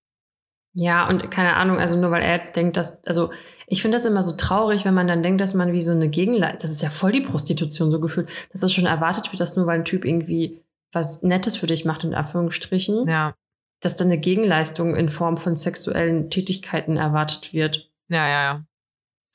Ja, 0.76 1.08
und 1.08 1.30
keine 1.30 1.56
Ahnung, 1.56 1.78
also 1.78 1.96
nur 1.96 2.12
weil 2.12 2.24
er 2.24 2.34
jetzt 2.36 2.56
denkt, 2.56 2.78
dass, 2.78 3.04
also 3.06 3.32
ich 3.68 3.82
finde 3.82 3.98
das 3.98 4.06
immer 4.06 4.22
so 4.24 4.36
traurig, 4.36 4.86
wenn 4.86 4.94
man 4.94 5.08
dann 5.08 5.22
denkt, 5.24 5.40
dass 5.40 5.54
man 5.54 5.72
wie 5.72 5.82
so 5.82 5.92
eine 5.92 6.10
Gegenleistung, 6.10 6.60
das 6.62 6.72
ist 6.72 6.82
ja 6.82 6.90
voll 6.90 7.12
die 7.12 7.22
Prostitution 7.22 7.92
so 7.92 8.00
gefühlt, 8.00 8.30
dass 8.52 8.62
das 8.62 8.74
schon 8.74 8.86
erwartet 8.86 9.32
wird, 9.32 9.40
dass 9.40 9.56
nur 9.56 9.68
weil 9.68 9.80
ein 9.80 9.86
Typ 9.86 10.04
irgendwie 10.06 10.64
was 10.92 11.22
Nettes 11.24 11.58
für 11.58 11.68
dich 11.68 11.86
macht, 11.86 12.04
in 12.04 12.14
Anführungsstrichen, 12.14 13.08
Ja, 13.08 13.36
dass 13.82 13.98
dann 13.98 14.08
eine 14.08 14.18
Gegenleistung 14.20 14.96
in 14.96 15.10
Form 15.10 15.38
von 15.38 15.56
sexuellen 15.56 16.30
Tätigkeiten 16.30 16.98
erwartet 16.98 17.54
wird. 17.54 17.90
ja, 18.10 18.28
ja, 18.28 18.44
ja. 18.44 18.64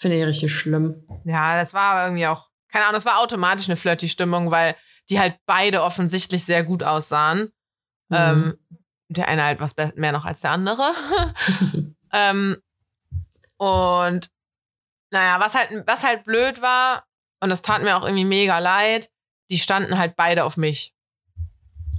Finde 0.01 0.17
ich 0.17 0.25
richtig 0.25 0.55
schlimm. 0.55 1.03
Ja, 1.25 1.59
das 1.59 1.75
war 1.75 1.93
aber 1.95 2.05
irgendwie 2.07 2.27
auch, 2.29 2.49
keine 2.71 2.85
Ahnung, 2.85 2.95
das 2.95 3.05
war 3.05 3.19
automatisch 3.19 3.69
eine 3.69 3.75
flirty-Stimmung, 3.75 4.53
weil 4.53 4.77
die 5.11 5.19
halt 5.19 5.37
beide 5.47 5.83
offensichtlich 5.83 6.45
sehr 6.45 6.63
gut 6.63 6.85
aussahen. 6.85 7.51
Mhm. 8.09 8.17
Ähm, 8.17 8.59
der 9.09 9.29
eine 9.29 9.45
halt 9.45 9.61
was 9.61 9.75
mehr 9.97 10.13
noch 10.13 10.25
als 10.25 10.41
der 10.41 10.51
andere. 10.51 10.83
ähm, 12.13 12.57
und 13.57 14.31
naja, 15.11 15.41
was 15.41 15.55
halt, 15.55 15.87
was 15.87 16.05
halt 16.05 16.25
blöd 16.25 16.61
war, 16.61 17.05
und 17.41 17.51
das 17.51 17.63
tat 17.63 17.83
mir 17.83 17.97
auch 17.97 18.05
irgendwie 18.05 18.25
mega 18.25 18.59
leid, 18.59 19.11
die 19.51 19.59
standen 19.59 19.99
halt 19.99 20.17
beide 20.17 20.45
auf 20.45 20.57
mich. 20.57 20.95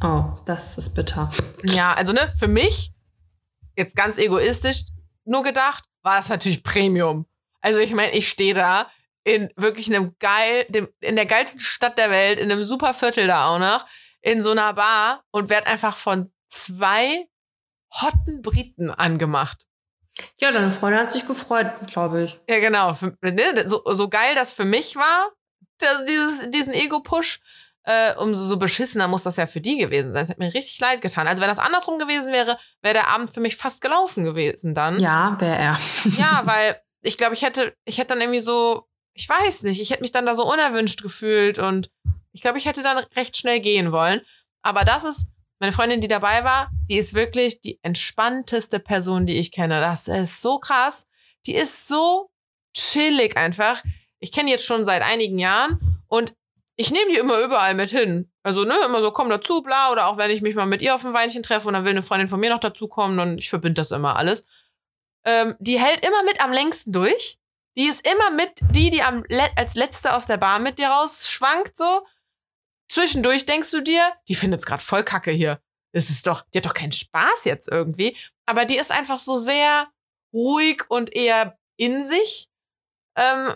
oh, 0.04 0.26
das 0.46 0.78
ist 0.78 0.96
bitter. 0.96 1.30
Ja, 1.64 1.94
also 1.94 2.14
ne, 2.14 2.34
für 2.38 2.48
mich, 2.48 2.94
jetzt 3.76 3.96
ganz 3.96 4.18
egoistisch 4.18 4.86
nur 5.26 5.44
gedacht, 5.44 5.86
war 6.04 6.20
es 6.20 6.30
natürlich 6.30 6.64
Premium. 6.64 7.26
Also 7.62 7.80
ich 7.80 7.94
meine, 7.94 8.12
ich 8.14 8.30
stehe 8.30 8.54
da 8.54 8.90
in 9.24 9.50
wirklich 9.56 9.88
einem 9.88 10.16
geil, 10.20 10.66
dem, 10.70 10.88
in 11.02 11.16
der 11.16 11.26
geilsten 11.26 11.60
Stadt 11.60 11.98
der 11.98 12.10
Welt, 12.10 12.40
in 12.40 12.52
einem 12.52 12.64
super 12.64 12.94
Viertel 12.94 13.28
da 13.28 13.48
auch 13.48 13.60
noch, 13.60 13.86
in 14.22 14.42
so 14.42 14.52
einer 14.52 14.74
Bar 14.74 15.24
und 15.32 15.50
werd 15.50 15.68
einfach 15.68 15.96
von 15.96 16.32
zwei 16.50 17.28
hotten 18.02 18.42
Briten 18.42 18.92
angemacht. 18.92 19.66
Ja, 20.40 20.52
deine 20.52 20.72
Freundin 20.72 21.02
hat 21.02 21.14
sich 21.14 21.26
gefreut, 21.26 21.72
glaube 21.88 22.24
ich. 22.24 22.40
Ja, 22.50 22.60
genau. 22.60 22.98
Ne, 23.22 23.64
so, 23.66 23.82
so 23.86 24.10
geil 24.10 24.36
das 24.36 24.52
für 24.52 24.66
mich 24.66 24.96
war, 24.96 25.30
das, 25.78 26.06
dieses, 26.06 26.52
diesen 26.52 26.74
Ego-Push, 26.74 27.40
äh, 27.84 28.14
umso 28.16 28.46
so 28.46 28.58
beschissener 28.58 29.08
muss 29.08 29.24
das 29.24 29.38
ja 29.38 29.48
für 29.48 29.62
die 29.62 29.78
gewesen 29.78 30.12
sein. 30.12 30.22
Das 30.22 30.30
hat 30.30 30.38
mir 30.40 30.54
richtig 30.54 30.80
leid 30.80 31.02
getan. 31.02 31.28
Also 31.28 31.42
wenn 31.42 31.50
das 31.50 31.60
andersrum 31.60 31.98
gewesen 32.00 32.34
wäre, 32.34 32.58
wäre 32.82 32.94
der 32.94 33.08
Abend 33.08 33.32
für 33.32 33.40
mich 33.40 33.56
fast 33.56 33.82
gelaufen 33.82 34.24
gewesen 34.24 34.74
dann. 34.74 35.00
Ja, 35.00 35.38
wäre 35.40 35.58
er. 35.58 35.78
Ja, 36.18 36.42
weil 36.46 36.82
ich 37.02 37.18
glaube, 37.18 37.34
ich 37.34 37.42
hätte, 37.42 37.74
ich 37.86 37.98
hätte 37.98 38.10
dann 38.10 38.22
irgendwie 38.22 38.42
so, 38.42 38.88
ich 39.14 39.28
weiß 39.28 39.64
nicht, 39.64 39.82
ich 39.82 39.90
hätte 39.92 40.02
mich 40.02 40.12
dann 40.12 40.26
da 40.26 40.36
so 40.36 40.44
unerwünscht 40.52 41.02
gefühlt 41.02 41.60
und 41.60 41.90
ich 42.32 42.42
glaube, 42.42 42.58
ich 42.58 42.66
hätte 42.66 42.84
dann 42.84 42.98
recht 43.16 43.38
schnell 43.38 43.60
gehen 43.60 43.92
wollen. 43.92 44.22
Aber 44.62 44.84
das 44.84 45.06
ist, 45.06 45.28
meine 45.60 45.74
Freundin, 45.74 46.02
die 46.02 46.08
dabei 46.08 46.44
war, 46.44 46.72
die 46.90 46.98
ist 46.98 47.14
wirklich 47.14 47.62
die 47.62 47.80
entspannteste 47.84 48.80
Person, 48.80 49.26
die 49.26 49.38
ich 49.38 49.52
kenne. 49.52 49.82
Das 49.82 50.08
ist 50.08 50.42
so 50.42 50.60
krass. 50.60 51.08
Die 51.46 51.56
ist 51.56 51.88
so 51.88 52.32
chillig 52.74 53.38
einfach. 53.38 53.84
Ich 54.20 54.32
kenne 54.32 54.50
jetzt 54.50 54.66
schon 54.66 54.86
seit 54.86 55.02
einigen 55.02 55.38
Jahren 55.38 56.02
und 56.08 56.34
ich 56.76 56.92
nehme 56.92 57.12
die 57.12 57.18
immer 57.18 57.40
überall 57.40 57.76
mit 57.76 57.92
hin. 57.92 58.32
Also, 58.42 58.64
ne, 58.64 58.74
immer 58.86 59.02
so, 59.02 59.12
komm 59.12 59.30
dazu, 59.30 59.62
bla, 59.62 59.92
oder 59.92 60.08
auch 60.08 60.16
wenn 60.16 60.32
ich 60.32 60.42
mich 60.42 60.56
mal 60.56 60.66
mit 60.66 60.82
ihr 60.82 60.96
auf 60.96 61.06
ein 61.06 61.14
Weinchen 61.14 61.44
treffe 61.44 61.68
und 61.68 61.74
dann 61.74 61.84
will 61.84 61.92
eine 61.92 62.04
Freundin 62.04 62.30
von 62.30 62.40
mir 62.40 62.50
noch 62.50 62.60
dazukommen, 62.60 63.18
dann 63.18 63.38
ich 63.38 63.50
verbinde 63.50 63.82
das 63.82 63.92
immer 63.92 64.16
alles. 64.16 64.46
Ähm, 65.26 65.56
die 65.60 65.78
hält 65.78 66.06
immer 66.06 66.24
mit 66.24 66.42
am 66.42 66.54
längsten 66.54 66.94
durch. 66.94 67.38
Die 67.78 67.86
ist 67.86 68.08
immer 68.08 68.32
mit, 68.32 68.52
die, 68.72 68.90
die 68.90 69.02
am 69.02 69.26
als 69.58 69.76
letzte 69.76 70.16
aus 70.16 70.26
der 70.26 70.38
Bar 70.38 70.60
mit 70.60 70.80
dir 70.80 70.88
rausschwankt, 70.88 71.76
so. 71.76 72.06
Zwischendurch 72.90 73.46
denkst 73.46 73.72
du 73.72 73.82
dir, 73.82 74.12
die 74.28 74.36
findet's 74.36 74.66
gerade 74.66 74.84
voll 74.84 75.04
kacke 75.04 75.32
hier. 75.32 75.62
Es 75.92 76.10
ist 76.10 76.28
doch, 76.28 76.44
die 76.54 76.58
hat 76.58 76.66
doch 76.66 76.74
keinen 76.74 76.92
Spaß 76.92 77.46
jetzt 77.46 77.70
irgendwie. 77.70 78.18
Aber 78.46 78.66
die 78.66 78.78
ist 78.78 78.92
einfach 78.92 79.20
so 79.20 79.36
sehr 79.36 79.88
ruhig 80.34 80.84
und 80.90 81.14
eher 81.16 81.58
in 81.78 82.04
sich. 82.04 82.50
Ähm, 83.16 83.56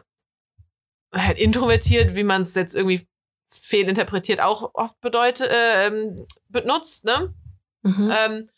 halt 1.13 1.39
introvertiert, 1.39 2.15
wie 2.15 2.23
man 2.23 2.41
es 2.41 2.55
jetzt 2.55 2.75
irgendwie 2.75 3.07
fehlinterpretiert 3.49 4.39
auch 4.39 4.71
oft 4.73 4.99
bedeutet, 5.01 5.49
äh, 5.49 5.87
ähm, 5.87 6.25
benutzt, 6.49 7.05
ne? 7.05 7.33
Mhm. 7.83 8.11
Ähm, 8.11 8.49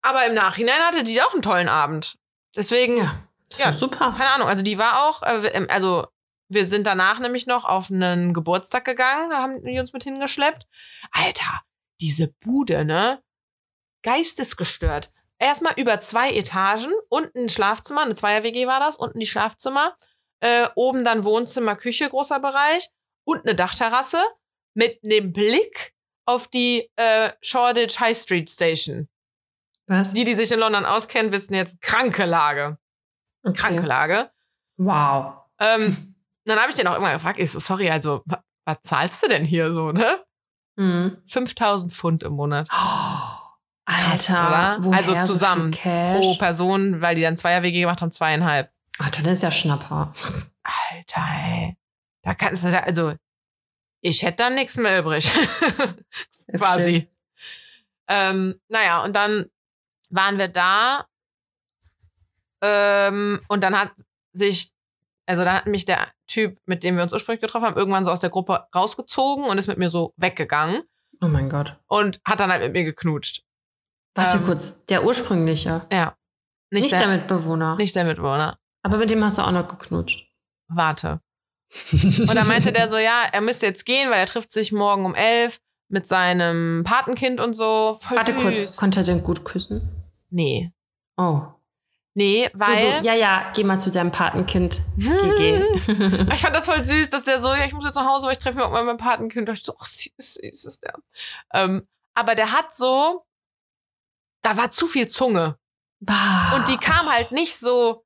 aber 0.00 0.26
im 0.26 0.34
Nachhinein 0.34 0.80
hatte 0.80 1.04
die 1.04 1.20
auch 1.20 1.32
einen 1.32 1.42
tollen 1.42 1.68
Abend. 1.68 2.16
Deswegen, 2.56 3.10
ja 3.58 3.72
super. 3.72 4.14
keine 4.16 4.30
Ahnung, 4.30 4.48
also 4.48 4.62
die 4.62 4.78
war 4.78 5.08
auch, 5.08 5.22
äh, 5.22 5.48
ähm, 5.48 5.66
also 5.68 6.06
wir 6.48 6.66
sind 6.66 6.86
danach 6.86 7.18
nämlich 7.18 7.46
noch 7.46 7.64
auf 7.64 7.90
einen 7.90 8.32
Geburtstag 8.34 8.84
gegangen, 8.84 9.30
da 9.30 9.38
haben 9.38 9.64
die 9.64 9.78
uns 9.78 9.92
mit 9.92 10.04
hingeschleppt. 10.04 10.66
Alter, 11.12 11.62
diese 12.00 12.28
Bude, 12.44 12.84
ne? 12.84 13.22
Geistesgestört. 14.02 15.12
Erstmal 15.38 15.74
über 15.76 16.00
zwei 16.00 16.32
Etagen, 16.32 16.92
unten 17.10 17.44
ein 17.44 17.48
Schlafzimmer, 17.48 18.02
eine 18.02 18.14
Zweier-WG 18.14 18.66
war 18.66 18.80
das, 18.80 18.96
unten 18.96 19.20
die 19.20 19.26
Schlafzimmer, 19.26 19.94
äh, 20.40 20.66
oben 20.74 21.04
dann 21.04 21.24
Wohnzimmer, 21.24 21.76
Küche, 21.76 22.08
großer 22.08 22.40
Bereich 22.40 22.88
und 23.24 23.44
eine 23.44 23.54
Dachterrasse 23.54 24.20
mit 24.74 25.00
einem 25.04 25.32
Blick 25.32 25.94
auf 26.24 26.48
die 26.48 26.90
äh, 26.96 27.30
Shoreditch 27.40 28.00
High 28.00 28.16
Street 28.16 28.50
Station. 28.50 29.08
Was? 29.86 30.12
Die, 30.12 30.24
die 30.24 30.34
sich 30.34 30.52
in 30.52 30.60
London 30.60 30.84
auskennen, 30.84 31.32
wissen 31.32 31.54
jetzt 31.54 31.80
kranke 31.80 32.26
Lage. 32.26 32.78
Okay. 33.42 33.58
Kranke 33.58 33.86
Lage. 33.86 34.30
Wow. 34.76 35.34
Ähm, 35.58 35.96
dann 36.48 36.58
habe 36.58 36.70
ich 36.70 36.74
den 36.76 36.86
auch 36.86 36.96
immer 36.96 37.12
gefragt, 37.12 37.38
ich 37.38 37.50
so, 37.50 37.58
sorry, 37.58 37.90
also, 37.90 38.22
wa- 38.26 38.42
was 38.64 38.78
zahlst 38.82 39.22
du 39.24 39.28
denn 39.28 39.44
hier 39.44 39.72
so, 39.72 39.92
ne? 39.92 40.06
Mhm. 40.76 41.18
5000 41.26 41.92
Pfund 41.92 42.22
im 42.22 42.32
Monat. 42.34 42.68
Alter, 43.84 44.48
oder? 44.48 44.76
woher 44.80 44.98
Also 44.98 45.14
so 45.14 45.32
zusammen 45.34 45.70
Cash? 45.72 46.20
Pro 46.20 46.34
Person, 46.36 47.00
weil 47.00 47.14
die 47.14 47.22
dann 47.22 47.36
Zweier-WG 47.36 47.80
gemacht 47.80 48.02
haben, 48.02 48.10
zweieinhalb. 48.10 48.70
Ach, 48.98 49.08
das 49.10 49.26
ist 49.26 49.42
ja 49.42 49.50
Schnapper. 49.50 50.12
Alter, 50.62 51.26
ey. 51.44 51.76
Da 52.22 52.34
kannst 52.34 52.64
du 52.64 52.70
da, 52.70 52.80
also, 52.80 53.14
ich 54.02 54.22
hätte 54.22 54.36
dann 54.44 54.54
nichts 54.56 54.76
mehr 54.76 54.98
übrig. 55.00 55.30
Quasi. 56.56 57.08
Ähm, 58.08 58.60
naja, 58.68 59.02
und 59.04 59.16
dann 59.16 59.46
waren 60.10 60.38
wir 60.38 60.48
da. 60.48 61.06
Ähm, 62.62 63.40
und 63.48 63.62
dann 63.62 63.78
hat 63.78 63.92
sich, 64.32 64.72
also 65.26 65.44
dann 65.44 65.54
hat 65.56 65.66
mich 65.66 65.84
der 65.84 66.08
Typ, 66.38 66.58
mit 66.66 66.84
dem 66.84 66.96
wir 66.96 67.02
uns 67.02 67.12
ursprünglich 67.12 67.40
getroffen 67.40 67.66
haben, 67.66 67.76
irgendwann 67.76 68.04
so 68.04 68.10
aus 68.10 68.20
der 68.20 68.30
Gruppe 68.30 68.66
rausgezogen 68.74 69.44
und 69.44 69.58
ist 69.58 69.66
mit 69.66 69.78
mir 69.78 69.90
so 69.90 70.12
weggegangen 70.16 70.82
Oh 71.20 71.26
mein 71.28 71.48
Gott. 71.50 71.76
und 71.88 72.20
hat 72.24 72.40
dann 72.40 72.50
halt 72.50 72.62
mit 72.62 72.72
mir 72.72 72.84
geknutscht. 72.84 73.42
Warte 74.14 74.38
Ähm, 74.38 74.44
kurz, 74.44 74.84
der 74.86 75.04
ursprüngliche. 75.04 75.86
Ja. 75.92 76.16
Nicht, 76.70 76.84
Nicht, 76.84 76.92
der, 76.92 77.00
der, 77.00 77.08
Mitbewohner. 77.16 77.76
nicht 77.76 77.94
der 77.96 78.04
Mitbewohner. 78.04 78.58
Aber 78.82 78.98
mit 78.98 79.10
dem 79.10 79.22
hast 79.24 79.38
du 79.38 79.42
auch 79.42 79.50
noch 79.50 79.66
geknutscht. 79.68 80.26
Warte. 80.68 81.20
Und 81.92 82.34
dann 82.34 82.46
meinte 82.46 82.72
der 82.72 82.88
so, 82.88 82.96
ja, 82.98 83.24
er 83.32 83.40
müsste 83.40 83.66
jetzt 83.66 83.84
gehen, 83.84 84.10
weil 84.10 84.18
er 84.18 84.26
trifft 84.26 84.50
sich 84.50 84.72
morgen 84.72 85.04
um 85.04 85.14
elf 85.14 85.60
mit 85.90 86.06
seinem 86.06 86.82
Patenkind 86.84 87.40
und 87.40 87.54
so. 87.54 87.98
Voll 88.00 88.16
Warte 88.18 88.32
süß. 88.34 88.42
kurz, 88.42 88.76
konnte 88.76 89.00
er 89.00 89.04
den 89.04 89.22
gut 89.24 89.44
küssen? 89.44 89.88
Nee. 90.30 90.72
Oh. 91.16 91.42
Nee, 92.18 92.48
weil. 92.52 92.98
so, 92.98 93.06
ja, 93.06 93.14
ja, 93.14 93.52
geh 93.54 93.62
mal 93.62 93.78
zu 93.78 93.92
deinem 93.92 94.10
Patenkind. 94.10 94.80
GG. 94.96 95.62
Ich 96.34 96.42
fand 96.42 96.56
das 96.56 96.66
voll 96.66 96.84
süß, 96.84 97.10
dass 97.10 97.22
der 97.22 97.40
so, 97.40 97.54
ja, 97.54 97.64
ich 97.64 97.72
muss 97.72 97.84
jetzt 97.84 97.94
nach 97.94 98.06
Hause, 98.06 98.26
weil 98.26 98.32
ich 98.32 98.40
treffe 98.40 98.58
mich 98.58 98.66
mit 98.66 98.84
meinem 98.84 98.98
Patenkind. 98.98 99.48
Da 99.48 99.52
ich 99.52 99.62
so, 99.62 99.72
ach, 99.78 99.86
süß, 99.86 100.34
süß 100.34 100.64
ist 100.64 100.82
der. 100.82 100.94
Ähm, 101.54 101.86
aber 102.14 102.34
der 102.34 102.50
hat 102.50 102.74
so, 102.74 103.24
da 104.42 104.56
war 104.56 104.68
zu 104.70 104.88
viel 104.88 105.06
Zunge. 105.06 105.58
bah. 106.00 106.56
Und 106.56 106.66
die 106.66 106.76
kam 106.76 107.08
halt 107.08 107.30
nicht 107.30 107.56
so 107.56 108.04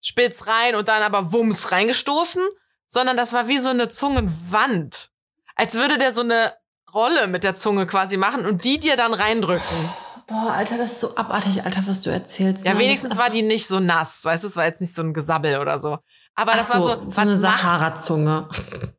spitz 0.00 0.46
rein 0.46 0.74
und 0.74 0.88
dann 0.88 1.02
aber 1.02 1.34
wumms 1.34 1.70
reingestoßen, 1.70 2.42
sondern 2.86 3.18
das 3.18 3.34
war 3.34 3.46
wie 3.46 3.58
so 3.58 3.68
eine 3.68 3.90
Zungenwand. 3.90 5.10
Als 5.54 5.74
würde 5.74 5.98
der 5.98 6.12
so 6.12 6.22
eine 6.22 6.54
Rolle 6.94 7.26
mit 7.26 7.44
der 7.44 7.52
Zunge 7.52 7.86
quasi 7.86 8.16
machen 8.16 8.46
und 8.46 8.64
die 8.64 8.80
dir 8.80 8.96
dann 8.96 9.12
reindrücken. 9.12 9.92
Boah, 10.26 10.52
Alter, 10.52 10.78
das 10.78 10.92
ist 10.92 11.00
so 11.00 11.16
abartig, 11.16 11.64
Alter, 11.64 11.82
was 11.86 12.00
du 12.00 12.10
erzählst. 12.10 12.64
Ja, 12.64 12.72
Mann, 12.72 12.82
wenigstens 12.82 13.16
war 13.18 13.30
die 13.30 13.42
nicht 13.42 13.66
so 13.66 13.80
nass, 13.80 14.24
weißt 14.24 14.42
du, 14.44 14.48
es 14.48 14.56
war 14.56 14.64
jetzt 14.64 14.80
nicht 14.80 14.94
so 14.94 15.02
ein 15.02 15.12
Gesabbel 15.12 15.58
oder 15.58 15.78
so. 15.78 15.98
Aber 16.34 16.52
Ach 16.52 16.56
das 16.56 16.72
so, 16.72 16.80
war 16.80 16.98
so, 16.98 17.10
so 17.10 17.20
eine 17.20 17.36
Sahara-Zunge. 17.36 18.48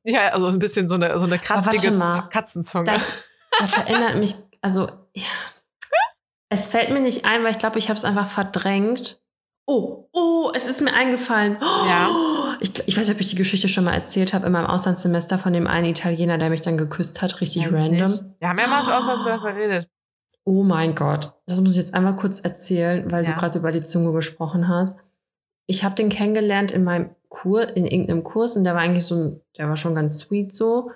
Ja, 0.04 0.30
also 0.30 0.48
ein 0.48 0.60
bisschen 0.60 0.88
so 0.88 0.96
eine, 0.96 1.18
so 1.18 1.26
eine 1.26 1.40
kratzige 1.40 1.92
mal. 1.92 2.30
Katzenzunge. 2.30 2.86
Das, 2.86 3.12
das 3.60 3.78
erinnert 3.78 4.18
mich, 4.18 4.36
also, 4.62 4.88
ja. 5.14 5.24
Es 6.50 6.70
fällt 6.70 6.92
mir 6.92 7.02
nicht 7.02 7.26
ein, 7.26 7.44
weil 7.44 7.52
ich 7.52 7.60
glaube, 7.60 7.80
ich 7.80 7.90
habe 7.90 7.98
es 7.98 8.06
einfach 8.06 8.30
verdrängt. 8.30 9.20
Oh, 9.66 10.08
oh, 10.14 10.52
es 10.54 10.68
ist 10.68 10.82
mir 10.82 10.94
eingefallen. 10.94 11.58
Ja. 11.60 12.08
Ich, 12.60 12.72
ich 12.88 12.96
weiß 12.98 13.08
nicht, 13.08 13.16
ob 13.16 13.22
ich 13.22 13.32
die 13.32 13.36
Geschichte 13.36 13.68
schon 13.68 13.84
mal 13.84 13.96
erzählt 13.96 14.34
habe 14.34 14.46
in 14.46 14.52
meinem 14.52 14.68
Auslandssemester 14.68 15.40
von 15.40 15.54
dem 15.54 15.66
einen 15.66 15.88
Italiener, 15.88 16.38
der 16.38 16.52
mich 16.52 16.62
dann 16.62 16.78
geküsst 16.78 17.22
hat, 17.24 17.42
richtig 17.42 17.66
Weiß 17.66 17.90
random. 17.90 18.12
nicht. 18.12 18.24
Wir 18.40 18.48
haben 18.50 18.60
ja 18.60 18.68
mal 18.68 18.84
so 18.84 18.92
Auslandssemester 18.92 19.54
geredet. 19.54 19.90
Oh 20.48 20.64
mein 20.64 20.94
Gott, 20.94 21.34
das 21.48 21.60
muss 21.60 21.72
ich 21.72 21.78
jetzt 21.80 21.94
einmal 21.96 22.16
kurz 22.16 22.40
erzählen, 22.40 23.12
weil 23.12 23.24
Ja. 23.26 23.32
du 23.32 23.40
gerade 23.40 23.58
über 23.60 23.72
die 23.72 23.84
Zunge 23.84 24.14
gesprochen 24.14 24.68
hast. 24.68 25.00
Ich 25.66 25.84
habe 25.84 25.96
den 25.96 26.10
kennengelernt 26.10 26.72
in 26.72 26.84
meinem 26.84 27.10
Kurs, 27.30 27.72
in 27.74 27.86
irgendeinem 27.88 28.24
Kurs 28.24 28.56
und 28.56 28.64
der 28.64 28.76
war 28.76 28.82
eigentlich 28.82 29.06
so, 29.06 29.42
der 29.58 29.68
war 29.68 29.76
schon 29.76 29.96
ganz 29.96 30.20
sweet 30.20 30.56
so. 30.56 30.92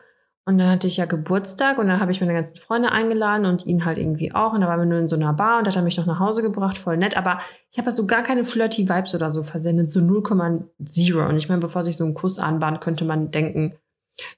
Und 0.46 0.58
dann 0.58 0.70
hatte 0.70 0.88
ich 0.88 0.98
ja 0.98 1.06
Geburtstag 1.06 1.78
und 1.78 1.88
dann 1.88 2.00
habe 2.00 2.12
ich 2.12 2.22
meine 2.22 2.34
ganzen 2.34 2.58
Freunde 2.58 2.92
eingeladen 2.92 3.46
und 3.46 3.66
ihn 3.66 3.86
halt 3.86 3.98
irgendwie 4.00 4.34
auch. 4.34 4.54
Und 4.54 4.62
da 4.62 4.68
waren 4.68 4.80
wir 4.80 4.86
nur 4.86 4.98
in 5.00 5.08
so 5.08 5.16
einer 5.16 5.34
Bar 5.34 5.60
und 5.60 5.66
da 5.68 5.70
hat 5.72 5.76
er 5.76 5.84
mich 5.84 5.98
noch 5.98 6.08
nach 6.08 6.20
Hause 6.20 6.42
gebracht, 6.42 6.78
voll 6.78 6.98
nett. 6.98 7.18
Aber 7.18 7.40
ich 7.72 7.78
habe 7.78 7.92
so 7.92 8.08
gar 8.08 8.24
keine 8.24 8.44
flirty 8.44 8.90
Vibes 8.90 9.14
oder 9.14 9.30
so 9.30 9.44
versendet, 9.44 9.92
so 9.92 10.00
0,0. 10.00 11.28
Und 11.28 11.38
ich 11.38 11.50
meine, 11.50 11.62
bevor 11.62 11.84
sich 11.84 11.98
so 11.98 12.06
ein 12.06 12.14
Kuss 12.16 12.40
anbahnt, 12.40 12.82
könnte 12.82 13.06
man 13.06 13.32
denken, 13.32 13.74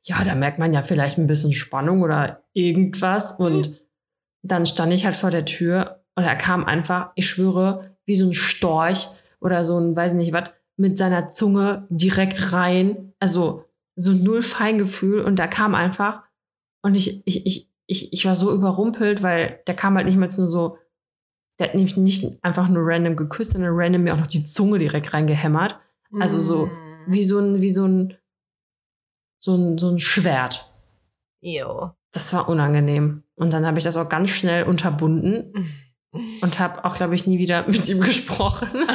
Ja, 0.03 0.23
da 0.23 0.35
merkt 0.35 0.59
man 0.59 0.73
ja 0.73 0.81
vielleicht 0.83 1.17
ein 1.17 1.27
bisschen 1.27 1.53
Spannung 1.53 2.01
oder 2.01 2.43
irgendwas. 2.53 3.31
Und 3.33 3.80
dann 4.43 4.65
stand 4.65 4.91
ich 4.93 5.05
halt 5.05 5.15
vor 5.15 5.29
der 5.29 5.45
Tür 5.45 6.03
und 6.15 6.23
er 6.23 6.35
kam 6.35 6.65
einfach, 6.65 7.11
ich 7.15 7.29
schwöre, 7.29 7.95
wie 8.05 8.15
so 8.15 8.25
ein 8.25 8.33
Storch 8.33 9.07
oder 9.39 9.63
so 9.63 9.79
ein, 9.79 9.95
weiß 9.95 10.13
nicht 10.13 10.33
was, 10.33 10.49
mit 10.77 10.97
seiner 10.97 11.31
Zunge 11.31 11.87
direkt 11.89 12.53
rein. 12.53 13.13
Also 13.19 13.65
so 13.95 14.11
null 14.11 14.41
Feingefühl. 14.41 15.21
Und 15.23 15.37
da 15.37 15.47
kam 15.47 15.75
einfach, 15.75 16.23
und 16.81 16.97
ich, 16.97 17.25
ich, 17.25 17.45
ich, 17.45 17.69
ich, 17.85 18.13
ich 18.13 18.25
war 18.25 18.35
so 18.35 18.51
überrumpelt, 18.51 19.21
weil 19.21 19.61
der 19.67 19.75
kam 19.75 19.95
halt 19.95 20.05
nicht 20.07 20.17
mal 20.17 20.29
nur 20.35 20.47
so, 20.47 20.77
der 21.59 21.67
hat 21.67 21.75
nämlich 21.75 21.97
nicht 21.97 22.43
einfach 22.43 22.67
nur 22.67 22.83
random 22.85 23.15
geküsst, 23.15 23.51
sondern 23.51 23.71
random 23.73 24.03
mir 24.03 24.13
auch 24.13 24.19
noch 24.19 24.27
die 24.27 24.43
Zunge 24.43 24.79
direkt 24.79 25.13
reingehämmert. 25.13 25.77
Also 26.19 26.39
so 26.39 26.65
Mm. 26.65 27.05
wie 27.07 27.23
so 27.23 27.39
ein, 27.39 27.61
wie 27.61 27.69
so 27.69 27.85
ein, 27.85 28.17
so 29.39 29.55
ein, 29.55 29.77
so 29.77 29.89
ein 29.89 29.99
Schwert. 29.99 30.71
Jo. 31.41 31.91
Das 32.11 32.33
war 32.33 32.49
unangenehm. 32.49 33.23
Und 33.35 33.53
dann 33.53 33.65
habe 33.65 33.77
ich 33.79 33.83
das 33.85 33.95
auch 33.97 34.09
ganz 34.09 34.29
schnell 34.29 34.63
unterbunden 34.63 35.53
und 36.41 36.59
habe 36.59 36.83
auch, 36.85 36.95
glaube 36.95 37.15
ich, 37.15 37.25
nie 37.27 37.39
wieder 37.39 37.65
mit 37.67 37.87
ihm 37.87 38.01
gesprochen. 38.01 38.69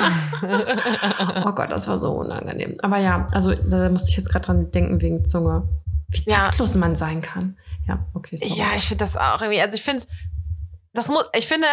oh 1.45 1.53
Gott, 1.53 1.73
das 1.73 1.89
war 1.89 1.97
so 1.99 2.13
unangenehm. 2.13 2.75
Aber 2.83 2.99
ja, 2.99 3.27
also 3.33 3.55
da 3.55 3.89
musste 3.89 4.11
ich 4.11 4.17
jetzt 4.17 4.31
gerade 4.31 4.47
dran 4.47 4.71
denken 4.71 5.01
wegen 5.01 5.25
Zunge. 5.25 5.69
Wie 6.09 6.31
Ja. 6.31 6.45
taktlos 6.45 6.75
man 6.77 6.95
sein 6.95 7.21
kann. 7.23 7.59
Ja, 7.89 8.07
okay, 8.15 8.37
sorry. 8.37 8.59
Ja, 8.59 8.75
ich 8.77 8.87
finde 8.87 9.05
das 9.05 9.17
auch 9.17 9.41
irgendwie. 9.41 9.61
Also 9.61 9.77
ich 9.77 9.83
finde 9.83 10.05
das 10.97 11.09
muss, 11.09 11.25
ich 11.37 11.47
finde, 11.47 11.67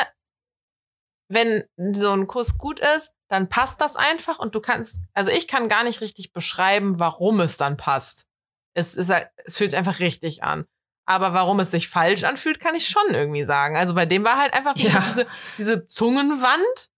wenn 1.29 1.63
so 1.93 2.11
ein 2.11 2.27
Kuss 2.27 2.57
gut 2.57 2.79
ist, 2.95 3.15
dann 3.29 3.49
passt 3.49 3.81
das 3.81 3.95
einfach 3.95 4.39
und 4.39 4.53
du 4.53 4.59
kannst, 4.59 5.01
also 5.13 5.31
ich 5.31 5.47
kann 5.47 5.69
gar 5.69 5.83
nicht 5.83 6.01
richtig 6.01 6.33
beschreiben, 6.33 6.99
warum 6.99 7.39
es 7.39 7.57
dann 7.57 7.77
passt. 7.77 8.27
Es 8.75 8.95
ist 8.95 9.09
halt, 9.09 9.29
es 9.45 9.57
fühlt 9.57 9.71
sich 9.71 9.77
einfach 9.77 9.99
richtig 9.99 10.43
an. 10.43 10.65
Aber 11.05 11.33
warum 11.33 11.59
es 11.59 11.71
sich 11.71 11.89
falsch 11.89 12.23
anfühlt, 12.23 12.59
kann 12.59 12.75
ich 12.75 12.87
schon 12.87 13.13
irgendwie 13.13 13.43
sagen. 13.43 13.75
Also 13.75 13.93
bei 13.93 14.05
dem 14.05 14.23
war 14.23 14.37
halt 14.37 14.53
einfach 14.53 14.75
Ja. 14.77 14.99
diese, 15.07 15.27
diese 15.57 15.85
Zungenwand. 15.85 16.89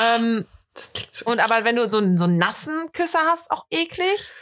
Ähm, 0.00 0.46
Das 0.72 0.92
klingt 0.92 1.14
so 1.14 1.26
und 1.26 1.38
aber 1.38 1.64
wenn 1.64 1.76
du 1.76 1.86
so, 1.88 1.98
einen- 1.98 2.18
so 2.18 2.24
einen 2.24 2.36
nassen 2.38 2.90
Küsser 2.92 3.20
hast, 3.26 3.50
auch 3.52 3.66
eklig. 3.70 4.32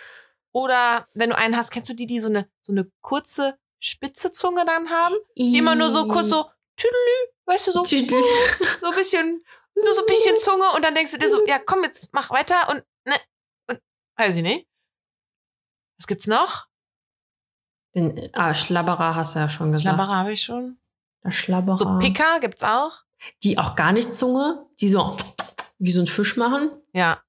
Oder 0.52 1.06
wenn 1.14 1.28
du 1.30 1.36
einen 1.36 1.56
hast, 1.56 1.70
kennst 1.70 1.90
du 1.90 1.94
die, 1.94 2.06
die 2.06 2.20
so 2.20 2.28
eine, 2.28 2.48
so 2.62 2.72
eine 2.72 2.90
kurze, 3.02 3.58
spitze 3.78 4.30
Zunge 4.30 4.64
dann 4.64 4.88
haben? 4.90 5.14
Die 5.36 5.58
immer 5.58 5.74
nur 5.74 5.90
so 5.90 6.08
kurz 6.08 6.28
so, 6.28 6.48
tüdelü, 6.76 7.32
weißt 7.46 7.66
du, 7.66 7.72
so, 7.72 7.82
Tüdel. 7.82 8.22
so 8.80 8.90
ein 8.90 8.94
bisschen, 8.96 9.44
nur 9.74 9.92
so 9.94 10.00
ein 10.02 10.06
bisschen 10.06 10.36
Zunge 10.38 10.70
und 10.74 10.82
dann 10.84 10.94
denkst 10.94 11.12
du 11.12 11.18
dir 11.18 11.28
so, 11.28 11.44
ja 11.46 11.58
komm, 11.58 11.82
jetzt 11.84 12.14
mach 12.14 12.30
weiter 12.30 12.68
und, 12.70 12.82
ne, 13.04 13.14
und, 13.68 13.80
weiß 14.16 14.36
ich 14.36 14.42
nicht. 14.42 14.66
Was 15.98 16.06
gibt's 16.06 16.26
noch? 16.26 16.66
Den 17.94 18.30
ah, 18.32 18.54
Schlabberer 18.54 19.14
hast 19.14 19.34
du 19.34 19.40
ja 19.40 19.48
schon 19.48 19.72
gesagt. 19.72 19.82
Schlabberer 19.94 20.16
habe 20.16 20.32
ich 20.32 20.42
schon. 20.42 20.78
Der 21.24 21.30
Schlabberer. 21.30 21.76
So 21.76 21.98
Picker 21.98 22.40
gibt's 22.40 22.62
auch. 22.64 23.02
Die 23.42 23.58
auch 23.58 23.76
gar 23.76 23.92
nicht 23.92 24.16
Zunge, 24.16 24.66
die 24.80 24.88
so 24.88 25.16
wie 25.78 25.90
so 25.92 26.00
ein 26.00 26.06
Fisch 26.06 26.36
machen. 26.36 26.70
Ja. 26.92 27.20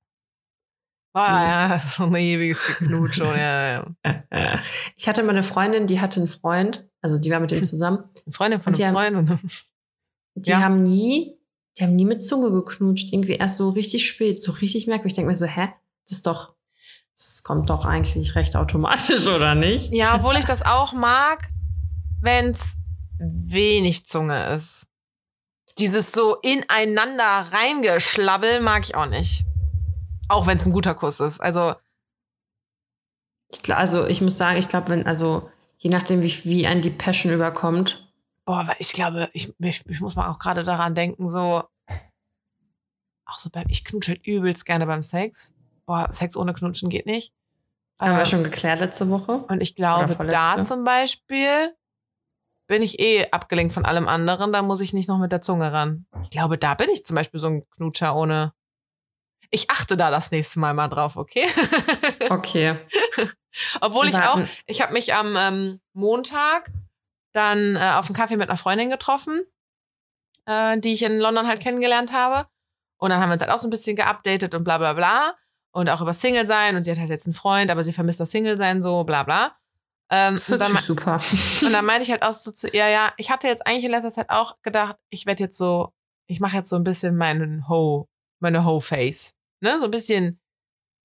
Boah, 1.16 1.28
ja, 1.28 1.80
so 1.96 2.04
ein 2.06 2.16
ewiges 2.16 2.66
Geknutsch 2.66 3.20
ja, 3.20 3.86
ja. 4.04 4.60
Ich 4.98 5.08
hatte 5.08 5.22
mal 5.22 5.30
eine 5.32 5.44
Freundin, 5.44 5.86
die 5.86 6.02
hatte 6.02 6.20
einen 6.20 6.28
Freund, 6.28 6.90
also 7.02 7.20
die 7.20 7.30
war 7.30 7.40
mit 7.40 7.52
dem 7.52 7.64
zusammen. 7.64 8.00
Eine 8.26 8.34
Freundin 8.34 8.62
von 8.62 8.74
einem 8.74 8.86
haben- 8.98 9.28
Freund. 9.28 9.30
Und, 9.30 9.66
Die 10.36 10.50
Ja. 10.50 10.62
haben 10.62 10.82
nie, 10.82 11.38
die 11.78 11.84
haben 11.84 11.96
nie 11.96 12.06
mit 12.06 12.26
Zunge 12.26 12.50
geknutscht, 12.52 13.14
irgendwie 13.14 13.34
erst 13.34 13.58
so 13.58 13.70
richtig 13.70 14.08
spät, 14.08 14.42
so 14.42 14.54
richtig 14.54 14.88
merkwürdig. 14.88 15.12
Ich 15.12 15.16
denke 15.16 15.28
mir 15.30 15.36
so, 15.36 15.46
hä, 15.46 15.70
das 16.08 16.18
ist 16.18 16.26
doch, 16.26 16.56
das 17.16 17.44
kommt 17.44 17.70
doch 17.70 17.86
eigentlich 17.86 18.36
recht 18.36 18.56
automatisch, 18.56 19.28
oder 19.28 19.56
nicht? 19.56 19.94
Ja, 19.94 20.16
obwohl 20.16 20.36
ich 20.36 20.46
das 20.46 20.62
auch 20.64 20.94
mag, 20.94 21.50
wenn's 22.22 22.78
wenig 23.20 24.06
Zunge 24.08 24.56
ist. 24.56 24.88
Dieses 25.78 26.12
so 26.12 26.36
ineinander 26.42 27.48
reingeschlabbel 27.52 28.62
mag 28.62 28.84
ich 28.84 28.96
auch 28.96 29.06
nicht. 29.08 29.46
Auch 30.30 30.48
wenn 30.48 30.58
es 30.58 30.66
ein 30.66 30.74
guter 30.74 30.94
Kuss 30.96 31.20
ist. 31.20 31.40
Also, 31.40 31.76
Ich, 33.52 33.76
also 33.76 34.06
ich 34.08 34.22
muss 34.22 34.38
sagen, 34.38 34.58
ich 34.58 34.70
glaube, 34.70 34.90
wenn, 34.90 35.06
also 35.06 35.50
je 35.78 35.90
nachdem, 35.90 36.22
wie, 36.24 36.34
wie 36.46 36.68
ein 36.68 36.82
die 36.82 36.90
Passion 36.90 37.32
überkommt, 37.34 38.12
boah, 38.46 38.68
weil 38.68 38.76
ich 38.80 38.94
glaube, 38.94 39.30
ich, 39.34 39.54
ich, 39.60 39.86
ich 39.88 40.00
muss 40.02 40.16
mal 40.16 40.30
auch 40.30 40.40
gerade 40.40 40.64
daran 40.64 40.96
denken, 40.96 41.30
so, 41.30 41.64
auch 43.26 43.40
so 43.40 43.50
beim, 43.50 43.66
ich 43.70 43.84
knutsche 43.86 44.12
halt 44.12 44.26
übelst 44.26 44.66
gerne 44.66 44.86
beim 44.86 45.04
Sex. 45.04 45.54
Boah, 45.86 46.12
Sex 46.12 46.36
ohne 46.38 46.54
Knutschen 46.54 46.90
geht 46.90 47.06
nicht. 47.06 47.34
haben 48.00 48.12
wir 48.14 48.20
Ähm, 48.20 48.26
schon 48.26 48.44
geklärt 48.44 48.80
letzte 48.80 49.10
Woche. 49.10 49.34
Und 49.50 49.62
ich 49.62 49.76
glaube, 49.76 50.16
da 50.26 50.62
zum 50.62 50.84
Beispiel 50.84 51.76
bin 52.68 52.82
ich 52.82 53.00
eh 53.00 53.30
abgelenkt 53.32 53.74
von 53.74 53.86
allem 53.86 54.08
anderen, 54.08 54.52
da 54.54 54.62
muss 54.62 54.80
ich 54.82 54.94
nicht 54.94 55.10
noch 55.10 55.18
mit 55.20 55.32
der 55.32 55.42
Zunge 55.42 55.72
ran. 55.74 56.06
Ich 56.24 56.30
glaube, 56.30 56.58
da 56.58 56.74
bin 56.76 56.90
ich 56.90 57.06
zum 57.06 57.16
Beispiel 57.16 57.40
so 57.40 57.48
ein 57.48 57.70
Knutscher 57.72 58.16
ohne. 58.16 58.54
Ich 59.52 59.70
achte 59.70 59.98
da 59.98 60.10
das 60.10 60.32
nächste 60.32 60.60
Mal 60.60 60.74
mal 60.74 60.88
drauf, 60.88 61.16
okay? 61.16 61.46
Okay. 62.30 62.78
Obwohl 63.82 64.08
ich 64.08 64.18
auch, 64.18 64.40
ich 64.66 64.82
habe 64.82 64.94
mich 64.94 65.14
am 65.14 65.36
ähm, 65.38 65.82
Montag 65.94 66.72
dann 67.34 67.76
äh, 67.76 67.92
auf 67.98 68.08
einen 68.08 68.16
Kaffee 68.16 68.38
mit 68.38 68.50
einer 68.50 68.58
Freundin 68.58 68.90
getroffen, 68.90 69.44
äh, 70.46 70.80
die 70.80 70.94
ich 70.94 71.04
in 71.04 71.20
London 71.20 71.46
halt 71.48 71.60
kennengelernt 71.62 72.14
habe. 72.14 72.48
Und 72.98 73.10
dann 73.10 73.20
haben 73.22 73.30
wir 73.30 73.34
uns 73.34 73.42
halt 73.44 73.52
auch 73.52 73.58
so 73.60 73.68
ein 73.68 73.72
bisschen 73.72 73.96
geupdatet 73.96 74.56
und 74.56 74.64
bla 74.64 74.78
bla 74.80 74.94
bla. 74.94 75.36
Und 75.74 75.90
auch 75.90 76.02
über 76.02 76.14
Single 76.14 76.48
sein. 76.48 76.76
Und 76.76 76.84
sie 76.84 76.92
hat 76.92 77.00
halt 77.00 77.10
jetzt 77.10 77.26
einen 77.26 77.34
Freund, 77.34 77.72
aber 77.72 77.84
sie 77.84 77.94
vermisst 77.94 78.20
das 78.20 78.32
Single 78.32 78.58
sein, 78.58 78.82
so 78.82 79.04
bla 79.04 79.24
bla. 79.24 79.58
Ähm, 80.10 80.36
Das 80.36 80.52
und, 80.52 80.60
dann, 80.60 80.76
ist 80.76 80.86
super. 80.86 81.20
und 81.62 81.74
dann 81.74 81.86
meinte 81.86 82.04
ich 82.04 82.12
halt 82.12 82.24
auch 82.24 82.34
so 82.34 82.52
zu 82.52 82.68
ihr, 82.68 82.88
ja, 82.88 83.14
ich 83.18 83.32
hatte 83.32 83.48
jetzt 83.48 83.66
eigentlich 83.66 83.86
in 83.86 83.92
letzter 83.92 84.12
Zeit 84.12 84.30
auch 84.30 84.62
gedacht, 84.62 84.96
ich 85.10 85.26
werde 85.26 85.44
jetzt 85.44 85.58
so, 85.58 85.92
ich 86.28 86.40
mache 86.40 86.58
jetzt 86.58 86.70
so 86.70 86.76
ein 86.76 86.84
bisschen 86.84 87.18
meinen 87.18 87.68
Ho, 87.68 88.08
meine 88.40 88.64
Ho-Face. 88.64 89.34
Ne? 89.62 89.80
So 89.80 89.86
ein 89.86 89.92
bisschen, 89.92 90.40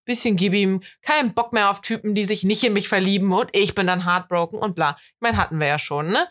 bisschen 0.04 0.36
gib 0.36 0.52
ihm 0.52 0.82
keinen 1.00 1.32
Bock 1.32 1.52
mehr 1.52 1.70
auf 1.70 1.80
Typen, 1.80 2.14
die 2.14 2.26
sich 2.26 2.44
nicht 2.44 2.64
in 2.64 2.72
mich 2.74 2.88
verlieben 2.88 3.32
und 3.32 3.48
ich 3.52 3.74
bin 3.74 3.86
dann 3.86 4.04
heartbroken 4.04 4.58
und 4.58 4.74
bla. 4.74 4.96
Ich 4.98 5.20
meine, 5.20 5.36
hatten 5.38 5.58
wir 5.58 5.66
ja 5.66 5.78
schon, 5.78 6.08
ne? 6.08 6.28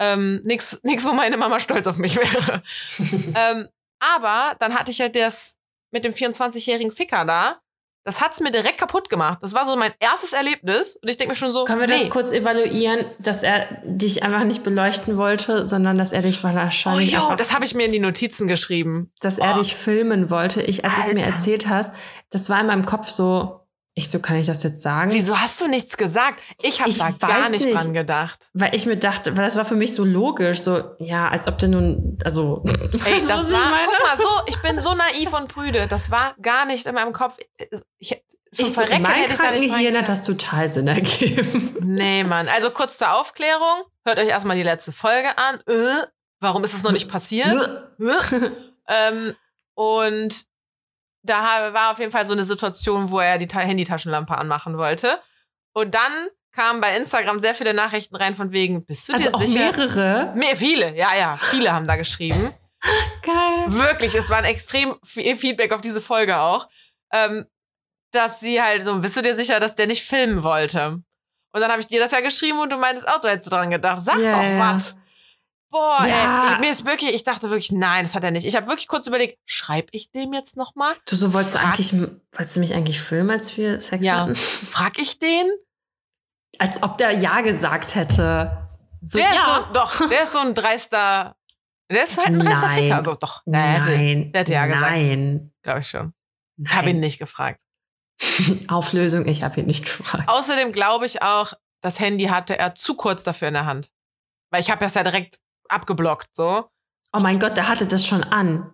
Ähm, 0.00 0.40
nix, 0.44 0.80
nix, 0.84 1.04
wo 1.04 1.12
meine 1.12 1.36
Mama 1.36 1.60
stolz 1.60 1.86
auf 1.86 1.98
mich 1.98 2.16
wäre. 2.16 2.62
ähm, 3.34 3.68
aber 4.00 4.56
dann 4.58 4.74
hatte 4.74 4.90
ich 4.90 5.00
halt 5.00 5.16
das 5.16 5.56
mit 5.92 6.04
dem 6.04 6.12
24-jährigen 6.12 6.90
Ficker 6.90 7.24
da. 7.24 7.60
Das 8.06 8.20
hat's 8.20 8.40
mir 8.40 8.50
direkt 8.52 8.78
kaputt 8.78 9.10
gemacht. 9.10 9.38
Das 9.42 9.52
war 9.52 9.66
so 9.66 9.76
mein 9.76 9.92
erstes 9.98 10.32
Erlebnis. 10.32 10.96
Und 11.02 11.08
ich 11.10 11.16
denke 11.16 11.32
mir 11.32 11.36
schon 11.36 11.50
so, 11.50 11.64
Können 11.64 11.80
wir 11.80 11.88
das 11.88 12.04
nee. 12.04 12.08
kurz 12.08 12.30
evaluieren, 12.32 13.04
dass 13.18 13.42
er 13.42 13.66
dich 13.84 14.22
einfach 14.22 14.44
nicht 14.44 14.62
beleuchten 14.62 15.16
wollte, 15.16 15.66
sondern 15.66 15.98
dass 15.98 16.12
er 16.12 16.22
dich 16.22 16.38
Oh 16.40 16.44
wahrscheinlich 16.44 17.12
jo, 17.12 17.18
einfach, 17.20 17.36
das 17.36 17.52
habe 17.52 17.64
ich 17.64 17.74
mir 17.74 17.84
in 17.86 17.92
die 17.92 17.98
Notizen 17.98 18.46
geschrieben. 18.46 19.10
dass 19.20 19.38
er 19.38 19.54
Oh. 19.56 19.58
dich 19.58 19.74
filmen 19.74 20.30
wollte. 20.30 20.62
Ich, 20.62 20.84
als 20.84 20.94
du 20.94 21.00
es 21.02 21.12
mir 21.12 21.24
erzählt 21.26 21.68
hast, 21.68 21.92
das 22.30 22.48
war 22.48 22.60
in 22.60 22.68
meinem 22.68 22.86
Kopf 22.86 23.08
so, 23.08 23.65
ich 23.98 24.10
so, 24.10 24.18
kann 24.18 24.36
ich 24.36 24.46
das 24.46 24.62
jetzt 24.62 24.82
sagen? 24.82 25.10
Wieso 25.10 25.40
hast 25.40 25.58
du 25.58 25.68
nichts 25.68 25.96
gesagt? 25.96 26.42
Ich 26.60 26.82
habe 26.82 26.92
da 26.92 27.10
gar 27.26 27.48
nicht, 27.48 27.64
nicht. 27.64 27.74
dran 27.74 27.94
gedacht. 27.94 28.50
Weil 28.52 28.74
ich 28.74 28.84
mir 28.84 28.98
dachte, 28.98 29.34
weil 29.38 29.44
das 29.44 29.56
war 29.56 29.64
für 29.64 29.74
mich 29.74 29.94
so 29.94 30.04
logisch, 30.04 30.60
so, 30.60 30.94
ja, 30.98 31.28
als 31.28 31.48
ob 31.48 31.58
der 31.58 31.70
nun, 31.70 32.18
also, 32.22 32.62
Ey, 32.92 33.26
das 33.26 33.50
war, 33.50 33.70
guck 33.86 34.06
mal, 34.06 34.16
so, 34.18 34.28
ich 34.48 34.60
bin 34.60 34.78
so 34.78 34.94
naiv 34.94 35.32
und 35.32 35.48
prüde. 35.48 35.88
Das 35.88 36.10
war 36.10 36.34
gar 36.42 36.66
nicht 36.66 36.86
in 36.86 36.94
meinem 36.94 37.14
Kopf. 37.14 37.38
Ich, 37.98 38.12
ich 38.12 38.22
so, 38.50 38.66
Verrecken 38.66 39.00
mein 39.00 39.14
hätte 39.14 39.32
ich 39.32 39.38
da 39.38 39.50
nicht 39.50 39.60
Krankengehirn 39.60 39.96
hat 39.96 40.08
das 40.08 40.22
total 40.22 40.68
Sinn 40.68 40.88
ergeben. 40.88 41.76
Nee, 41.82 42.22
Mann. 42.22 42.48
Also 42.48 42.70
kurz 42.70 42.98
zur 42.98 43.14
Aufklärung. 43.18 43.84
Hört 44.04 44.18
euch 44.18 44.28
erstmal 44.28 44.56
die 44.56 44.62
letzte 44.62 44.92
Folge 44.92 45.28
an. 45.38 45.56
Äh, 45.66 46.06
warum 46.40 46.64
ist 46.64 46.74
es 46.74 46.82
noch 46.82 46.92
nicht 46.92 47.08
passiert? 47.08 47.48
Äh. 47.98 48.50
ähm, 48.88 49.34
und 49.74 50.44
da 51.26 51.72
war 51.74 51.90
auf 51.92 51.98
jeden 51.98 52.12
Fall 52.12 52.24
so 52.26 52.32
eine 52.32 52.44
Situation, 52.44 53.10
wo 53.10 53.20
er 53.20 53.38
die 53.38 53.46
Ta 53.46 53.60
Handytaschenlampe 53.60 54.36
anmachen 54.36 54.78
wollte. 54.78 55.20
Und 55.72 55.94
dann 55.94 56.12
kamen 56.52 56.80
bei 56.80 56.96
Instagram 56.96 57.38
sehr 57.38 57.54
viele 57.54 57.74
Nachrichten 57.74 58.16
rein 58.16 58.34
von 58.34 58.50
wegen, 58.52 58.86
bist 58.86 59.08
du 59.08 59.12
Also 59.14 59.28
dir 59.28 59.34
auch 59.34 59.40
sicher? 59.40 59.72
mehrere. 59.72 60.32
Mehr, 60.34 60.56
viele, 60.56 60.96
ja, 60.96 61.14
ja, 61.14 61.38
viele 61.50 61.72
haben 61.72 61.86
da 61.86 61.96
geschrieben. 61.96 62.54
Geil. 63.22 63.64
Wirklich, 63.68 64.14
es 64.14 64.30
war 64.30 64.38
ein 64.38 64.44
extrem 64.44 64.94
viel 65.04 65.36
Feedback 65.36 65.72
auf 65.72 65.80
diese 65.82 66.00
Folge 66.00 66.38
auch. 66.38 66.68
Ähm, 67.12 67.46
dass 68.12 68.40
sie 68.40 68.62
halt 68.62 68.84
so, 68.84 68.98
bist 69.00 69.16
du 69.16 69.22
dir 69.22 69.34
sicher, 69.34 69.60
dass 69.60 69.74
der 69.74 69.86
nicht 69.86 70.02
filmen 70.02 70.42
wollte? 70.42 71.02
Und 71.52 71.60
dann 71.60 71.70
habe 71.70 71.80
ich 71.80 71.86
dir 71.86 72.00
das 72.00 72.12
ja 72.12 72.20
geschrieben 72.20 72.58
und 72.60 72.72
du 72.72 72.76
meintest 72.78 73.06
auch, 73.08 73.20
du 73.20 73.28
hättest 73.28 73.50
dran 73.52 73.70
gedacht. 73.70 74.00
Sag 74.00 74.18
Ja, 74.18 74.32
doch 74.32 74.58
was. 74.74 74.98
Boah, 75.76 76.06
Ja. 76.06 76.48
ey, 76.48 76.54
ich- 76.54 76.60
mir 76.60 76.70
ist 76.70 76.84
wirklich, 76.86 77.12
ich 77.14 77.24
dachte 77.24 77.50
wirklich, 77.50 77.70
nein, 77.72 78.04
das 78.04 78.14
hat 78.14 78.24
er 78.24 78.30
nicht. 78.30 78.46
Ich 78.46 78.56
habe 78.56 78.66
wirklich 78.66 78.88
kurz 78.88 79.06
überlegt, 79.06 79.38
schreib 79.44 79.88
ich 79.92 80.10
dem 80.10 80.32
jetzt 80.32 80.56
nochmal? 80.56 80.94
Du 81.06 81.16
so 81.16 81.32
wolltest 81.34 81.54
du 81.54 81.58
Frag- 81.58 81.74
eigentlich, 81.74 81.92
wolltest 81.92 82.56
du 82.56 82.60
mich 82.60 82.74
eigentlich 82.74 83.00
filmen, 83.00 83.30
als 83.30 83.56
wir 83.56 83.78
Sex 83.80 84.04
Ja. 84.06 84.20
hatten? 84.20 84.34
Frag 84.34 84.98
ich 84.98 85.18
den? 85.18 85.46
Als 86.58 86.82
ob 86.82 86.96
der 86.98 87.12
Ja 87.12 87.42
gesagt 87.42 87.94
hätte. 87.94 88.68
So, 89.04 89.18
der 89.18 89.28
ja. 89.28 89.34
ist 89.34 89.44
so, 89.44 89.72
doch, 89.74 90.08
der 90.08 90.22
ist 90.22 90.32
so 90.32 90.38
ein 90.38 90.54
dreister, 90.54 91.36
der 91.90 92.04
ist 92.04 92.16
halt 92.16 92.28
ein 92.28 92.38
dreister 92.38 92.66
Nein. 92.68 92.78
Ficker. 92.78 93.04
So, 93.04 93.14
doch, 93.14 93.42
der 93.44 93.60
hätte, 93.60 93.90
Nein. 93.90 94.32
der 94.32 94.40
hätte 94.40 94.52
ja 94.54 94.66
gesagt. 94.66 94.90
Nein. 94.90 95.52
glaube 95.62 95.80
ich 95.80 95.88
schon. 95.88 96.14
Ich 96.58 96.68
Nein. 96.70 96.76
habe 96.76 96.90
ihn 96.90 97.00
nicht 97.00 97.18
gefragt. 97.18 97.62
Auflösung, 98.68 99.26
ich 99.26 99.42
habe 99.42 99.60
ihn 99.60 99.66
nicht 99.66 99.84
gefragt. 99.84 100.24
Außerdem 100.28 100.72
glaube 100.72 101.04
ich 101.06 101.20
auch, 101.22 101.52
das 101.82 102.00
Handy 102.00 102.24
hatte 102.24 102.58
er 102.58 102.74
zu 102.74 102.94
kurz 102.96 103.22
dafür 103.24 103.48
in 103.48 103.54
der 103.54 103.66
Hand. 103.66 103.90
Weil 104.50 104.60
ich 104.62 104.70
habe 104.70 104.82
das 104.82 104.94
ja 104.94 105.02
direkt 105.02 105.38
abgeblockt, 105.68 106.34
so. 106.34 106.70
Oh 107.12 107.20
mein 107.20 107.38
Gott, 107.38 107.56
der 107.56 107.68
hatte 107.68 107.86
das 107.86 108.06
schon 108.06 108.22
an. 108.24 108.72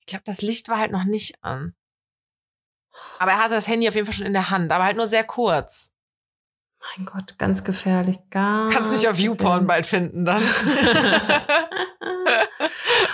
Ich 0.00 0.06
glaube, 0.06 0.24
das 0.26 0.42
Licht 0.42 0.68
war 0.68 0.78
halt 0.78 0.92
noch 0.92 1.04
nicht 1.04 1.42
an. 1.42 1.74
Aber 3.18 3.32
er 3.32 3.42
hatte 3.42 3.54
das 3.54 3.68
Handy 3.68 3.88
auf 3.88 3.94
jeden 3.94 4.06
Fall 4.06 4.14
schon 4.14 4.26
in 4.26 4.32
der 4.32 4.50
Hand, 4.50 4.70
aber 4.70 4.84
halt 4.84 4.96
nur 4.96 5.06
sehr 5.06 5.24
kurz. 5.24 5.92
Mein 6.96 7.06
Gott, 7.06 7.38
ganz 7.38 7.64
gefährlich. 7.64 8.18
Ganz 8.30 8.74
Kannst 8.74 8.92
mich 8.92 9.08
auf 9.08 9.18
YouPorn 9.18 9.66
bald 9.66 9.86
finden 9.86 10.24
dann. 10.24 10.42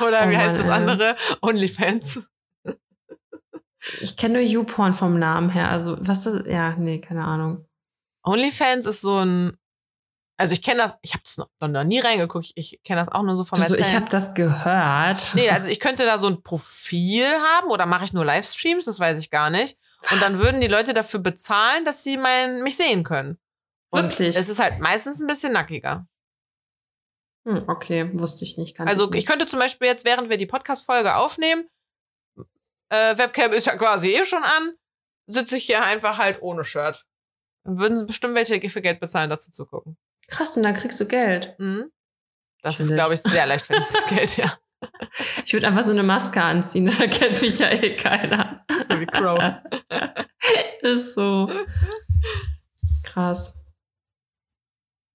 Oder 0.00 0.26
Oh 0.26 0.30
wie 0.30 0.36
heißt 0.36 0.58
das 0.58 0.68
andere? 0.68 1.16
OnlyFans. 1.40 2.28
Ich 4.00 4.16
kenne 4.16 4.34
nur 4.34 4.42
YouPorn 4.42 4.94
vom 4.94 5.18
Namen 5.18 5.50
her. 5.50 5.70
Also, 5.70 5.96
was 6.00 6.24
das? 6.24 6.44
Ja, 6.46 6.74
nee, 6.76 7.00
keine 7.00 7.24
Ahnung. 7.24 7.66
OnlyFans 8.24 8.86
ist 8.86 9.00
so 9.00 9.18
ein. 9.18 9.56
Also 10.40 10.54
ich 10.54 10.62
kenne 10.62 10.78
das, 10.78 10.98
ich 11.02 11.12
habe 11.12 11.22
das 11.22 11.36
noch, 11.36 11.50
noch 11.60 11.84
nie 11.84 11.98
reingeguckt, 11.98 12.52
ich, 12.54 12.72
ich 12.72 12.82
kenne 12.82 12.98
das 12.98 13.10
auch 13.10 13.22
nur 13.22 13.36
so 13.36 13.44
vom 13.44 13.60
Du 13.60 13.68
so, 13.68 13.74
ich 13.74 13.94
habe 13.94 14.08
das 14.08 14.34
gehört. 14.34 15.32
Nee, 15.34 15.50
also 15.50 15.68
ich 15.68 15.80
könnte 15.80 16.06
da 16.06 16.16
so 16.16 16.28
ein 16.28 16.42
Profil 16.42 17.26
haben 17.26 17.68
oder 17.68 17.84
mache 17.84 18.04
ich 18.04 18.14
nur 18.14 18.24
Livestreams, 18.24 18.86
das 18.86 18.98
weiß 18.98 19.18
ich 19.18 19.28
gar 19.28 19.50
nicht. 19.50 19.76
Und 20.10 20.22
dann 20.22 20.32
Was? 20.32 20.40
würden 20.40 20.62
die 20.62 20.66
Leute 20.66 20.94
dafür 20.94 21.20
bezahlen, 21.20 21.84
dass 21.84 22.04
sie 22.04 22.16
mein, 22.16 22.62
mich 22.62 22.78
sehen 22.78 23.04
können. 23.04 23.38
Und 23.90 24.18
Wirklich? 24.18 24.34
es 24.34 24.48
ist 24.48 24.60
halt 24.60 24.80
meistens 24.80 25.20
ein 25.20 25.26
bisschen 25.26 25.52
nackiger. 25.52 26.06
Hm, 27.46 27.64
okay, 27.68 28.10
wusste 28.18 28.44
ich 28.46 28.56
nicht. 28.56 28.80
Also 28.80 29.02
ich 29.02 29.08
ich 29.08 29.14
nicht. 29.16 29.28
könnte 29.28 29.44
zum 29.44 29.58
Beispiel 29.58 29.88
jetzt, 29.88 30.06
während 30.06 30.30
wir 30.30 30.38
die 30.38 30.46
Podcast-Folge 30.46 31.16
aufnehmen, 31.16 31.68
äh, 32.88 33.18
Webcam 33.18 33.52
ist 33.52 33.66
ja 33.66 33.76
quasi 33.76 34.08
eh 34.14 34.24
schon 34.24 34.42
an, 34.42 34.72
sitze 35.26 35.58
ich 35.58 35.66
hier 35.66 35.84
einfach 35.84 36.16
halt 36.16 36.40
ohne 36.40 36.64
Shirt. 36.64 37.06
Dann 37.64 37.76
würden 37.76 37.98
sie 37.98 38.06
bestimmt 38.06 38.34
welche 38.34 38.70
für 38.70 38.80
Geld 38.80 39.00
bezahlen, 39.00 39.28
dazu 39.28 39.50
zu 39.50 39.66
gucken. 39.66 39.98
Krass, 40.30 40.56
und 40.56 40.62
dann 40.62 40.74
kriegst 40.74 40.98
du 41.00 41.06
Geld. 41.06 41.54
Mhm. 41.58 41.90
Das 42.62 42.78
ist, 42.78 42.86
Chillig. 42.86 42.94
glaube 42.96 43.14
ich, 43.14 43.20
sehr 43.20 43.46
leicht 43.46 43.66
verdientes 43.66 44.06
Geld, 44.08 44.36
ja. 44.36 44.52
Ich 45.44 45.52
würde 45.52 45.66
einfach 45.66 45.82
so 45.82 45.90
eine 45.92 46.02
Maske 46.02 46.42
anziehen, 46.42 46.86
da 46.98 47.06
kennt 47.06 47.40
mich 47.42 47.58
ja 47.58 47.70
eh 47.70 47.96
keiner. 47.96 48.64
So 48.88 48.98
wie 49.00 49.06
Crow. 49.06 49.38
ist 50.82 51.14
so. 51.14 51.50
Krass. 53.04 53.56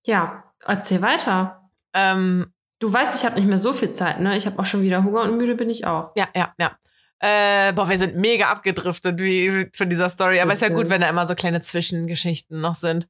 Ja, 0.05 0.43
erzähl 0.65 1.01
weiter. 1.01 1.69
Ähm, 1.93 2.51
Du 2.79 2.91
weißt, 2.91 3.15
ich 3.17 3.25
habe 3.25 3.35
nicht 3.35 3.47
mehr 3.47 3.57
so 3.57 3.71
viel 3.71 3.91
Zeit, 3.91 4.19
ne? 4.19 4.35
Ich 4.35 4.45
habe 4.45 4.59
auch 4.59 4.65
schon 4.65 4.81
wieder 4.81 5.03
Hunger 5.03 5.21
und 5.21 5.37
müde 5.37 5.55
bin 5.55 5.69
ich 5.69 5.87
auch. 5.87 6.11
ja, 6.15 6.27
ja, 6.35 6.53
ja. 6.59 6.77
Äh, 7.19 7.71
boah, 7.71 7.89
wir 7.89 7.97
sind 7.97 8.17
mega 8.17 8.49
abgedriftet 8.49 9.17
wie 9.19 9.69
von 9.73 9.89
dieser 9.89 10.09
Story. 10.09 10.41
Aber 10.41 10.51
ist 10.51 10.61
ja 10.61 10.67
gut, 10.69 10.89
wenn 10.89 10.99
da 10.99 11.09
immer 11.09 11.25
so 11.25 11.33
kleine 11.33 11.61
Zwischengeschichten 11.61 12.59
noch 12.59 12.75
sind. 12.75 13.07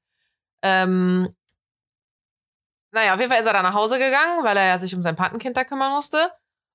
Ähm, 0.61 1.27
naja, 2.95 3.13
auf 3.13 3.19
jeden 3.19 3.29
Fall 3.31 3.39
ist 3.39 3.45
er 3.45 3.53
dann 3.53 3.63
nach 3.63 3.73
Hause 3.73 3.99
gegangen, 3.99 4.43
weil 4.43 4.55
er 4.57 4.65
ja 4.67 4.79
sich 4.79 4.95
um 4.95 5.03
sein 5.03 5.15
Patenkind 5.15 5.55
da 5.55 5.63
kümmern 5.63 5.91
musste. 5.91 6.17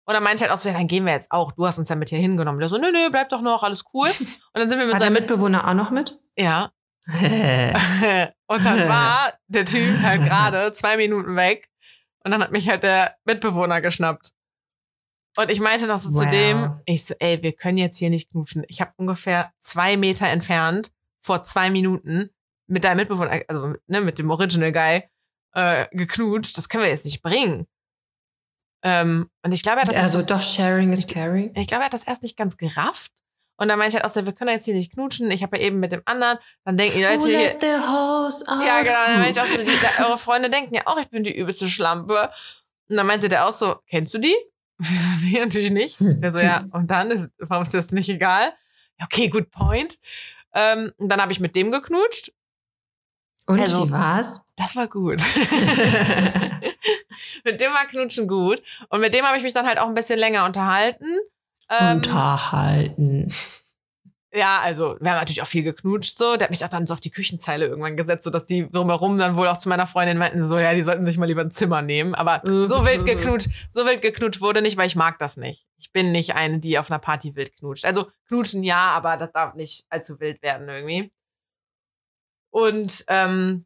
Und 0.07 0.15
dann 0.15 0.23
meinte 0.23 0.37
ich 0.37 0.43
halt 0.43 0.53
auch 0.53 0.61
so, 0.61 0.69
ja, 0.69 0.75
dann 0.77 0.87
gehen 0.87 1.05
wir 1.07 1.13
jetzt 1.13 1.31
auch. 1.33 1.53
Du 1.53 1.67
hast 1.67 1.79
uns 1.79 1.89
ja 1.89 1.97
mit 1.97 2.11
hier 2.11 2.19
hingenommen. 2.19 2.59
Der 2.61 2.69
so, 2.69 2.79
nö, 2.79 2.91
nö, 2.93 3.11
bleib 3.11 3.29
doch 3.31 3.41
noch, 3.43 3.63
alles 3.63 3.85
cool. 3.95 4.09
Und 4.09 4.29
dann 4.55 4.69
sind 4.69 4.79
wir 4.79 4.87
mit 4.87 4.95
War 4.95 5.01
seinem 5.01 5.15
Mitbewohner 5.15 5.67
auch 5.67 5.75
noch 5.75 5.91
mit? 5.91 6.19
Ja. 6.37 6.73
Und 7.07 8.65
dann 8.65 8.89
war 8.89 9.33
der 9.49 9.65
Typ 9.65 10.03
halt 10.03 10.23
gerade 10.23 10.73
zwei 10.73 10.97
Minuten 10.97 11.37
weg. 11.37 11.69
Und 12.25 12.33
dann 12.33 12.43
hat 12.43 12.53
mich 12.53 12.69
halt 12.69 12.83
der 12.83 13.17
Mitbewohner 13.25 13.81
geschnappt. 13.81 14.33
Und 15.39 15.51
ich 15.51 15.61
meinte 15.61 15.87
noch 15.87 15.99
so 15.99 16.11
zu 16.11 16.25
Wow. 16.25 16.31
dem, 16.31 16.81
ich 16.85 17.07
so, 17.07 17.15
ey, 17.19 17.43
wir 17.43 17.53
können 17.53 17.79
jetzt 17.79 17.97
hier 17.99 18.11
nicht 18.11 18.31
knutschen. 18.31 18.65
Ich 18.69 18.81
habe 18.81 18.93
ungefähr 18.97 19.53
zwei 19.59 19.97
Meter 19.97 20.27
entfernt, 20.27 20.93
vor 21.23 21.45
zwei 21.45 21.71
Minuten, 21.71 22.31
mit 22.67 22.85
deinem 22.85 22.99
Mitbewohner, 22.99 23.43
also 23.49 23.75
ne, 23.87 24.01
mit 24.01 24.19
dem 24.19 24.31
Original 24.31 24.73
Guy, 24.73 25.05
äh, 25.55 25.87
geknutscht. 25.93 26.57
Das 26.57 26.69
können 26.69 26.85
wir 26.85 26.91
jetzt 26.91 27.05
nicht 27.05 27.23
bringen. 27.23 27.67
Ähm, 28.83 29.31
und 29.43 29.53
ich 29.53 29.63
glaube, 29.63 29.79
er 29.79 29.83
hat 29.83 29.89
das 29.89 29.97
also 29.97 30.23
doch, 30.23 30.41
Sharing 30.41 30.93
is 30.93 31.07
caring. 31.07 31.55
ich 31.55 31.67
glaube, 31.67 31.83
er 31.83 31.87
hat 31.87 31.95
das 31.95 32.05
erst 32.05 32.23
nicht 32.23 32.37
ganz 32.37 32.57
gerafft. 32.57 33.13
Und 33.61 33.69
dann 33.69 33.79
meinte 33.79 33.91
ich 33.91 34.03
halt 34.03 34.11
auch 34.11 34.15
so, 34.15 34.25
wir 34.25 34.33
können 34.33 34.53
jetzt 34.53 34.65
hier 34.65 34.73
nicht 34.73 34.95
knutschen. 34.95 35.31
Ich 35.31 35.43
habe 35.43 35.59
ja 35.59 35.65
eben 35.65 35.81
mit 35.81 35.93
dem 35.93 36.01
anderen. 36.07 36.39
Dann 36.65 36.79
denken 36.79 36.97
die 36.97 37.05
Leute 37.05 37.29
hier. 37.29 37.59
Ja, 38.65 38.83
genau. 38.83 39.05
Dann 39.07 39.21
meinte 39.21 39.39
ich 39.39 39.41
auch 39.41 39.47
so, 39.47 39.59
die, 39.59 40.03
eure 40.03 40.17
Freunde 40.17 40.49
denken 40.49 40.75
ja 40.75 40.83
auch, 40.87 40.99
ich 40.99 41.11
bin 41.11 41.25
die 41.25 41.37
übelste 41.37 41.69
Schlampe. 41.69 42.31
Und 42.89 42.97
dann 42.97 43.07
meinte 43.07 43.29
der 43.29 43.47
auch 43.47 43.53
so, 43.53 43.77
kennst 43.87 44.15
du 44.15 44.19
die? 44.19 44.35
Ich 44.83 45.33
nee, 45.33 45.39
natürlich 45.39 45.73
nicht. 45.73 45.99
Der 46.01 46.31
so, 46.31 46.39
ja, 46.39 46.65
und 46.71 46.91
dann 46.91 47.11
ist, 47.11 47.31
warum 47.39 47.63
ist 47.63 47.75
das 47.75 47.93
nicht 47.93 48.09
egal? 48.09 48.55
Ja, 48.99 49.05
okay, 49.05 49.29
good 49.29 49.51
point. 49.51 49.99
Ähm, 50.55 50.91
und 50.97 51.11
dann 51.11 51.21
habe 51.21 51.33
ich 51.33 51.39
mit 51.39 51.55
dem 51.55 51.71
geknutscht. 51.71 52.33
Und 53.51 53.61
Also- 53.61 53.89
wie 53.89 53.93
war's? 53.93 54.41
Das 54.57 54.77
war 54.77 54.87
gut. 54.87 55.21
mit 57.45 57.61
dem 57.61 57.73
war 57.73 57.87
Knutschen 57.87 58.29
gut. 58.29 58.63
Und 58.91 59.01
mit 59.01 59.15
dem 59.15 59.25
habe 59.25 59.37
ich 59.37 59.43
mich 59.43 59.55
dann 59.55 59.67
halt 59.67 59.79
auch 59.79 59.89
ein 59.89 59.95
bisschen 59.95 60.19
länger 60.19 60.45
unterhalten. 60.45 61.07
Ähm, 61.71 61.97
Unterhalten. 61.97 63.33
Ja, 64.33 64.61
also 64.63 64.97
wir 65.01 65.11
haben 65.11 65.19
natürlich 65.19 65.43
auch 65.43 65.47
viel 65.47 65.65
geknutscht 65.65 66.17
so. 66.17 66.37
Der 66.37 66.45
hat 66.45 66.51
mich 66.51 66.65
auch 66.65 66.69
dann 66.69 66.87
so 66.87 66.95
auf 66.95 67.01
die 67.01 67.11
Küchenzeile 67.11 67.67
irgendwann 67.67 67.97
gesetzt, 67.97 68.23
sodass 68.23 68.47
die 68.47 68.71
drumherum 68.71 69.19
dann 69.19 69.37
wohl 69.37 69.49
auch 69.49 69.57
zu 69.57 69.69
meiner 69.69 69.89
Freundin 69.89 70.19
meinten, 70.19 70.47
so 70.47 70.57
ja, 70.59 70.73
die 70.73 70.83
sollten 70.83 71.05
sich 71.05 71.19
mal 71.19 71.27
lieber 71.27 71.41
ein 71.41 71.51
Zimmer 71.51 71.83
nehmen. 71.83 72.15
Aber 72.15 72.41
so 72.45 72.85
wild 72.87 73.05
geknutscht, 73.05 73.49
so 73.73 73.85
wild 73.87 74.03
geknutscht 74.03 74.41
wurde 74.41 74.63
nicht, 74.63 74.77
weil 74.77 74.87
ich 74.87 74.95
mag 74.95 75.19
das 75.19 75.37
nicht. 75.37 75.67
Ich 75.79 75.91
bin 75.91 76.13
nicht 76.13 76.37
eine, 76.37 76.61
die 76.61 76.79
auf 76.79 76.91
einer 76.91 77.01
Party 77.01 77.35
wild 77.35 77.57
knutscht. 77.57 77.85
Also 77.85 78.07
knutschen 78.29 78.63
ja, 78.63 78.91
aber 78.93 79.17
das 79.17 79.33
darf 79.33 79.55
nicht 79.55 79.85
allzu 79.91 80.21
wild 80.21 80.43
werden 80.43 80.69
irgendwie. 80.69 81.11
Und 82.51 83.05
ähm, 83.09 83.65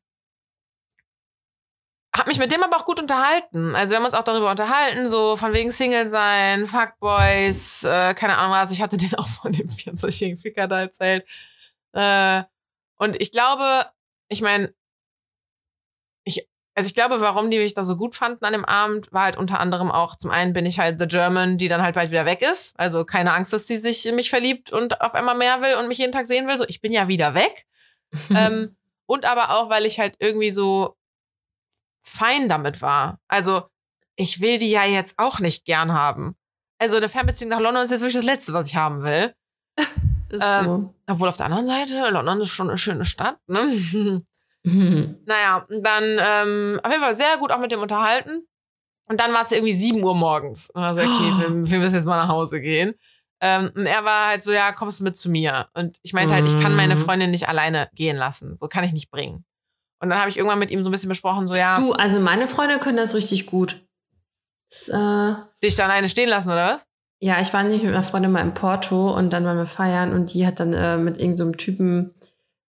hab 2.15 2.29
mich 2.29 2.39
mit 2.39 2.53
dem 2.53 2.63
aber 2.63 2.77
auch 2.77 2.85
gut 2.85 3.01
unterhalten. 3.01 3.75
Also 3.75 3.91
wir 3.91 3.97
haben 3.97 4.05
uns 4.05 4.15
auch 4.15 4.23
darüber 4.23 4.51
unterhalten, 4.51 5.09
so 5.09 5.37
von 5.37 5.53
wegen 5.53 5.73
Single 5.73 6.07
sein, 6.07 6.67
Fuckboys, 6.67 7.83
äh, 7.83 8.15
keine 8.15 8.37
Ahnung 8.39 8.53
was. 8.53 8.71
Ich 8.71 8.81
hatte 8.83 8.97
den 8.99 9.15
auch 9.17 9.27
von 9.27 9.53
dem 9.53 9.69
24-jährigen 9.69 10.39
Ficker 10.39 10.69
da 10.69 10.81
erzählt. 10.81 11.27
Äh, 11.93 12.45
und 12.97 13.21
ich 13.21 13.33
glaube, 13.33 13.87
ich 14.29 14.43
meine, 14.43 14.73
ich, 16.23 16.49
also 16.77 16.87
ich 16.87 16.95
glaube, 16.95 17.21
warum 17.21 17.51
die 17.51 17.59
mich 17.59 17.75
da 17.75 17.83
so 17.83 17.97
gut 17.97 18.15
fanden 18.15 18.45
an 18.45 18.53
dem 18.53 18.65
Abend, 18.65 19.13
war 19.13 19.25
halt 19.25 19.37
unter 19.37 19.59
anderem 19.59 19.91
auch, 19.91 20.15
zum 20.17 20.31
einen 20.31 20.53
bin 20.53 20.67
ich 20.67 20.79
halt 20.79 21.01
The 21.01 21.09
German, 21.09 21.59
die 21.59 21.69
dann 21.69 21.83
halt 21.83 21.97
bald 21.97 22.13
wieder 22.13 22.27
weg 22.27 22.43
ist. 22.43 22.79
Also 22.79 23.05
keine 23.05 23.33
Angst, 23.33 23.53
dass 23.53 23.67
sie 23.67 23.77
sich 23.77 24.07
in 24.07 24.15
mich 24.15 24.31
verliebt 24.31 24.71
und 24.71 25.01
auf 25.01 25.15
einmal 25.15 25.37
mehr 25.37 25.63
will 25.63 25.75
und 25.77 25.89
mich 25.89 25.99
jeden 25.99 26.13
Tag 26.13 26.27
sehen 26.27 26.47
will. 26.47 26.59
So, 26.59 26.65
ich 26.69 26.81
bin 26.81 26.93
ja 26.93 27.09
wieder 27.09 27.35
weg. 27.35 27.67
Ähm, 28.31 28.77
und 29.07 29.25
aber 29.25 29.51
auch, 29.51 29.71
weil 29.71 29.87
ich 29.87 29.99
halt 29.99 30.17
irgendwie 30.19 30.51
so 30.51 30.97
fein 32.03 32.49
damit 32.49 32.83
war. 32.83 33.21
Also, 33.29 33.65
ich 34.17 34.41
will 34.41 34.59
die 34.59 34.71
ja 34.71 34.85
jetzt 34.85 35.15
auch 35.19 35.41
nicht 35.41 35.65
gern 35.65 35.93
haben. 35.93 36.37
Also, 36.79 36.97
eine 36.97 37.09
Fernbeziehung 37.09 37.51
nach 37.51 37.61
London 37.61 37.85
ist 37.85 37.91
jetzt 37.91 38.01
wirklich 38.01 38.17
das 38.17 38.25
Letzte, 38.25 38.53
was 38.53 38.69
ich 38.69 38.77
haben 38.77 39.03
will. 39.03 39.35
Ähm, 40.43 40.65
so. 40.65 40.95
Obwohl 41.07 41.29
auf 41.29 41.37
der 41.37 41.47
anderen 41.47 41.65
Seite, 41.65 42.11
London 42.11 42.41
ist 42.41 42.49
schon 42.49 42.69
eine 42.69 42.77
schöne 42.77 43.05
Stadt, 43.05 43.39
ne? 43.47 44.23
Mhm. 44.67 45.19
naja, 45.27 45.67
dann 45.69 46.03
ähm, 46.05 46.81
auf 46.83 46.91
jeden 46.91 47.05
Fall 47.05 47.15
sehr 47.15 47.37
gut 47.37 47.53
auch 47.53 47.61
mit 47.61 47.71
dem 47.71 47.83
unterhalten. 47.83 48.49
Und 49.07 49.21
dann 49.21 49.33
war 49.35 49.43
es 49.43 49.53
irgendwie 49.53 49.75
7 49.75 50.03
Uhr 50.03 50.15
morgens. 50.15 50.71
Und 50.71 50.83
also, 50.83 51.03
okay, 51.03 51.11
wir, 51.39 51.71
wir 51.71 51.79
müssen 51.79 51.95
jetzt 51.95 52.07
mal 52.07 52.17
nach 52.17 52.29
Hause 52.29 52.61
gehen. 52.61 52.95
Ähm, 53.41 53.71
und 53.75 53.87
er 53.87 54.05
war 54.05 54.29
halt 54.29 54.43
so, 54.43 54.53
ja, 54.53 54.73
kommst 54.73 55.01
du 55.01 55.05
mit 55.05 55.17
zu 55.17 55.29
mir? 55.31 55.69
Und 55.75 55.99
ich 56.03 56.13
meinte 56.13 56.35
halt, 56.35 56.47
ich 56.47 56.59
kann 56.59 56.75
meine 56.77 56.95
Mhm. 56.95 56.99
Freundin 56.99 57.31
nicht 57.31 57.49
alleine 57.49 57.89
gehen 57.95 58.17
lassen. 58.17 58.57
So 58.61 58.69
kann 58.69 58.85
ich 58.85 58.93
nicht 58.93 59.11
bringen. 59.11 59.45
Und 60.01 60.11
dann 60.11 60.19
habe 60.19 60.31
ich 60.31 60.37
irgendwann 60.37 60.59
mit 60.59 60.71
ihm 60.71 60.83
so 60.85 60.91
ein 60.91 60.93
bisschen 60.93 61.09
besprochen, 61.09 61.47
so, 61.47 61.55
ja, 61.55 61.77
Du, 61.77 61.93
also 61.93 62.21
meine 62.21 62.47
Freunde 62.49 62.79
können 62.79 62.97
das 62.99 63.15
richtig 63.15 63.47
gut. 63.47 63.83
Das, 64.71 64.89
äh, 64.89 65.35
dich 65.63 65.77
da 65.77 65.85
alleine 65.85 66.09
stehen 66.09 66.29
lassen, 66.29 66.51
oder 66.51 66.75
was? 66.75 66.87
ja, 67.21 67.41
ich 67.41 67.55
war 67.55 67.63
nicht 67.63 67.83
mit 67.83 67.95
einer 67.95 68.03
Freundin 68.03 68.33
mal 68.33 68.43
in 68.43 68.53
Porto 68.53 69.17
und 69.17 69.33
dann 69.33 69.45
waren 69.47 69.57
wir 69.57 69.67
feiern 69.67 70.13
und 70.13 70.35
die 70.35 70.47
hat 70.47 70.61
dann 70.61 70.75
äh, 70.75 70.99
mit 70.99 71.17
irgendeinem 71.17 71.53
so 71.53 71.57
Typen, 71.57 72.13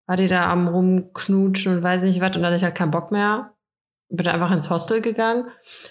war 0.06 0.16
die 0.16 0.28
da 0.28 0.50
am 0.50 0.66
rumknutschen 0.68 1.76
und 1.76 1.82
weiß 1.82 2.04
nicht 2.04 2.20
was 2.22 2.28
und 2.28 2.42
dann 2.42 2.46
hatte 2.46 2.56
ich 2.56 2.62
halt 2.64 2.74
keinen 2.74 2.90
Bock 2.90 3.10
mehr. 3.12 3.52
Bin 4.08 4.26
einfach 4.28 4.52
ins 4.52 4.70
Hostel 4.70 5.02
gegangen. 5.02 5.48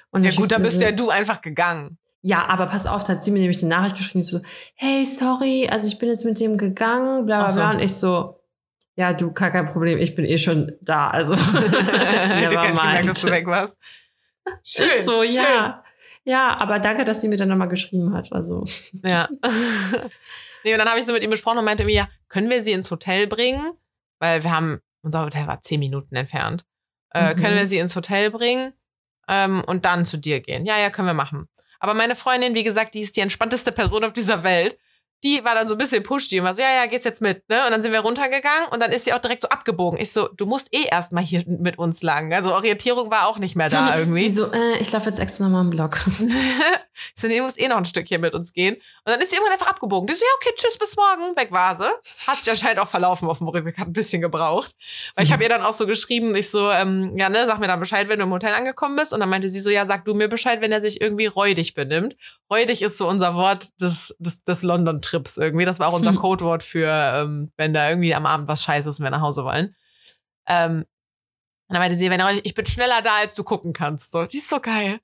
Und 0.10 0.26
Ja 0.26 0.32
gut, 0.32 0.52
da 0.52 0.58
bist 0.58 0.82
ja 0.82 0.92
du 0.94 1.10
einfach 1.10 1.42
gegangen. 1.42 2.00
Ja, 2.28 2.48
aber 2.48 2.66
pass 2.66 2.88
auf, 2.88 3.04
da 3.04 3.14
hat 3.14 3.24
sie 3.24 3.30
mir 3.30 3.38
nämlich 3.40 3.60
die 3.60 3.66
Nachricht 3.66 3.98
geschrieben, 3.98 4.24
so, 4.24 4.40
hey, 4.74 5.06
sorry, 5.06 5.68
also 5.70 5.86
ich 5.88 6.00
bin 6.00 6.10
jetzt 6.10 6.26
mit 6.26 6.40
dem 6.40 6.58
gegangen, 6.58 7.26
bla 7.28 7.38
bla 7.42 7.50
so. 7.52 7.60
bla. 7.60 7.70
Und 7.72 7.80
ich 7.82 7.94
so, 7.94 8.40
ja, 8.96 9.14
du, 9.14 9.32
gar 9.32 9.52
kein 9.52 9.68
Problem, 9.72 10.00
ich 10.00 10.16
bin 10.16 10.26
eh 10.26 10.40
schon 10.40 10.72
da. 10.82 11.10
Also, 11.12 11.34
Ich 11.36 11.42
hätte 11.42 12.56
gar 12.56 12.70
nicht 12.72 12.82
gemerkt, 12.82 13.08
dass 13.10 13.22
du 13.22 13.30
weg 13.30 13.46
warst. 13.46 13.78
Schön, 14.64 14.88
Ist 15.00 15.06
so, 15.06 15.24
schön. 15.24 15.36
ja. 15.36 15.84
Ja, 16.28 16.58
aber 16.58 16.80
danke, 16.80 17.06
dass 17.06 17.22
sie 17.22 17.28
mir 17.28 17.38
dann 17.38 17.50
nochmal 17.50 17.68
geschrieben 17.70 18.12
hat. 18.16 18.34
Also, 18.34 18.66
Ja. 19.04 19.30
nee, 20.64 20.74
und 20.74 20.80
dann 20.80 20.90
habe 20.90 20.98
ich 21.00 21.06
so 21.06 21.14
mit 21.14 21.22
ihm 21.22 21.30
besprochen 21.30 21.60
und 21.60 21.66
meinte 21.66 21.86
mir, 21.86 21.94
ja, 21.94 22.10
können 22.30 22.50
wir 22.50 22.62
sie 22.64 22.72
ins 22.72 22.90
Hotel 22.90 23.28
bringen? 23.28 23.72
Weil 24.20 24.44
wir 24.44 24.52
haben, 24.52 24.80
unser 25.04 25.24
Hotel 25.24 25.46
war 25.46 25.62
zehn 25.62 25.80
Minuten 25.80 26.16
entfernt. 26.16 26.66
Äh, 27.12 27.36
Mhm. 27.36 27.40
Können 27.40 27.56
wir 27.58 27.68
sie 27.68 27.78
ins 27.78 27.96
Hotel 27.96 28.32
bringen 28.32 28.74
ähm, 29.28 29.64
und 29.68 29.86
dann 29.86 30.04
zu 30.06 30.18
dir 30.18 30.40
gehen? 30.40 30.66
Ja, 30.66 30.80
ja, 30.80 30.90
können 30.90 31.08
wir 31.08 31.14
machen. 31.14 31.48
Aber 31.80 31.94
meine 31.94 32.16
Freundin, 32.16 32.56
wie 32.56 32.64
gesagt, 32.64 32.94
die 32.94 33.02
ist 33.02 33.16
die 33.18 33.22
entspannteste 33.22 33.72
Person 33.72 34.04
auf 34.04 34.14
dieser 34.14 34.44
Welt. 34.44 34.78
Die 35.26 35.44
war 35.44 35.56
dann 35.56 35.68
so 35.68 35.74
ein 35.74 35.80
bisschen 35.80 36.04
pushy 36.04 36.40
und 36.40 36.46
war 36.46 36.54
so, 36.54 36.62
ja, 36.62 36.72
ja, 36.72 36.86
gehst 36.86 37.04
jetzt 37.04 37.20
mit, 37.20 37.50
ne? 37.50 37.66
Und 37.66 37.72
dann 37.72 37.82
sind 37.82 37.92
wir 37.92 38.02
runtergegangen 38.02 38.68
und 38.70 38.80
dann 38.80 38.92
ist 38.92 39.06
sie 39.06 39.14
auch 39.14 39.20
direkt 39.20 39.42
so 39.42 39.50
abgebogen. 39.50 40.00
Ich 40.00 40.14
so, 40.14 40.28
du 40.28 40.46
musst 40.46 40.72
eh 40.72 40.84
erstmal 40.84 41.24
hier 41.24 41.44
mit 41.48 41.80
uns 41.80 42.04
lang. 42.04 42.32
Also 42.32 42.54
Orientierung 42.54 43.10
war 43.10 43.28
auch 43.28 43.40
nicht 43.40 43.56
mehr 43.56 43.70
da 43.70 43.98
irgendwie. 43.98 44.22
Sie 44.22 44.30
so, 44.30 44.52
äh, 44.52 44.78
ich 44.80 44.92
laufe 44.92 45.08
jetzt 45.08 45.20
extra 45.20 45.46
nochmal 45.46 45.64
im 45.64 45.72
Block. 45.72 46.00
ich 46.20 47.12
so, 47.16 47.28
nee, 47.28 47.38
du 47.38 47.44
musst 47.44 47.60
eh 47.60 47.68
noch 47.68 47.78
ein 47.78 47.86
Stück 47.86 48.08
hier 48.08 48.20
mit 48.20 48.36
uns 48.36 48.54
gehen. 48.54 48.76
Und 48.76 48.84
dann 49.06 49.20
ist 49.20 49.32
sie 49.32 49.38
irgendwann 49.38 49.54
einfach 49.54 49.68
abgebogen. 49.68 50.06
Die 50.06 50.14
so, 50.14 50.24
ja, 50.24 50.32
okay, 50.36 50.54
tschüss, 50.56 50.78
bis 50.78 50.96
morgen. 50.96 51.36
Weg 51.36 51.52
war 51.52 51.76
sie. 51.76 51.86
Hat 52.28 52.38
sich 52.38 52.52
anscheinend 52.52 52.80
auch 52.80 52.88
verlaufen 52.88 53.28
auf 53.28 53.40
dem 53.40 53.48
Rückweg, 53.48 53.80
hat 53.80 53.88
ein 53.88 53.94
bisschen 53.94 54.22
gebraucht. 54.22 54.76
Weil 55.16 55.26
ich 55.26 55.34
habe 55.34 55.42
ihr 55.42 55.50
dann 55.50 55.64
auch 55.64 55.74
so 55.74 55.88
geschrieben, 55.88 56.36
ich 56.36 56.52
so, 56.52 56.70
ähm, 56.70 57.18
ja, 57.18 57.30
ne, 57.30 57.48
sag 57.48 57.58
mir 57.60 57.68
dann 57.68 57.80
Bescheid, 57.80 58.10
wenn 58.10 58.20
du 58.20 58.26
im 58.26 58.32
Hotel 58.32 58.54
angekommen 58.54 58.96
bist. 58.96 59.12
Und 59.12 59.22
dann 59.22 59.30
meinte 59.30 59.50
sie 59.50 59.60
so, 59.60 59.72
ja, 59.72 59.88
sag 59.88 60.06
du 60.06 60.14
mir 60.14 60.28
Bescheid, 60.28 60.62
wenn 60.62 60.72
er 60.72 60.82
sich 60.82 61.02
irgendwie 61.02 61.26
räudig 61.26 61.74
benimmt. 61.74 62.16
Räudig 62.52 62.84
ist 62.84 63.00
so 63.00 63.08
unser 63.08 63.34
Wort 63.34 63.70
des, 63.82 64.16
des, 64.20 64.44
des 64.44 64.62
London-Trips 64.62 65.15
irgendwie. 65.38 65.66
Das 65.66 65.80
war 65.80 65.88
auch 65.88 65.94
unser 65.94 66.12
hm. 66.12 66.18
Codewort 66.18 66.64
für, 66.64 66.90
ähm, 66.90 67.52
wenn 67.58 67.74
da 67.74 67.90
irgendwie 67.90 68.16
am 68.16 68.26
Abend 68.26 68.48
was 68.48 68.64
scheiße 68.64 68.90
ist 68.90 69.00
und 69.00 69.04
wir 69.04 69.12
nach 69.12 69.22
Hause 69.22 69.44
wollen. 69.44 69.76
Ähm, 70.48 70.86
und 71.68 71.74
dann 71.74 71.80
meinte 71.80 71.96
sie, 71.96 72.10
wenn 72.10 72.22
ich 72.44 72.54
bin 72.54 72.66
schneller 72.66 73.02
da, 73.02 73.18
als 73.18 73.34
du 73.36 73.44
gucken 73.44 73.74
kannst. 73.74 74.12
So, 74.12 74.26
die 74.26 74.38
ist 74.38 74.50
so 74.50 74.60
geil. 74.60 75.00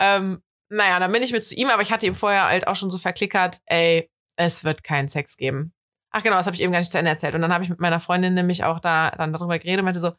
Ähm, 0.00 0.42
naja, 0.68 0.98
dann 0.98 1.12
bin 1.12 1.22
ich 1.22 1.32
mit 1.32 1.44
zu 1.44 1.54
ihm, 1.54 1.68
aber 1.68 1.82
ich 1.82 1.92
hatte 1.92 2.06
ihm 2.06 2.14
vorher 2.14 2.48
halt 2.48 2.66
auch 2.66 2.74
schon 2.74 2.90
so 2.90 2.98
verklickert, 2.98 3.60
ey, 3.66 4.10
es 4.36 4.64
wird 4.64 4.82
keinen 4.82 5.06
Sex 5.06 5.36
geben. 5.36 5.72
Ach 6.10 6.22
genau, 6.22 6.36
das 6.36 6.46
habe 6.46 6.56
ich 6.56 6.62
eben 6.62 6.72
gar 6.72 6.80
nicht 6.80 6.90
zu 6.90 6.98
Ende 6.98 7.10
erzählt. 7.10 7.34
Und 7.34 7.42
dann 7.42 7.52
habe 7.52 7.64
ich 7.64 7.70
mit 7.70 7.80
meiner 7.80 8.00
Freundin 8.00 8.34
nämlich 8.34 8.64
auch 8.64 8.80
da 8.80 9.10
dann 9.10 9.32
darüber 9.32 9.58
geredet 9.58 9.80
und 9.80 9.84
meinte 9.84 10.00
so, 10.00 10.12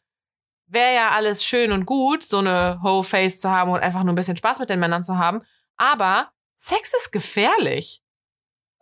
wäre 0.68 0.94
ja 0.94 1.10
alles 1.10 1.44
schön 1.44 1.72
und 1.72 1.86
gut, 1.86 2.24
so 2.24 2.40
eine 2.40 2.80
Whole 2.82 3.04
Face 3.04 3.42
zu 3.42 3.52
haben 3.52 3.72
und 3.72 3.82
einfach 3.82 4.04
nur 4.04 4.14
ein 4.14 4.16
bisschen 4.16 4.38
Spaß 4.38 4.60
mit 4.60 4.70
den 4.70 4.80
Männern 4.80 5.04
zu 5.04 5.18
haben. 5.18 5.40
Aber 5.78 6.32
Sex 6.58 6.94
ist 6.94 7.12
gefährlich. 7.12 8.02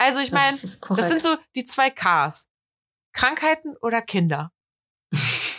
Also 0.03 0.19
ich 0.19 0.31
meine, 0.31 0.51
das, 0.51 0.81
das 0.81 1.09
sind 1.09 1.21
so 1.21 1.37
die 1.55 1.63
zwei 1.63 1.89
Ks. 1.89 2.47
Krankheiten 3.13 3.77
oder 3.81 4.01
Kinder. 4.01 4.51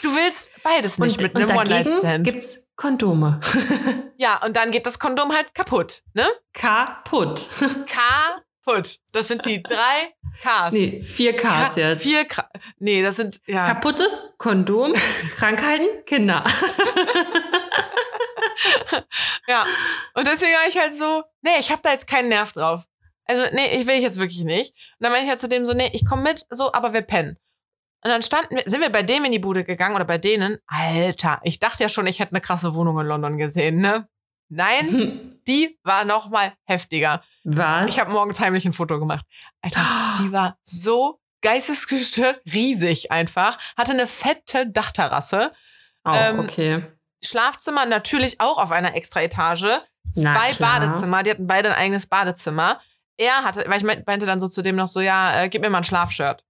Du 0.03 0.15
willst 0.15 0.53
beides 0.63 0.99
nicht 0.99 1.17
und, 1.17 1.23
mit 1.23 1.37
einem 1.37 1.57
One-Night-Stand. 1.57 2.25
gibt's 2.25 2.67
Kondome. 2.77 3.41
ja, 4.19 4.45
und 4.45 4.55
dann 4.55 4.71
geht 4.71 4.85
das 4.85 4.99
Kondom 4.99 5.33
halt 5.33 5.55
kaputt, 5.55 6.03
ne? 6.13 6.27
Kaputt. 6.53 7.49
Kaputt. 8.67 8.99
Das 9.13 9.29
sind 9.29 9.47
die 9.47 9.63
drei 9.63 10.13
Ks. 10.43 10.73
Nee, 10.73 11.03
vier 11.03 11.35
Ks 11.35 11.43
Ka 11.43 11.73
jetzt. 11.77 12.03
Vier 12.03 12.27
K 12.27 12.47
Nee, 12.79 13.03
das 13.03 13.17
sind, 13.17 13.41
ja. 13.47 13.65
Kaputtes, 13.65 14.35
Kondom, 14.37 14.93
Krankheiten, 15.37 16.05
Kinder. 16.05 16.45
ja. 19.49 19.65
Und 20.13 20.27
deswegen 20.27 20.53
war 20.53 20.69
ich 20.69 20.77
halt 20.77 20.95
so, 20.95 21.23
nee, 21.41 21.59
ich 21.61 21.71
habe 21.71 21.81
da 21.83 21.93
jetzt 21.93 22.07
keinen 22.07 22.29
Nerv 22.29 22.53
drauf. 22.53 22.85
Also, 23.27 23.45
nee, 23.53 23.79
ich 23.79 23.87
will 23.87 23.95
ich 23.95 24.03
jetzt 24.03 24.19
wirklich 24.19 24.45
nicht. 24.45 24.73
Und 24.99 25.05
dann 25.05 25.13
meinte 25.13 25.25
ich 25.25 25.31
halt 25.31 25.41
zu 25.41 25.49
dem 25.49 25.65
so, 25.67 25.73
nee, 25.73 25.91
ich 25.93 26.05
komme 26.05 26.23
mit, 26.23 26.47
so, 26.51 26.73
aber 26.73 26.93
wir 26.93 27.03
pennen. 27.03 27.39
Und 28.05 28.11
dann 28.11 28.23
standen 28.23 28.57
wir, 28.57 28.65
sind 28.67 28.83
wir 28.83 28.91
bei 28.91 29.03
dem 29.03 29.25
in 29.25 29.33
die 29.33 29.39
Bude 29.39 29.65
gegangen 29.65 29.97
oder 29.97 30.05
bei 30.05 30.19
denen. 30.19 30.59
Alter, 30.67 31.41
ich 31.43 31.59
dachte 31.59 31.83
ja 31.83 31.89
schon, 31.89 32.07
ich 32.07 32.21
hätte 32.21 32.33
eine 32.33 32.43
krasse 32.43 32.75
Wohnung 32.75 32.99
in 33.01 33.07
London 33.07 33.39
gesehen, 33.39 33.81
ne? 33.81 34.09
Nein, 34.51 35.41
die 35.49 35.79
war 35.85 36.05
noch 36.05 36.29
mal 36.29 36.53
heftiger. 36.65 37.23
Was? 37.45 37.91
Ich 37.91 37.99
habe 37.99 38.11
morgens 38.11 38.41
heimlich 38.41 38.67
ein 38.67 38.75
Foto 38.75 38.99
gemacht. 38.99 39.25
Alter, 39.63 39.81
die 40.19 40.33
war 40.33 40.59
so 40.63 41.19
geistesgestört, 41.41 42.43
riesig 42.53 43.11
einfach. 43.11 43.59
Hatte 43.77 43.93
eine 43.93 44.07
fette 44.07 44.67
Dachterrasse. 44.67 45.53
Auch, 46.03 46.15
ähm, 46.15 46.41
okay. 46.41 46.85
Schlafzimmer 47.25 47.87
natürlich 47.87 48.41
auch 48.41 48.59
auf 48.59 48.71
einer 48.71 48.95
Extraetage. 48.95 49.81
Zwei 50.13 50.53
Badezimmer, 50.59 51.23
die 51.23 51.31
hatten 51.31 51.47
beide 51.47 51.71
ein 51.71 51.77
eigenes 51.77 52.07
Badezimmer. 52.07 52.81
Er 53.17 53.45
hatte, 53.45 53.65
weil 53.69 53.79
ich 53.79 53.85
meinte 53.85 54.27
dann 54.27 54.41
so 54.41 54.49
zu 54.49 54.63
dem 54.63 54.77
noch 54.77 54.89
so, 54.89 55.01
ja, 55.01 55.43
äh, 55.43 55.49
gib 55.49 55.63
mir 55.63 55.71
mal 55.71 55.79
ein 55.79 55.85
Schlafshirt. 55.85 56.45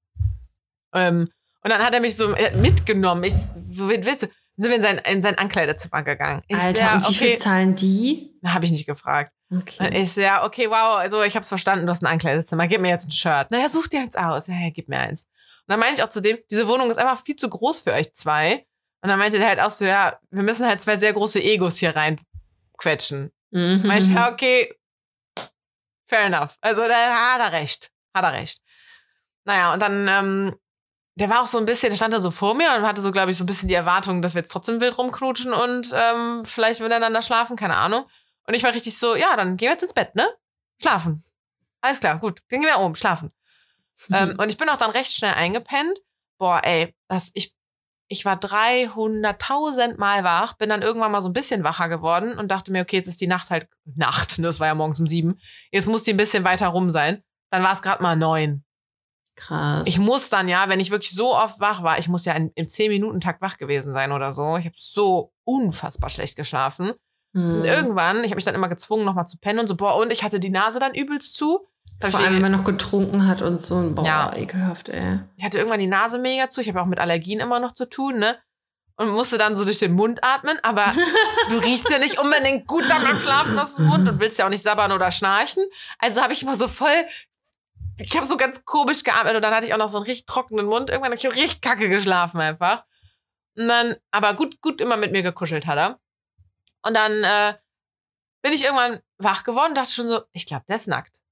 Ähm, 0.94 1.28
und 1.62 1.70
dann 1.70 1.82
hat 1.82 1.94
er 1.94 2.00
mich 2.00 2.16
so 2.16 2.34
mitgenommen. 2.56 3.24
Ich, 3.24 3.34
willst 3.54 4.22
du? 4.22 4.28
Sind 4.56 4.70
wir 4.70 4.76
in 4.76 4.82
sein, 4.82 5.00
in 5.10 5.20
sein 5.20 5.36
Ankleidezimmer 5.36 6.04
gegangen. 6.04 6.42
Ich 6.46 6.56
Alter, 6.56 6.80
ja, 6.80 6.94
und 6.94 7.02
wie 7.02 7.06
okay. 7.06 7.14
viel 7.14 7.36
zahlen 7.36 7.74
die? 7.74 8.38
Habe 8.44 8.64
ich 8.64 8.70
nicht 8.70 8.86
gefragt. 8.86 9.32
Okay. 9.50 9.76
Dann 9.78 9.92
ist 9.92 10.16
ja, 10.16 10.44
okay, 10.44 10.68
wow, 10.68 10.96
also 10.96 11.22
ich 11.22 11.34
habe 11.34 11.42
es 11.42 11.48
verstanden, 11.48 11.86
du 11.86 11.90
hast 11.90 12.02
ein 12.02 12.06
Ankleidezimmer, 12.06 12.68
gib 12.68 12.80
mir 12.80 12.90
jetzt 12.90 13.08
ein 13.08 13.12
Shirt. 13.12 13.50
Naja, 13.50 13.68
such 13.68 13.88
dir 13.88 14.00
eins 14.00 14.14
aus. 14.14 14.46
Ja, 14.46 14.54
ja, 14.54 14.70
gib 14.70 14.88
mir 14.88 14.98
eins. 14.98 15.24
Und 15.24 15.72
dann 15.72 15.80
meinte 15.80 16.00
ich 16.00 16.04
auch 16.04 16.08
zu 16.08 16.20
dem, 16.20 16.38
diese 16.50 16.68
Wohnung 16.68 16.90
ist 16.90 16.98
einfach 16.98 17.22
viel 17.24 17.36
zu 17.36 17.48
groß 17.48 17.80
für 17.80 17.92
euch 17.92 18.12
zwei. 18.14 18.64
Und 19.02 19.08
dann 19.08 19.18
meinte 19.18 19.38
der 19.38 19.48
halt 19.48 19.60
auch 19.60 19.70
so, 19.70 19.84
ja, 19.84 20.18
wir 20.30 20.42
müssen 20.42 20.66
halt 20.66 20.80
zwei 20.80 20.96
sehr 20.96 21.12
große 21.12 21.42
Egos 21.42 21.76
hier 21.78 21.94
reinquetschen. 21.96 23.32
Mhm. 23.50 23.82
Meinte 23.84 24.06
ich, 24.06 24.14
ja, 24.14 24.30
okay, 24.30 24.72
fair 26.04 26.24
enough. 26.24 26.56
Also 26.60 26.86
da 26.86 27.34
hat 27.34 27.40
er 27.40 27.52
recht. 27.52 27.90
Hat 28.14 28.24
er 28.24 28.32
recht. 28.32 28.60
Naja, 29.44 29.74
und 29.74 29.80
dann 29.80 30.08
ähm, 30.08 30.58
der 31.16 31.30
war 31.30 31.42
auch 31.42 31.46
so 31.46 31.58
ein 31.58 31.66
bisschen, 31.66 31.90
der 31.90 31.96
stand 31.96 32.12
da 32.12 32.20
so 32.20 32.30
vor 32.30 32.54
mir 32.54 32.74
und 32.76 32.86
hatte 32.86 33.00
so, 33.00 33.12
glaube 33.12 33.30
ich, 33.30 33.36
so 33.36 33.44
ein 33.44 33.46
bisschen 33.46 33.68
die 33.68 33.74
Erwartung, 33.74 34.20
dass 34.20 34.34
wir 34.34 34.40
jetzt 34.40 34.50
trotzdem 34.50 34.80
wild 34.80 34.98
rumknutschen 34.98 35.52
und 35.52 35.92
ähm, 35.94 36.44
vielleicht 36.44 36.80
miteinander 36.80 37.22
schlafen, 37.22 37.56
keine 37.56 37.76
Ahnung. 37.76 38.04
Und 38.46 38.54
ich 38.54 38.64
war 38.64 38.74
richtig 38.74 38.98
so, 38.98 39.14
ja, 39.14 39.36
dann 39.36 39.56
gehen 39.56 39.66
wir 39.66 39.72
jetzt 39.72 39.82
ins 39.82 39.94
Bett, 39.94 40.14
ne? 40.16 40.28
Schlafen. 40.82 41.24
Alles 41.80 42.00
klar, 42.00 42.18
gut, 42.18 42.42
dann 42.50 42.60
gehen 42.60 42.68
wir 42.68 42.80
oben, 42.80 42.96
schlafen. 42.96 43.30
Mhm. 44.08 44.14
Ähm, 44.14 44.38
und 44.38 44.50
ich 44.50 44.58
bin 44.58 44.68
auch 44.68 44.76
dann 44.76 44.90
recht 44.90 45.12
schnell 45.12 45.34
eingepennt. 45.34 46.00
Boah, 46.38 46.60
ey, 46.64 46.94
das, 47.08 47.30
ich, 47.34 47.53
ich 48.14 48.24
war 48.24 48.36
300.000 48.36 49.98
Mal 49.98 50.22
wach, 50.22 50.54
bin 50.54 50.68
dann 50.68 50.82
irgendwann 50.82 51.10
mal 51.10 51.20
so 51.20 51.28
ein 51.28 51.32
bisschen 51.32 51.64
wacher 51.64 51.88
geworden 51.88 52.38
und 52.38 52.48
dachte 52.48 52.70
mir, 52.70 52.82
okay, 52.82 52.96
jetzt 52.96 53.08
ist 53.08 53.20
die 53.20 53.26
Nacht 53.26 53.50
halt 53.50 53.68
Nacht, 53.96 54.38
ne? 54.38 54.46
Das 54.46 54.60
war 54.60 54.68
ja 54.68 54.74
morgens 54.76 55.00
um 55.00 55.08
sieben. 55.08 55.40
Jetzt 55.72 55.88
muss 55.88 56.04
die 56.04 56.12
ein 56.12 56.16
bisschen 56.16 56.44
weiter 56.44 56.68
rum 56.68 56.92
sein. 56.92 57.24
Dann 57.50 57.64
war 57.64 57.72
es 57.72 57.82
gerade 57.82 58.02
mal 58.02 58.14
neun. 58.14 58.64
Krass. 59.34 59.82
Ich 59.86 59.98
muss 59.98 60.30
dann 60.30 60.48
ja, 60.48 60.68
wenn 60.68 60.78
ich 60.78 60.92
wirklich 60.92 61.10
so 61.10 61.34
oft 61.34 61.58
wach 61.58 61.82
war, 61.82 61.98
ich 61.98 62.06
muss 62.06 62.24
ja 62.24 62.34
in, 62.34 62.52
im 62.54 62.66
10-Minuten-Takt 62.66 63.42
wach 63.42 63.56
gewesen 63.56 63.92
sein 63.92 64.12
oder 64.12 64.32
so. 64.32 64.56
Ich 64.58 64.66
habe 64.66 64.76
so 64.78 65.32
unfassbar 65.42 66.08
schlecht 66.08 66.36
geschlafen. 66.36 66.92
Hm. 67.34 67.56
Und 67.56 67.64
irgendwann, 67.64 68.18
ich 68.18 68.30
habe 68.30 68.36
mich 68.36 68.44
dann 68.44 68.54
immer 68.54 68.68
gezwungen, 68.68 69.04
nochmal 69.04 69.26
zu 69.26 69.38
pennen 69.38 69.58
und 69.58 69.66
so, 69.66 69.74
boah, 69.74 69.96
und 69.96 70.12
ich 70.12 70.22
hatte 70.22 70.38
die 70.38 70.50
Nase 70.50 70.78
dann 70.78 70.94
übelst 70.94 71.34
zu. 71.34 71.66
Vor 72.00 72.20
allem, 72.20 72.34
wenn 72.34 72.42
man 72.42 72.52
noch 72.52 72.64
getrunken 72.64 73.26
hat 73.26 73.40
und 73.40 73.62
so. 73.62 73.90
Boah, 73.94 74.04
ja. 74.04 74.36
ekelhaft, 74.36 74.90
ey. 74.90 75.20
Ich 75.36 75.44
hatte 75.44 75.58
irgendwann 75.58 75.80
die 75.80 75.86
Nase 75.86 76.18
mega 76.18 76.48
zu. 76.48 76.60
Ich 76.60 76.68
habe 76.68 76.80
auch 76.82 76.86
mit 76.86 76.98
Allergien 76.98 77.40
immer 77.40 77.60
noch 77.60 77.72
zu 77.72 77.88
tun, 77.88 78.18
ne? 78.18 78.36
Und 78.96 79.10
musste 79.10 79.38
dann 79.38 79.56
so 79.56 79.64
durch 79.64 79.78
den 79.78 79.92
Mund 79.92 80.22
atmen, 80.22 80.58
aber 80.62 80.92
du 81.48 81.56
riechst 81.58 81.90
ja 81.90 81.98
nicht 81.98 82.18
unbedingt 82.18 82.66
gut 82.66 82.84
beim 82.88 83.18
Schlafen 83.18 83.58
aus 83.58 83.76
dem 83.76 83.86
Mund 83.86 84.08
und 84.08 84.20
willst 84.20 84.38
ja 84.38 84.46
auch 84.46 84.50
nicht 84.50 84.62
sabbern 84.62 84.92
oder 84.92 85.10
schnarchen. 85.10 85.64
Also 85.98 86.22
habe 86.22 86.32
ich 86.32 86.42
immer 86.42 86.56
so 86.56 86.68
voll 86.68 87.04
ich 88.00 88.16
habe 88.16 88.26
so 88.26 88.36
ganz 88.36 88.64
komisch 88.64 89.04
geatmet 89.04 89.36
und 89.36 89.42
dann 89.42 89.54
hatte 89.54 89.66
ich 89.66 89.74
auch 89.74 89.78
noch 89.78 89.88
so 89.88 89.98
einen 89.98 90.06
richtig 90.06 90.26
trockenen 90.26 90.66
Mund. 90.66 90.90
Irgendwann 90.90 91.12
habe 91.12 91.16
ich 91.16 91.26
richtig 91.26 91.60
kacke 91.60 91.88
geschlafen 91.88 92.40
einfach. 92.40 92.84
Und 93.56 93.68
dann, 93.68 93.96
aber 94.10 94.34
gut, 94.34 94.60
gut 94.60 94.80
immer 94.80 94.96
mit 94.96 95.12
mir 95.12 95.22
gekuschelt 95.22 95.66
hat 95.66 95.78
er. 95.78 96.00
Und 96.82 96.94
dann 96.94 97.12
äh, 97.22 97.54
bin 98.42 98.52
ich 98.52 98.64
irgendwann 98.64 99.00
wach 99.18 99.44
geworden 99.44 99.70
und 99.70 99.78
dachte 99.78 99.92
schon 99.92 100.08
so, 100.08 100.22
ich 100.32 100.46
glaube, 100.46 100.64
der 100.68 100.76
ist 100.76 100.88
nackt. 100.88 101.22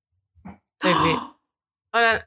Irgendwie. 0.82 1.14
Und 1.14 2.00
dann 2.00 2.22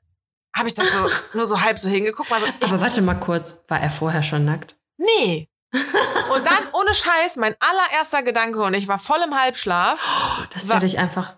habe 0.56 0.68
ich 0.68 0.74
das 0.74 0.92
so 0.92 1.10
nur 1.34 1.46
so 1.46 1.62
halb 1.62 1.78
so 1.78 1.90
hingeguckt. 1.90 2.30
So, 2.30 2.36
aber 2.36 2.82
warte 2.82 3.02
mal 3.02 3.16
kurz, 3.16 3.56
war 3.68 3.80
er 3.80 3.90
vorher 3.90 4.24
schon 4.24 4.46
nackt? 4.46 4.76
Nee. 4.98 5.50
Und 5.74 6.46
dann 6.46 6.68
ohne 6.74 6.94
Scheiß, 6.94 7.36
mein 7.38 7.56
allererster 7.60 8.24
Gedanke 8.24 8.62
und 8.62 8.74
ich 8.74 8.88
war 8.88 8.98
voll 8.98 9.20
im 9.26 9.36
Halbschlaf. 9.36 10.00
Oh, 10.02 10.44
das 10.54 10.70
war, 10.70 10.82
ich 10.82 10.98
einfach. 10.98 11.38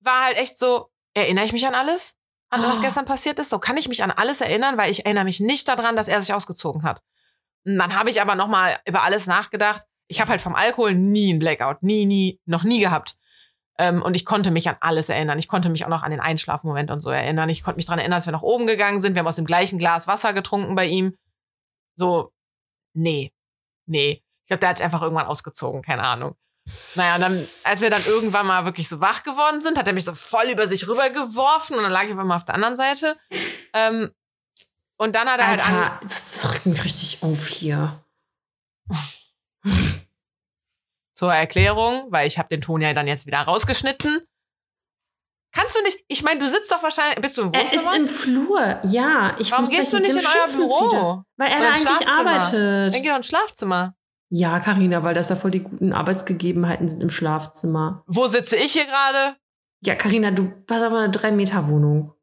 War 0.00 0.24
halt 0.24 0.36
echt 0.36 0.58
so, 0.58 0.90
erinnere 1.14 1.44
ich 1.44 1.52
mich 1.52 1.66
an 1.66 1.76
alles? 1.76 2.18
an 2.50 2.62
was 2.62 2.78
oh. 2.78 2.80
gestern 2.80 3.04
passiert 3.04 3.38
ist. 3.38 3.50
So 3.50 3.58
kann 3.58 3.76
ich 3.76 3.88
mich 3.88 4.02
an 4.02 4.10
alles 4.10 4.40
erinnern, 4.40 4.76
weil 4.76 4.90
ich 4.90 5.04
erinnere 5.04 5.24
mich 5.24 5.40
nicht 5.40 5.68
daran, 5.68 5.96
dass 5.96 6.08
er 6.08 6.20
sich 6.20 6.32
ausgezogen 6.32 6.82
hat. 6.82 7.02
Und 7.64 7.78
dann 7.78 7.94
habe 7.94 8.10
ich 8.10 8.20
aber 8.20 8.34
noch 8.34 8.48
mal 8.48 8.78
über 8.86 9.02
alles 9.02 9.26
nachgedacht. 9.26 9.82
Ich 10.06 10.20
habe 10.20 10.30
halt 10.30 10.40
vom 10.40 10.54
Alkohol 10.54 10.94
nie 10.94 11.30
einen 11.30 11.38
Blackout, 11.38 11.82
nie, 11.82 12.06
nie, 12.06 12.40
noch 12.46 12.64
nie 12.64 12.80
gehabt. 12.80 13.16
Ähm, 13.78 14.02
und 14.02 14.14
ich 14.14 14.24
konnte 14.24 14.50
mich 14.50 14.68
an 14.68 14.76
alles 14.80 15.08
erinnern. 15.08 15.38
Ich 15.38 15.48
konnte 15.48 15.68
mich 15.68 15.84
auch 15.84 15.88
noch 15.88 16.02
an 16.02 16.10
den 16.10 16.20
Einschlafmoment 16.20 16.90
und 16.90 17.00
so 17.00 17.10
erinnern. 17.10 17.48
Ich 17.48 17.62
konnte 17.62 17.76
mich 17.76 17.86
daran 17.86 18.00
erinnern, 18.00 18.18
dass 18.18 18.26
wir 18.26 18.32
nach 18.32 18.42
oben 18.42 18.66
gegangen 18.66 19.00
sind. 19.00 19.14
Wir 19.14 19.20
haben 19.20 19.28
aus 19.28 19.36
dem 19.36 19.44
gleichen 19.46 19.78
Glas 19.78 20.08
Wasser 20.08 20.32
getrunken 20.32 20.74
bei 20.74 20.86
ihm. 20.86 21.16
So, 21.94 22.32
nee, 22.92 23.32
nee. 23.86 24.22
Ich 24.42 24.48
glaube, 24.48 24.60
der 24.60 24.70
hat 24.70 24.78
sich 24.78 24.84
einfach 24.84 25.02
irgendwann 25.02 25.26
ausgezogen, 25.26 25.82
keine 25.82 26.02
Ahnung. 26.02 26.34
Naja, 26.94 27.14
und 27.14 27.20
dann, 27.20 27.48
als 27.64 27.80
wir 27.80 27.90
dann 27.90 28.04
irgendwann 28.06 28.46
mal 28.46 28.64
wirklich 28.64 28.88
so 28.88 29.00
wach 29.00 29.22
geworden 29.22 29.62
sind, 29.62 29.78
hat 29.78 29.86
er 29.86 29.94
mich 29.94 30.04
so 30.04 30.12
voll 30.12 30.50
über 30.50 30.66
sich 30.66 30.86
rübergeworfen 30.88 31.76
und 31.76 31.82
dann 31.82 31.92
lag 31.92 32.04
ich 32.04 32.10
einfach 32.10 32.24
mal 32.24 32.36
auf 32.36 32.44
der 32.44 32.54
anderen 32.54 32.76
Seite. 32.76 33.16
Ähm, 33.72 34.10
und 34.96 35.14
dann 35.14 35.28
hat 35.28 35.38
er 35.38 35.46
halt 35.46 35.66
Alter, 35.66 36.00
halt. 36.00 36.12
Was 36.12 36.52
rückt 36.52 36.66
mich 36.66 36.84
richtig 36.84 37.22
auf 37.22 37.46
hier? 37.46 38.02
Zur 41.18 41.34
Erklärung, 41.34 42.06
weil 42.10 42.28
ich 42.28 42.38
habe 42.38 42.48
den 42.48 42.60
Ton 42.60 42.80
ja 42.80 42.94
dann 42.94 43.08
jetzt 43.08 43.26
wieder 43.26 43.40
rausgeschnitten. 43.40 44.20
Kannst 45.52 45.74
du 45.74 45.82
nicht, 45.82 46.04
ich 46.06 46.22
meine, 46.22 46.38
du 46.38 46.48
sitzt 46.48 46.70
doch 46.70 46.80
wahrscheinlich, 46.80 47.20
bist 47.20 47.36
du 47.36 47.42
im 47.42 47.52
Wohnzimmer? 47.52 47.90
Er 47.90 47.90
ist 47.90 47.98
im 47.98 48.06
Flur, 48.06 48.80
ja. 48.84 49.34
Ich 49.40 49.50
Warum 49.50 49.68
gehst 49.68 49.92
du 49.92 49.98
nicht 49.98 50.12
in 50.12 50.18
euer 50.18 50.46
Büro? 50.46 50.90
Wieder, 50.92 51.24
weil 51.36 51.50
er 51.50 51.58
da 51.58 51.68
eigentlich 51.70 52.08
arbeitet. 52.08 52.94
Dann 52.94 53.02
geh 53.02 53.08
doch 53.08 53.16
ins 53.16 53.26
Schlafzimmer. 53.26 53.96
Ja, 54.30 54.60
Karina, 54.60 55.02
weil 55.02 55.16
das 55.16 55.30
ja 55.30 55.34
voll 55.34 55.50
die 55.50 55.64
guten 55.64 55.92
Arbeitsgegebenheiten 55.92 56.88
sind 56.88 57.02
im 57.02 57.10
Schlafzimmer. 57.10 58.04
Wo 58.06 58.28
sitze 58.28 58.54
ich 58.54 58.74
hier 58.74 58.84
gerade? 58.84 59.34
Ja, 59.80 59.96
Karina, 59.96 60.30
du 60.30 60.52
hast 60.70 60.82
aber 60.82 60.98
eine 60.98 61.10
drei 61.10 61.32
Meter 61.32 61.66
Wohnung. 61.66 62.14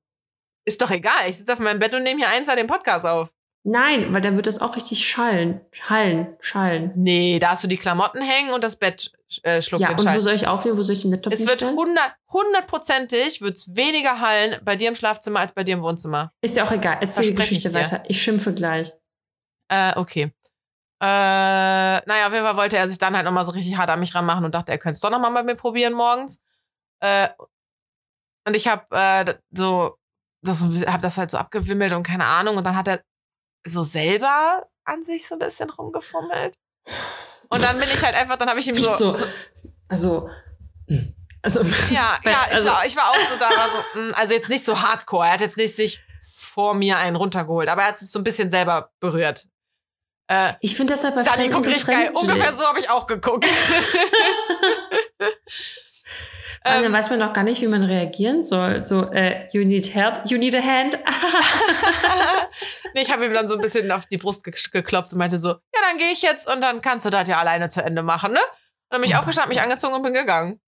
Ist 0.63 0.81
doch 0.81 0.91
egal. 0.91 1.27
Ich 1.27 1.37
sitze 1.37 1.51
auf 1.51 1.59
meinem 1.59 1.79
Bett 1.79 1.93
und 1.93 2.03
nehme 2.03 2.19
hier 2.19 2.29
eins 2.29 2.47
den 2.47 2.67
Podcast 2.67 3.05
auf. 3.05 3.34
Nein, 3.67 4.13
weil 4.13 4.21
dann 4.21 4.35
wird 4.35 4.45
das 4.45 4.61
auch 4.61 4.75
richtig 4.75 5.07
schallen. 5.09 5.59
Schallen, 5.71 6.37
schallen. 6.39 6.91
Nee, 6.95 7.39
da 7.39 7.49
hast 7.49 7.63
du 7.63 7.67
die 7.67 7.77
Klamotten 7.77 8.21
hängen 8.21 8.53
und 8.53 8.63
das 8.63 8.75
Bett 8.75 9.11
äh, 9.41 9.59
schluckt 9.59 9.81
Ja, 9.81 9.89
und 9.89 10.05
wo 10.05 10.19
soll 10.19 10.35
ich 10.35 10.47
aufnehmen? 10.47 10.77
Wo 10.77 10.83
soll 10.83 10.93
ich 10.93 11.01
den 11.01 11.09
Laptop 11.09 11.33
Es 11.33 11.39
wird 11.39 11.61
hinstellen? 11.61 11.75
100 11.79 12.13
hundertprozentig 12.31 13.41
wird's 13.41 13.75
weniger 13.75 14.19
hallen 14.21 14.61
bei 14.63 14.75
dir 14.75 14.87
im 14.87 14.95
Schlafzimmer 14.95 15.39
als 15.39 15.53
bei 15.53 15.63
dir 15.63 15.73
im 15.73 15.81
Wohnzimmer. 15.81 16.31
Ist 16.41 16.55
ja 16.55 16.63
auch 16.63 16.71
egal. 16.71 16.99
Erzähl 17.01 17.23
die 17.23 17.29
ich 17.31 17.35
Geschichte 17.35 17.69
dir. 17.69 17.75
weiter. 17.75 18.03
Ich 18.07 18.21
schimpfe 18.21 18.53
gleich. 18.53 18.93
Äh, 19.69 19.97
okay. 19.97 20.31
Äh, 21.01 21.07
naja, 22.05 22.27
auf 22.27 22.33
jeden 22.33 22.45
Fall 22.45 22.57
wollte 22.57 22.77
er 22.77 22.87
sich 22.87 22.99
dann 22.99 23.15
halt 23.15 23.25
nochmal 23.25 23.45
so 23.45 23.51
richtig 23.51 23.75
hart 23.77 23.89
an 23.89 23.99
mich 23.99 24.13
ranmachen 24.13 24.45
und 24.45 24.53
dachte, 24.53 24.71
er 24.73 24.77
könnte 24.77 24.93
es 24.97 24.99
doch 24.99 25.09
nochmal 25.09 25.33
bei 25.33 25.41
mir 25.41 25.55
probieren 25.55 25.93
morgens. 25.93 26.39
Äh, 26.99 27.29
und 28.47 28.55
ich 28.55 28.67
habe 28.67 28.85
äh, 28.91 29.33
so, 29.49 29.97
das, 30.43 30.63
hab 30.85 31.01
das 31.01 31.17
halt 31.17 31.31
so 31.31 31.39
abgewimmelt 31.39 31.93
und 31.93 32.03
keine 32.03 32.25
Ahnung. 32.25 32.57
Und 32.57 32.63
dann 32.63 32.75
hat 32.75 32.87
er 32.87 33.01
so 33.65 33.83
selber 33.83 34.67
an 34.85 35.03
sich 35.03 35.27
so 35.27 35.35
ein 35.35 35.39
bisschen 35.39 35.69
rumgefummelt. 35.69 36.57
Und 37.49 37.61
dann 37.61 37.77
bin 37.79 37.87
ich 37.93 38.03
halt 38.03 38.15
einfach, 38.15 38.37
dann 38.37 38.49
habe 38.49 38.59
ich 38.59 38.67
ihm 38.67 38.75
Ich 38.75 38.85
so, 38.85 39.15
so, 39.15 39.25
also, 39.87 40.29
hm. 40.87 41.15
also, 41.41 41.61
ja, 41.91 42.19
Weil- 42.23 42.31
ja, 42.33 42.45
ich, 42.47 42.53
also- 42.53 42.67
war, 42.67 42.85
ich 42.85 42.95
war 42.95 43.09
auch 43.09 43.17
so 43.17 43.35
da, 43.39 43.49
war 43.49 43.69
so, 43.93 43.99
mh, 43.99 44.13
also 44.15 44.33
jetzt 44.33 44.49
nicht 44.49 44.65
so 44.65 44.79
hardcore. 44.81 45.25
Er 45.27 45.33
hat 45.33 45.41
jetzt 45.41 45.57
nicht 45.57 45.75
sich 45.75 46.01
vor 46.33 46.73
mir 46.73 46.97
einen 46.97 47.15
runtergeholt, 47.15 47.67
aber 47.69 47.81
er 47.83 47.89
hat 47.89 47.99
sich 47.99 48.09
so 48.09 48.19
ein 48.19 48.23
bisschen 48.23 48.49
selber 48.49 48.91
berührt. 48.99 49.47
Äh, 50.27 50.53
ich 50.61 50.75
finde 50.75 50.93
deshalb 50.93 51.15
bei 51.15 51.21
Dani 51.23 51.35
Fremden 51.37 51.53
guckt 51.53 51.67
richtig 51.67 51.85
geil. 51.87 52.11
Ungefähr 52.13 52.53
so 52.55 52.63
habe 52.65 52.79
ich 52.79 52.89
auch 52.89 53.05
geguckt. 53.07 53.45
Ähm, 56.67 56.91
weiß 56.91 57.11
man 57.11 57.19
noch 57.19 57.33
gar 57.33 57.43
nicht, 57.43 57.61
wie 57.61 57.67
man 57.67 57.83
reagieren 57.83 58.43
soll. 58.43 58.83
So, 58.85 59.11
äh, 59.11 59.47
you 59.51 59.63
need 59.63 59.93
help, 59.93 60.21
you 60.25 60.39
need 60.39 60.55
a 60.55 60.61
hand. 60.61 60.97
nee, 62.95 63.01
ich 63.01 63.11
habe 63.11 63.27
ihm 63.27 63.33
dann 63.33 63.47
so 63.47 63.53
ein 63.53 63.61
bisschen 63.61 63.91
auf 63.91 64.07
die 64.07 64.17
Brust 64.17 64.43
ge 64.43 64.53
geklopft 64.71 65.13
und 65.13 65.19
meinte 65.19 65.37
so, 65.37 65.49
ja, 65.49 65.81
dann 65.87 65.99
gehe 65.99 66.11
ich 66.11 66.23
jetzt 66.23 66.51
und 66.51 66.61
dann 66.61 66.81
kannst 66.81 67.05
du 67.05 67.11
das 67.11 67.29
ja 67.29 67.39
alleine 67.39 67.69
zu 67.69 67.83
Ende 67.83 68.01
machen, 68.01 68.31
ne? 68.31 68.39
Und 68.39 68.47
dann 68.89 69.01
bin 69.01 69.09
ich 69.09 69.15
Oh 69.15 69.19
aufgestanden, 69.19 69.49
mich 69.49 69.61
angezogen 69.61 69.93
und 69.93 70.01
bin 70.01 70.13
gegangen. 70.13 70.59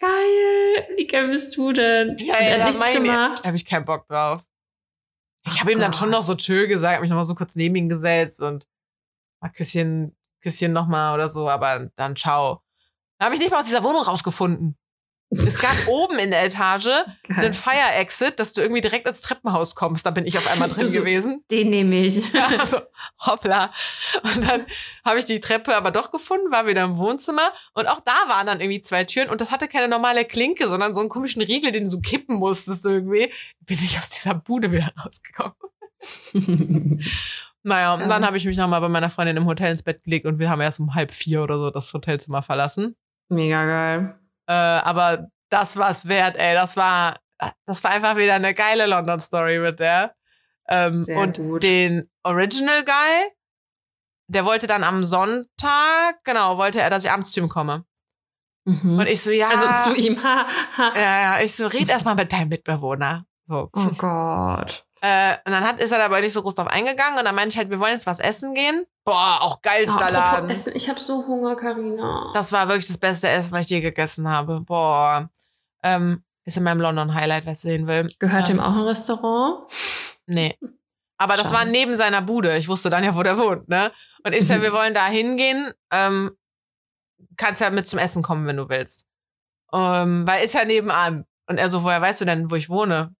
Geil. 0.00 0.88
Wie 0.96 1.06
geil 1.06 1.28
bist 1.28 1.56
du 1.56 1.72
denn? 1.72 2.16
Ja, 2.18 2.40
ja, 2.40 2.58
das 2.58 2.76
nichts 2.76 2.92
gemacht. 2.92 3.40
Da 3.42 3.48
habe 3.48 3.56
ich 3.56 3.66
keinen 3.66 3.84
Bock 3.84 4.06
drauf. 4.06 4.42
Ich 5.46 5.60
habe 5.60 5.72
ihm 5.72 5.80
dann 5.80 5.92
schon 5.92 6.10
noch 6.10 6.22
so 6.22 6.34
tschö 6.34 6.68
gesagt, 6.68 7.00
mich 7.00 7.10
noch 7.10 7.16
mal 7.16 7.24
so 7.24 7.34
kurz 7.34 7.54
neben 7.56 7.74
ihn 7.74 7.88
gesetzt 7.88 8.40
und 8.40 8.66
mal 9.40 9.50
Küsschen, 9.50 10.16
Küsschen 10.42 10.72
noch 10.72 10.86
mal 10.86 11.14
oder 11.14 11.28
so, 11.28 11.48
aber 11.48 11.90
dann 11.96 12.16
ciao. 12.16 12.62
Da 13.18 13.26
habe 13.26 13.34
ich 13.34 13.40
nicht 13.40 13.50
mal 13.50 13.58
aus 13.58 13.66
dieser 13.66 13.82
Wohnung 13.82 14.02
rausgefunden. 14.02 14.78
Es 15.30 15.58
gab 15.60 15.74
oben 15.88 16.18
in 16.18 16.30
der 16.30 16.44
Etage 16.44 16.84
Geil. 16.84 17.06
einen 17.28 17.54
Fire 17.54 17.92
Exit, 17.98 18.38
dass 18.38 18.52
du 18.52 18.60
irgendwie 18.62 18.80
direkt 18.80 19.06
ins 19.08 19.20
Treppenhaus 19.22 19.74
kommst. 19.74 20.06
Da 20.06 20.10
bin 20.10 20.26
ich 20.26 20.36
auf 20.38 20.46
einmal 20.50 20.68
drin 20.68 20.90
gewesen. 20.92 21.42
Den 21.50 21.70
nehme 21.70 21.96
ich. 21.96 22.32
Ja, 22.34 22.46
also, 22.58 22.78
hoppla. 23.26 23.70
Und 24.22 24.48
dann 24.48 24.66
habe 25.04 25.18
ich 25.18 25.24
die 25.24 25.40
Treppe 25.40 25.74
aber 25.76 25.90
doch 25.90 26.10
gefunden, 26.12 26.52
war 26.52 26.66
wieder 26.66 26.84
im 26.84 26.96
Wohnzimmer. 26.98 27.48
Und 27.72 27.88
auch 27.88 28.00
da 28.00 28.12
waren 28.28 28.46
dann 28.46 28.60
irgendwie 28.60 28.80
zwei 28.80 29.04
Türen. 29.04 29.28
Und 29.28 29.40
das 29.40 29.50
hatte 29.50 29.66
keine 29.66 29.88
normale 29.88 30.24
Klinke, 30.24 30.68
sondern 30.68 30.94
so 30.94 31.00
einen 31.00 31.08
komischen 31.08 31.42
Riegel, 31.42 31.72
den 31.72 31.84
du 31.84 31.90
so 31.90 32.00
kippen 32.00 32.36
musstest 32.36 32.84
irgendwie. 32.84 33.32
Bin 33.60 33.78
ich 33.82 33.98
aus 33.98 34.10
dieser 34.10 34.34
Bude 34.34 34.70
wieder 34.70 34.92
rausgekommen. 35.04 35.54
Naja, 37.66 37.94
und 37.94 38.00
Ja. 38.00 38.08
dann 38.08 38.26
habe 38.26 38.36
ich 38.36 38.44
mich 38.44 38.58
nochmal 38.58 38.82
bei 38.82 38.90
meiner 38.90 39.08
Freundin 39.08 39.38
im 39.38 39.46
Hotel 39.46 39.70
ins 39.70 39.82
Bett 39.82 40.02
gelegt 40.02 40.26
und 40.26 40.38
wir 40.38 40.50
haben 40.50 40.60
erst 40.60 40.80
um 40.80 40.94
halb 40.94 41.12
vier 41.14 41.42
oder 41.42 41.56
so 41.58 41.70
das 41.70 41.92
Hotelzimmer 41.94 42.42
verlassen. 42.42 42.94
Mega 43.30 43.64
geil. 43.64 44.18
Äh, 44.46 44.52
aber 44.52 45.28
das 45.50 45.76
war's 45.76 46.08
wert, 46.08 46.36
ey. 46.36 46.54
Das 46.54 46.76
war, 46.76 47.18
das 47.66 47.82
war 47.84 47.90
einfach 47.90 48.16
wieder 48.16 48.34
eine 48.34 48.54
geile 48.54 48.86
London-Story 48.86 49.58
mit 49.58 49.80
der. 49.80 50.14
Ähm, 50.68 51.04
und 51.16 51.36
gut. 51.36 51.62
den 51.62 52.10
Original 52.22 52.84
Guy, 52.84 53.30
der 54.28 54.44
wollte 54.44 54.66
dann 54.66 54.82
am 54.82 55.02
Sonntag, 55.02 56.24
genau, 56.24 56.56
wollte 56.56 56.80
er, 56.80 56.90
dass 56.90 57.04
ich 57.04 57.10
abends 57.10 57.32
zu 57.32 57.40
ihm 57.40 57.48
komme. 57.48 57.84
Mhm. 58.64 58.98
Und 58.98 59.06
ich 59.06 59.22
so, 59.22 59.30
ja. 59.30 59.50
also 59.50 59.90
zu 59.90 59.96
ihm. 59.96 60.18
Ja, 60.22 60.46
ja, 60.96 61.40
ich 61.40 61.54
so, 61.54 61.66
red 61.66 61.88
erst 61.88 62.04
mal 62.04 62.14
mit 62.14 62.32
deinem 62.32 62.48
Mitbewohner. 62.48 63.26
So. 63.46 63.68
Oh 63.74 63.90
Gott. 63.98 64.86
Äh, 65.06 65.36
und 65.44 65.52
dann 65.52 65.64
hat, 65.64 65.80
ist 65.80 65.92
er 65.92 66.02
aber 66.02 66.22
nicht 66.22 66.32
so 66.32 66.40
groß 66.40 66.54
drauf 66.54 66.66
eingegangen 66.66 67.18
und 67.18 67.26
dann 67.26 67.34
meinte 67.34 67.52
ich 67.52 67.58
halt, 67.58 67.68
wir 67.68 67.78
wollen 67.78 67.92
jetzt 67.92 68.06
was 68.06 68.20
essen 68.20 68.54
gehen. 68.54 68.86
Boah, 69.04 69.42
auch 69.42 69.60
geilster 69.60 70.06
Oh, 70.08 70.12
Laden. 70.14 70.48
Essen, 70.48 70.72
ich 70.74 70.88
habe 70.88 70.98
so 70.98 71.26
Hunger, 71.26 71.56
Karina. 71.56 72.30
Das 72.32 72.52
war 72.52 72.68
wirklich 72.68 72.86
das 72.86 72.96
beste 72.96 73.28
Essen, 73.28 73.52
was 73.52 73.66
ich 73.66 73.70
je 73.70 73.80
gegessen 73.82 74.26
habe. 74.26 74.62
Boah. 74.62 75.28
Ähm, 75.82 76.24
ist 76.46 76.56
in 76.56 76.62
meinem 76.62 76.80
London 76.80 77.12
Highlight, 77.12 77.44
wer 77.44 77.52
es 77.52 77.60
sehen 77.60 77.86
will. 77.86 78.08
Gehört 78.18 78.48
ähm, 78.48 78.56
ihm 78.56 78.60
auch 78.62 78.72
ein 78.72 78.80
Restaurant? 78.80 79.70
Nee. 80.26 80.58
Aber 81.18 81.34
das 81.34 81.50
Schade. 81.50 81.54
war 81.54 81.64
neben 81.66 81.94
seiner 81.94 82.22
Bude. 82.22 82.56
Ich 82.56 82.68
wusste 82.68 82.88
dann 82.88 83.04
ja, 83.04 83.14
wo 83.14 83.22
der 83.22 83.36
wohnt, 83.36 83.68
ne? 83.68 83.92
Und 84.24 84.32
ich 84.32 84.48
ja, 84.48 84.62
wir 84.62 84.72
wollen 84.72 84.94
da 84.94 85.06
hingehen. 85.08 85.70
Ähm, 85.92 86.30
kannst 87.36 87.60
ja 87.60 87.68
mit 87.68 87.86
zum 87.86 87.98
Essen 87.98 88.22
kommen, 88.22 88.46
wenn 88.46 88.56
du 88.56 88.70
willst. 88.70 89.04
Ähm, 89.70 90.26
weil 90.26 90.42
ist 90.44 90.54
ja 90.54 90.64
nebenan. 90.64 91.26
Und 91.46 91.58
er 91.58 91.68
so, 91.68 91.82
woher 91.82 92.00
weißt 92.00 92.22
du 92.22 92.24
denn, 92.24 92.50
wo 92.50 92.54
ich 92.54 92.70
wohne? 92.70 93.14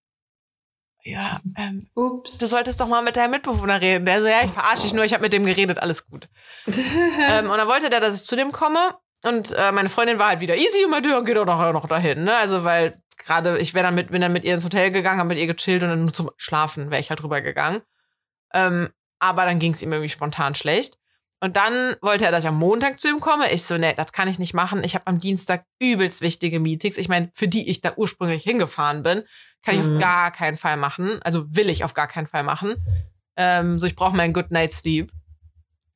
Ja, 1.06 1.40
ähm, 1.56 1.86
Ups. 1.94 2.38
du 2.38 2.46
solltest 2.46 2.80
doch 2.80 2.88
mal 2.88 3.02
mit 3.02 3.16
deinem 3.16 3.32
Mitbewohner 3.32 3.80
reden. 3.80 4.06
Der 4.06 4.22
so, 4.22 4.26
ja, 4.26 4.42
ich 4.42 4.50
verarsche 4.50 4.84
dich 4.84 4.94
nur, 4.94 5.04
ich 5.04 5.12
habe 5.12 5.22
mit 5.22 5.34
dem 5.34 5.44
geredet, 5.44 5.78
alles 5.78 6.06
gut. 6.06 6.28
ähm, 6.66 7.50
und 7.50 7.58
dann 7.58 7.68
wollte 7.68 7.90
der, 7.90 8.00
dass 8.00 8.20
ich 8.20 8.26
zu 8.26 8.36
dem 8.36 8.52
komme. 8.52 8.94
Und 9.22 9.52
äh, 9.52 9.70
meine 9.72 9.90
Freundin 9.90 10.18
war 10.18 10.28
halt 10.28 10.40
wieder 10.40 10.56
easy 10.56 10.84
und 10.84 10.90
meinte, 10.90 11.10
ja, 11.10 11.20
geh 11.20 11.34
doch 11.34 11.44
noch, 11.44 11.72
noch 11.72 11.88
dahin, 11.88 12.24
ne? 12.24 12.34
Also, 12.36 12.64
weil 12.64 13.02
gerade 13.18 13.58
ich 13.58 13.74
wäre 13.74 13.84
dann 13.84 13.94
mit, 13.94 14.10
bin 14.10 14.22
dann 14.22 14.32
mit 14.32 14.44
ihr 14.44 14.54
ins 14.54 14.64
Hotel 14.64 14.90
gegangen, 14.90 15.18
habe 15.18 15.28
mit 15.28 15.38
ihr 15.38 15.46
gechillt 15.46 15.82
und 15.82 15.90
dann 15.90 16.04
nur 16.04 16.12
zum 16.12 16.30
Schlafen 16.36 16.90
wäre 16.90 17.00
ich 17.00 17.10
halt 17.10 17.22
rübergegangen. 17.22 17.82
Ähm, 18.52 18.90
aber 19.18 19.44
dann 19.44 19.58
ging 19.58 19.72
es 19.72 19.82
ihm 19.82 19.92
irgendwie 19.92 20.08
spontan 20.08 20.54
schlecht. 20.54 20.98
Und 21.40 21.56
dann 21.56 21.96
wollte 22.00 22.24
er, 22.24 22.30
dass 22.30 22.44
ich 22.44 22.48
am 22.48 22.58
Montag 22.58 23.00
zu 23.00 23.08
ihm 23.08 23.20
komme. 23.20 23.50
Ich 23.52 23.64
so, 23.64 23.76
nee, 23.76 23.92
das 23.94 24.12
kann 24.12 24.28
ich 24.28 24.38
nicht 24.38 24.54
machen. 24.54 24.82
Ich 24.84 24.94
habe 24.94 25.06
am 25.06 25.18
Dienstag 25.18 25.66
übelst 25.78 26.22
wichtige 26.22 26.60
Meetings. 26.60 26.96
Ich 26.96 27.08
meine, 27.08 27.30
für 27.34 27.48
die 27.48 27.68
ich 27.68 27.82
da 27.82 27.92
ursprünglich 27.96 28.42
hingefahren 28.44 29.02
bin, 29.02 29.24
kann 29.64 29.74
ich 29.78 29.82
Mhm. 29.86 29.96
auf 29.96 30.02
gar 30.02 30.30
keinen 30.30 30.56
Fall 30.56 30.76
machen. 30.76 31.20
Also 31.22 31.44
will 31.54 31.70
ich 31.70 31.84
auf 31.84 31.94
gar 31.94 32.06
keinen 32.08 32.26
Fall 32.26 32.42
machen. 32.42 32.76
Ähm, 33.36 33.78
so, 33.78 33.86
ich 33.86 33.96
brauche 33.96 34.16
meinen 34.16 34.32
Good 34.32 34.50
Night 34.50 34.72
Sleep. 34.72 35.10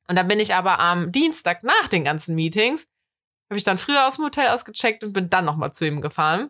Und 0.07 0.15
dann 0.15 0.27
bin 0.27 0.39
ich 0.39 0.55
aber 0.55 0.79
am 0.79 1.11
Dienstag 1.11 1.63
nach 1.63 1.87
den 1.87 2.03
ganzen 2.03 2.35
Meetings, 2.35 2.87
habe 3.49 3.57
ich 3.57 3.63
dann 3.63 3.77
früher 3.77 4.07
aus 4.07 4.15
dem 4.15 4.25
Hotel 4.25 4.47
ausgecheckt 4.49 5.03
und 5.03 5.13
bin 5.13 5.29
dann 5.29 5.45
nochmal 5.45 5.71
zu 5.71 5.85
ihm 5.85 6.01
gefahren. 6.01 6.49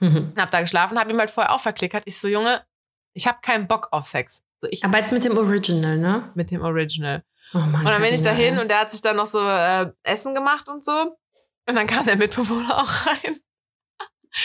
Hab 0.36 0.50
da 0.50 0.60
geschlafen, 0.62 0.98
hab 0.98 1.10
ihm 1.10 1.18
halt 1.18 1.30
vorher 1.30 1.52
auch 1.54 1.60
verklickert. 1.60 2.04
Ich 2.06 2.18
so, 2.18 2.26
Junge, 2.28 2.64
ich 3.12 3.26
habe 3.26 3.38
keinen 3.42 3.66
Bock 3.68 3.88
auf 3.90 4.06
Sex. 4.06 4.42
So, 4.60 4.68
ich 4.70 4.84
Aber 4.84 4.98
jetzt 4.98 5.12
mit 5.12 5.24
dem 5.24 5.36
Original, 5.36 5.98
ne? 5.98 6.30
mit 6.34 6.50
dem 6.50 6.62
Original. 6.62 7.22
Oh 7.52 7.58
Mann, 7.58 7.80
Und 7.84 7.86
dann 7.92 8.00
bin 8.00 8.14
ich 8.14 8.22
dahin 8.22 8.54
ey. 8.54 8.60
und 8.60 8.68
der 8.70 8.80
hat 8.80 8.90
sich 8.90 9.02
dann 9.02 9.16
noch 9.16 9.26
so 9.26 9.40
äh, 9.46 9.90
Essen 10.04 10.34
gemacht 10.34 10.68
und 10.68 10.82
so. 10.84 11.16
Und 11.68 11.74
dann 11.76 11.86
kam 11.86 12.06
der 12.06 12.16
Mitbewohner 12.16 12.78
auch 12.82 13.06
rein. 13.06 13.36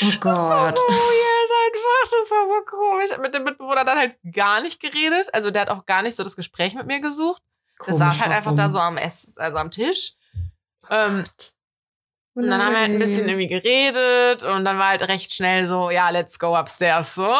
Oh 0.01 0.05
Das 0.21 0.23
war 0.37 0.71
Gott. 0.71 0.77
so 0.77 0.83
weird 0.83 1.51
einfach. 1.65 2.11
Das 2.11 2.31
war 2.31 2.47
so 2.47 2.65
komisch. 2.65 3.05
Ich 3.07 3.11
hab 3.13 3.21
mit 3.21 3.33
dem 3.35 3.43
Mitbewohner 3.43 3.85
dann 3.85 3.97
halt 3.97 4.15
gar 4.33 4.61
nicht 4.61 4.79
geredet. 4.81 5.29
Also 5.33 5.51
der 5.51 5.63
hat 5.63 5.69
auch 5.69 5.85
gar 5.85 6.01
nicht 6.01 6.15
so 6.15 6.23
das 6.23 6.35
Gespräch 6.35 6.73
mit 6.75 6.87
mir 6.87 6.99
gesucht. 7.01 7.41
Der 7.79 7.85
Komisch, 7.93 7.99
saß 7.99 8.21
halt 8.21 8.31
einfach 8.31 8.45
warum? 8.45 8.57
da 8.57 8.69
so 8.69 8.79
am 8.79 8.97
Ess, 8.97 9.37
also 9.37 9.57
am 9.57 9.71
Tisch. 9.71 10.13
Ähm, 10.89 11.23
Oh 12.37 12.41
und 12.41 12.49
dann 12.49 12.61
haben 12.61 12.73
wir 12.73 12.81
halt 12.81 12.91
ein 12.91 12.99
bisschen 12.99 13.29
irgendwie 13.29 13.47
geredet 13.47 14.43
und 14.43 14.65
dann 14.65 14.77
war 14.77 14.89
halt 14.89 15.07
recht 15.07 15.33
schnell 15.33 15.65
so, 15.67 15.89
ja, 15.89 16.09
let's 16.09 16.37
go 16.37 16.57
upstairs 16.59 17.15
so. 17.15 17.33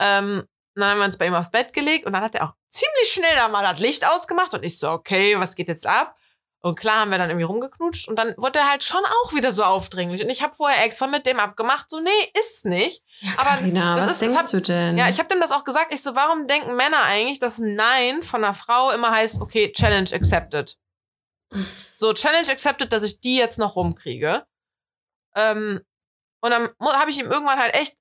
Ähm, 0.00 0.48
dann 0.74 0.88
haben 0.90 0.98
wir 0.98 1.04
uns 1.04 1.16
bei 1.16 1.28
ihm 1.28 1.34
aufs 1.34 1.52
Bett 1.52 1.72
gelegt 1.72 2.06
und 2.06 2.12
dann 2.12 2.22
hat 2.22 2.34
er 2.34 2.44
auch 2.48 2.52
ziemlich 2.68 3.12
schnell 3.12 3.36
da 3.36 3.46
mal 3.46 3.62
das 3.62 3.80
Licht 3.80 4.04
ausgemacht 4.04 4.52
und 4.52 4.64
ich 4.64 4.80
so, 4.80 4.90
okay, 4.90 5.38
was 5.38 5.54
geht 5.54 5.68
jetzt 5.68 5.86
ab? 5.86 6.16
Und 6.60 6.76
klar 6.78 7.00
haben 7.00 7.10
wir 7.12 7.18
dann 7.18 7.30
irgendwie 7.30 7.44
rumgeknutscht 7.44 8.08
und 8.08 8.16
dann 8.16 8.34
wurde 8.38 8.58
er 8.58 8.68
halt 8.70 8.82
schon 8.82 9.04
auch 9.04 9.34
wieder 9.34 9.52
so 9.52 9.62
aufdringlich. 9.62 10.22
Und 10.22 10.30
ich 10.30 10.42
habe 10.42 10.52
vorher 10.54 10.84
extra 10.84 11.06
mit 11.06 11.24
dem 11.24 11.38
abgemacht, 11.38 11.88
so, 11.88 12.00
nee, 12.00 12.10
ist 12.40 12.64
nicht. 12.66 13.04
Ja, 13.20 13.30
aber 13.36 13.50
Carina, 13.58 13.94
das 13.94 14.06
was 14.06 14.12
ist- 14.14 14.22
denkst 14.22 14.36
hat- 14.42 14.52
du 14.52 14.60
denn? 14.60 14.98
Ja, 14.98 15.08
ich 15.08 15.18
habe 15.18 15.28
dem 15.28 15.40
das 15.40 15.52
auch 15.52 15.64
gesagt. 15.64 15.92
Ich 15.94 16.02
so, 16.02 16.16
warum 16.16 16.46
denken 16.48 16.74
Männer 16.74 17.02
eigentlich, 17.04 17.38
dass 17.38 17.58
ein 17.58 17.74
Nein 17.76 18.22
von 18.22 18.42
einer 18.42 18.54
Frau 18.54 18.90
immer 18.90 19.12
heißt, 19.12 19.40
okay, 19.40 19.70
Challenge 19.72 20.10
accepted? 20.12 20.76
So, 21.96 22.12
Challenge 22.12 22.50
accepted, 22.50 22.92
dass 22.92 23.04
ich 23.04 23.20
die 23.20 23.36
jetzt 23.36 23.58
noch 23.58 23.76
rumkriege. 23.76 24.44
Ähm, 25.36 25.80
und 26.40 26.50
dann 26.50 26.70
habe 26.80 27.10
ich 27.10 27.18
ihm 27.18 27.30
irgendwann 27.30 27.60
halt 27.60 27.74
echt 27.74 27.96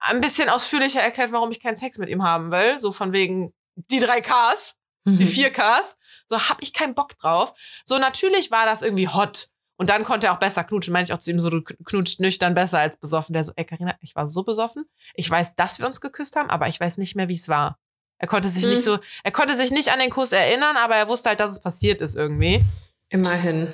ein 0.00 0.20
bisschen 0.20 0.48
ausführlicher 0.48 1.00
erklärt, 1.00 1.32
warum 1.32 1.50
ich 1.50 1.60
keinen 1.60 1.76
Sex 1.76 1.98
mit 1.98 2.08
ihm 2.08 2.22
haben 2.24 2.50
will. 2.52 2.78
So 2.78 2.90
von 2.92 3.12
wegen 3.12 3.52
die 3.76 3.98
drei 4.00 4.20
Ks, 4.20 4.74
Mhm. 5.04 5.18
die 5.18 5.26
vier 5.26 5.50
Ks. 5.52 5.96
So 6.28 6.38
hab 6.48 6.62
ich 6.62 6.72
keinen 6.72 6.94
Bock 6.94 7.16
drauf. 7.18 7.54
So 7.84 7.98
natürlich 7.98 8.50
war 8.50 8.66
das 8.66 8.82
irgendwie 8.82 9.08
hot. 9.08 9.48
Und 9.78 9.90
dann 9.90 10.04
konnte 10.04 10.28
er 10.28 10.32
auch 10.32 10.38
besser 10.38 10.64
knutschen. 10.64 10.92
Meinte 10.92 11.10
ich 11.10 11.14
auch 11.14 11.22
zu 11.22 11.30
ihm 11.30 11.38
so, 11.38 11.50
du 11.50 11.62
knutscht 11.62 12.18
nüchtern 12.20 12.54
besser 12.54 12.78
als 12.78 12.96
besoffen. 12.96 13.34
Der 13.34 13.44
so, 13.44 13.52
ey 13.56 13.64
Carina, 13.64 13.94
ich 14.00 14.14
war 14.16 14.26
so 14.26 14.42
besoffen. 14.42 14.86
Ich 15.14 15.30
weiß, 15.30 15.54
dass 15.56 15.78
wir 15.78 15.86
uns 15.86 16.00
geküsst 16.00 16.34
haben, 16.36 16.48
aber 16.50 16.68
ich 16.68 16.80
weiß 16.80 16.96
nicht 16.98 17.14
mehr, 17.14 17.28
wie 17.28 17.34
es 17.34 17.48
war. 17.48 17.78
Er 18.18 18.26
konnte 18.26 18.48
sich 18.48 18.62
Hm. 18.64 18.70
nicht 18.70 18.82
so, 18.82 18.98
er 19.22 19.32
konnte 19.32 19.54
sich 19.54 19.70
nicht 19.70 19.92
an 19.92 19.98
den 19.98 20.08
Kuss 20.10 20.32
erinnern, 20.32 20.76
aber 20.78 20.96
er 20.96 21.08
wusste 21.08 21.28
halt, 21.28 21.40
dass 21.40 21.50
es 21.50 21.60
passiert 21.60 22.00
ist 22.00 22.16
irgendwie. 22.16 22.62
Immerhin. 23.10 23.72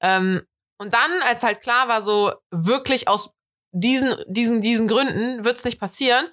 Ähm, 0.00 0.42
und 0.78 0.94
dann, 0.94 1.10
als 1.26 1.42
halt 1.42 1.60
klar 1.60 1.88
war, 1.88 2.00
so 2.00 2.32
wirklich 2.50 3.08
aus 3.08 3.34
diesen, 3.72 4.14
diesen, 4.28 4.62
diesen 4.62 4.88
Gründen 4.88 5.44
wird's 5.44 5.64
nicht 5.64 5.78
passieren, 5.78 6.26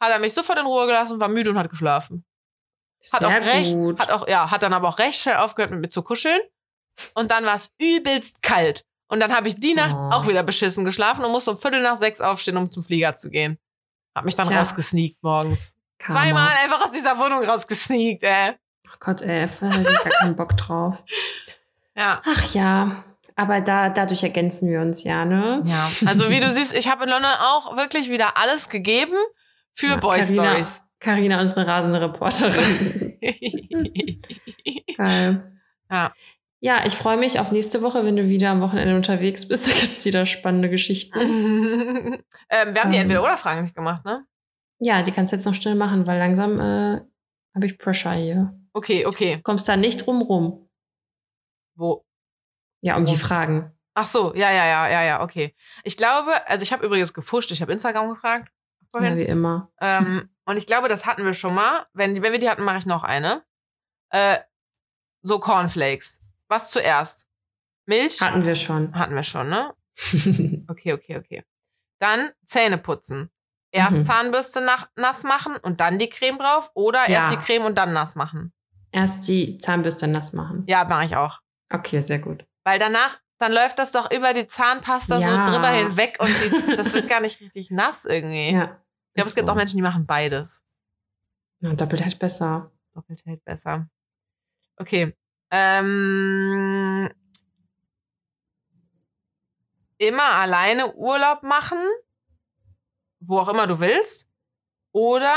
hat 0.00 0.10
er 0.10 0.18
mich 0.20 0.32
sofort 0.32 0.58
in 0.58 0.66
Ruhe 0.66 0.86
gelassen, 0.86 1.20
war 1.20 1.28
müde 1.28 1.50
und 1.50 1.58
hat 1.58 1.68
geschlafen. 1.68 2.24
Hat 3.12 3.20
Sehr 3.20 3.28
auch 3.28 3.32
recht, 3.32 3.74
gut. 3.74 3.98
hat 4.00 4.10
auch, 4.10 4.26
ja, 4.28 4.50
hat 4.50 4.62
dann 4.62 4.72
aber 4.74 4.88
auch 4.88 4.98
recht 4.98 5.20
schnell 5.20 5.36
aufgehört, 5.36 5.70
mit 5.70 5.80
mir 5.80 5.88
zu 5.88 6.02
kuscheln. 6.02 6.40
Und 7.14 7.30
dann 7.30 7.44
war 7.44 7.54
es 7.54 7.70
übelst 7.80 8.42
kalt. 8.42 8.84
Und 9.06 9.20
dann 9.20 9.34
habe 9.34 9.48
ich 9.48 9.58
die 9.60 9.74
Nacht 9.74 9.94
Oh. 9.96 10.10
auch 10.16 10.26
wieder 10.26 10.42
beschissen 10.42 10.84
geschlafen 10.84 11.24
und 11.24 11.30
musste 11.32 11.52
um 11.52 11.58
Viertel 11.58 11.80
nach 11.80 11.96
sechs 11.96 12.20
aufstehen, 12.20 12.56
um 12.56 12.70
zum 12.70 12.82
Flieger 12.82 13.14
zu 13.14 13.30
gehen. 13.30 13.58
Hab 14.14 14.24
mich 14.24 14.34
dann 14.34 14.48
Tja. 14.48 14.58
rausgesneakt 14.58 15.22
morgens. 15.22 15.76
Karma. 15.98 16.20
Zweimal 16.20 16.48
einfach 16.64 16.84
aus 16.84 16.92
dieser 16.92 17.16
Wohnung 17.18 17.44
rausgesneakt, 17.44 18.22
ey. 18.24 18.50
Oh 18.88 18.96
Gott, 19.00 19.22
ey, 19.22 19.46
da 19.60 19.66
hab 19.70 19.78
ich 19.80 19.84
gar 19.86 20.12
keinen 20.20 20.36
Bock 20.36 20.56
drauf. 20.56 20.96
Ja. 21.96 22.22
Ach 22.24 22.54
ja, 22.54 23.02
aber 23.34 23.60
da, 23.60 23.88
dadurch 23.88 24.22
ergänzen 24.22 24.68
wir 24.70 24.80
uns 24.80 25.02
ja, 25.02 25.24
ne? 25.24 25.62
Ja. 25.64 25.88
Also 26.06 26.30
wie 26.30 26.38
du 26.38 26.48
siehst, 26.48 26.72
ich 26.72 26.88
habe 26.88 27.02
in 27.04 27.10
London 27.10 27.30
auch 27.40 27.76
wirklich 27.76 28.08
wieder 28.08 28.36
alles 28.36 28.68
gegeben 28.68 29.16
für 29.74 29.86
Ja, 29.88 29.96
Boy 29.96 30.20
Carina- 30.20 30.42
Stories. 30.44 30.82
Carina, 31.00 31.40
unsere 31.40 31.66
rasende 31.66 32.00
Reporterin. 32.00 33.18
Geil. 34.96 35.60
Ja. 35.90 36.12
Ja, 36.60 36.84
ich 36.84 36.94
freue 36.94 37.16
mich 37.16 37.38
auf 37.38 37.52
nächste 37.52 37.82
Woche, 37.82 38.04
wenn 38.04 38.16
du 38.16 38.28
wieder 38.28 38.50
am 38.50 38.60
Wochenende 38.60 38.96
unterwegs 38.96 39.46
bist. 39.46 39.68
Da 39.72 39.78
gibt's 39.78 40.04
wieder 40.04 40.26
spannende 40.26 40.68
Geschichten. 40.68 41.18
ähm, 42.50 42.74
wir 42.74 42.82
haben 42.82 42.90
die 42.90 42.96
Ähm. 42.96 43.02
Entweder-Oder-Fragen 43.02 43.62
nicht 43.62 43.76
gemacht, 43.76 44.04
ne? 44.04 44.24
Ja, 44.80 45.02
die 45.02 45.12
kannst 45.12 45.32
du 45.32 45.36
jetzt 45.36 45.44
noch 45.44 45.54
schnell 45.54 45.74
machen, 45.74 46.06
weil 46.06 46.18
langsam 46.18 46.58
äh, 46.58 47.00
habe 47.54 47.66
ich 47.66 47.78
Pressure 47.78 48.12
hier. 48.12 48.54
Okay, 48.72 49.06
okay. 49.06 49.40
Kommst 49.42 49.68
da 49.68 49.76
nicht 49.76 50.06
drum 50.06 50.22
rum. 50.22 50.68
Wo? 51.76 52.04
Ja, 52.80 52.96
um 52.96 53.04
die 53.04 53.12
Warum? 53.12 53.26
Fragen. 53.26 53.72
Ach 53.94 54.06
so, 54.06 54.32
ja, 54.34 54.52
ja, 54.52 54.66
ja, 54.66 54.88
ja, 54.88 55.02
ja, 55.02 55.22
okay. 55.22 55.54
Ich 55.82 55.96
glaube, 55.96 56.30
also 56.46 56.62
ich 56.62 56.72
habe 56.72 56.86
übrigens 56.86 57.12
gefuscht, 57.12 57.50
ich 57.50 57.60
habe 57.60 57.72
Instagram 57.72 58.08
gefragt. 58.08 58.52
Ja, 58.94 59.00
Vorhin. 59.00 59.16
wie 59.18 59.22
immer. 59.24 59.70
ähm, 59.80 60.28
und 60.46 60.56
ich 60.56 60.66
glaube, 60.66 60.88
das 60.88 61.04
hatten 61.04 61.24
wir 61.24 61.34
schon 61.34 61.54
mal. 61.54 61.86
Wenn, 61.92 62.22
wenn 62.22 62.32
wir 62.32 62.38
die 62.38 62.48
hatten, 62.48 62.64
mache 62.64 62.78
ich 62.78 62.86
noch 62.86 63.04
eine. 63.04 63.44
Äh, 64.10 64.38
so 65.20 65.38
Cornflakes. 65.38 66.20
Was 66.48 66.70
zuerst? 66.70 67.28
Milch? 67.86 68.20
Hatten 68.22 68.46
wir 68.46 68.54
schon. 68.54 68.94
Hatten 68.94 69.14
wir 69.14 69.22
schon, 69.22 69.48
ne? 69.50 69.74
Okay, 70.68 70.92
okay, 70.94 71.18
okay. 71.18 71.44
Dann 72.00 72.30
Zähne 72.44 72.78
putzen. 72.78 73.30
Erst 73.72 73.98
Mhm. 73.98 74.04
Zahnbürste 74.04 74.60
nach, 74.62 74.88
nass 74.96 75.24
machen 75.24 75.56
und 75.56 75.80
dann 75.80 75.98
die 75.98 76.08
Creme 76.08 76.38
drauf 76.38 76.70
oder 76.74 77.00
Ja. 77.10 77.22
erst 77.24 77.34
die 77.34 77.36
Creme 77.44 77.66
und 77.66 77.76
dann 77.76 77.92
nass 77.92 78.14
machen. 78.14 78.54
Erst 78.90 79.28
die 79.28 79.58
Zahnbürste 79.58 80.06
nass 80.08 80.32
machen. 80.32 80.64
Ja, 80.66 80.84
mache 80.84 81.04
ich 81.04 81.16
auch. 81.16 81.40
Okay, 81.70 82.00
sehr 82.00 82.20
gut. 82.20 82.46
Weil 82.64 82.78
danach, 82.78 83.18
dann 83.38 83.52
läuft 83.52 83.78
das 83.78 83.92
doch 83.92 84.10
über 84.10 84.32
die 84.34 84.46
Zahnpasta 84.48 85.18
Ja. 85.18 85.46
so 85.46 85.52
drüber 85.52 85.68
hinweg 85.68 86.16
und 86.20 86.28
die, 86.28 86.76
das 86.76 86.92
wird 86.92 87.08
gar 87.08 87.20
nicht 87.20 87.40
richtig 87.40 87.70
nass 87.70 88.04
irgendwie. 88.04 88.50
Ja. 88.52 88.80
ich 89.08 89.14
glaube, 89.14 89.28
es 89.28 89.34
gibt 89.34 89.48
auch 89.48 89.54
Menschen, 89.54 89.76
die 89.76 89.82
machen 89.82 90.06
beides. 90.06 90.64
Ja, 91.60 91.72
doppelt 91.74 92.02
halt 92.04 92.18
besser. 92.18 92.70
Doppelt 92.94 93.24
hält 93.26 93.44
besser. 93.44 93.88
Okay. 94.76 95.16
Ähm, 95.50 97.10
immer 99.98 100.30
alleine 100.34 100.94
Urlaub 100.94 101.42
machen, 101.42 101.78
wo 103.20 103.38
auch 103.38 103.48
immer 103.48 103.66
du 103.66 103.80
willst, 103.80 104.30
oder 104.92 105.34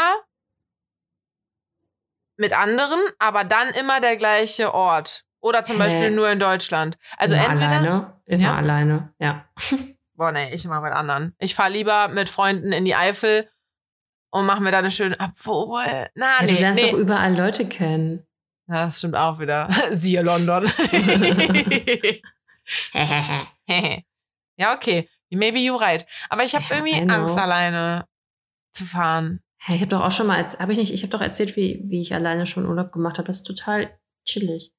mit 2.35 2.53
anderen, 2.53 2.99
aber 3.19 3.43
dann 3.43 3.69
immer 3.69 3.99
der 4.01 4.17
gleiche 4.17 4.73
Ort. 4.73 5.25
Oder 5.41 5.63
zum 5.63 5.77
Hä? 5.77 5.83
Beispiel 5.83 6.11
nur 6.11 6.29
in 6.29 6.39
Deutschland. 6.39 6.97
Also 7.17 7.35
immer 7.35 7.49
entweder. 7.49 7.71
alleine. 7.71 8.13
Immer 8.25 8.43
Ja? 8.43 8.55
alleine, 8.55 9.13
ja. 9.19 9.45
Boah, 10.15 10.31
nee, 10.31 10.53
ich 10.53 10.63
immer 10.65 10.81
mit 10.81 10.93
anderen. 10.93 11.35
Ich 11.39 11.55
fahre 11.55 11.71
lieber 11.71 12.07
mit 12.09 12.29
Freunden 12.29 12.71
in 12.71 12.85
die 12.85 12.95
Eifel 12.95 13.49
und 14.29 14.45
mache 14.45 14.61
mir 14.61 14.71
da 14.71 14.77
eine 14.79 14.91
schöne. 14.91 15.17
Obwohl. 15.19 16.09
Na, 16.15 16.25
ja 16.39 16.41
nee, 16.41 16.47
du 16.47 16.53
lernst 16.53 16.83
nee. 16.83 16.91
doch 16.91 16.97
überall 16.97 17.35
Leute 17.35 17.67
kennen. 17.67 18.25
Ja, 18.67 18.85
das 18.85 18.99
stimmt 18.99 19.15
auch 19.15 19.39
wieder. 19.39 19.67
Siehe 19.89 20.21
London. 20.21 20.63
ja, 24.57 24.73
okay. 24.75 25.09
Maybe 25.31 25.57
you're 25.59 25.79
right. 25.81 26.05
Aber 26.29 26.43
ich 26.43 26.53
habe 26.53 26.65
Ja, 26.69 26.75
irgendwie. 26.75 27.09
Angst, 27.09 27.37
alleine 27.37 28.05
zu 28.71 28.85
fahren. 28.85 29.41
Ich 29.67 29.81
habe 29.81 29.87
doch 29.87 30.01
auch 30.01 30.11
schon 30.11 30.27
mal, 30.27 30.45
habe 30.59 30.71
ich 30.71 30.77
nicht, 30.77 30.93
ich 30.93 31.03
habe 31.03 31.11
doch 31.11 31.21
erzählt, 31.21 31.55
wie, 31.55 31.81
wie 31.85 32.01
ich 32.01 32.13
alleine 32.13 32.45
schon 32.45 32.65
Urlaub 32.65 32.91
gemacht 32.91 33.17
habe. 33.17 33.27
Das 33.27 33.37
ist 33.37 33.43
total 33.43 33.97
chillig. 34.25 34.71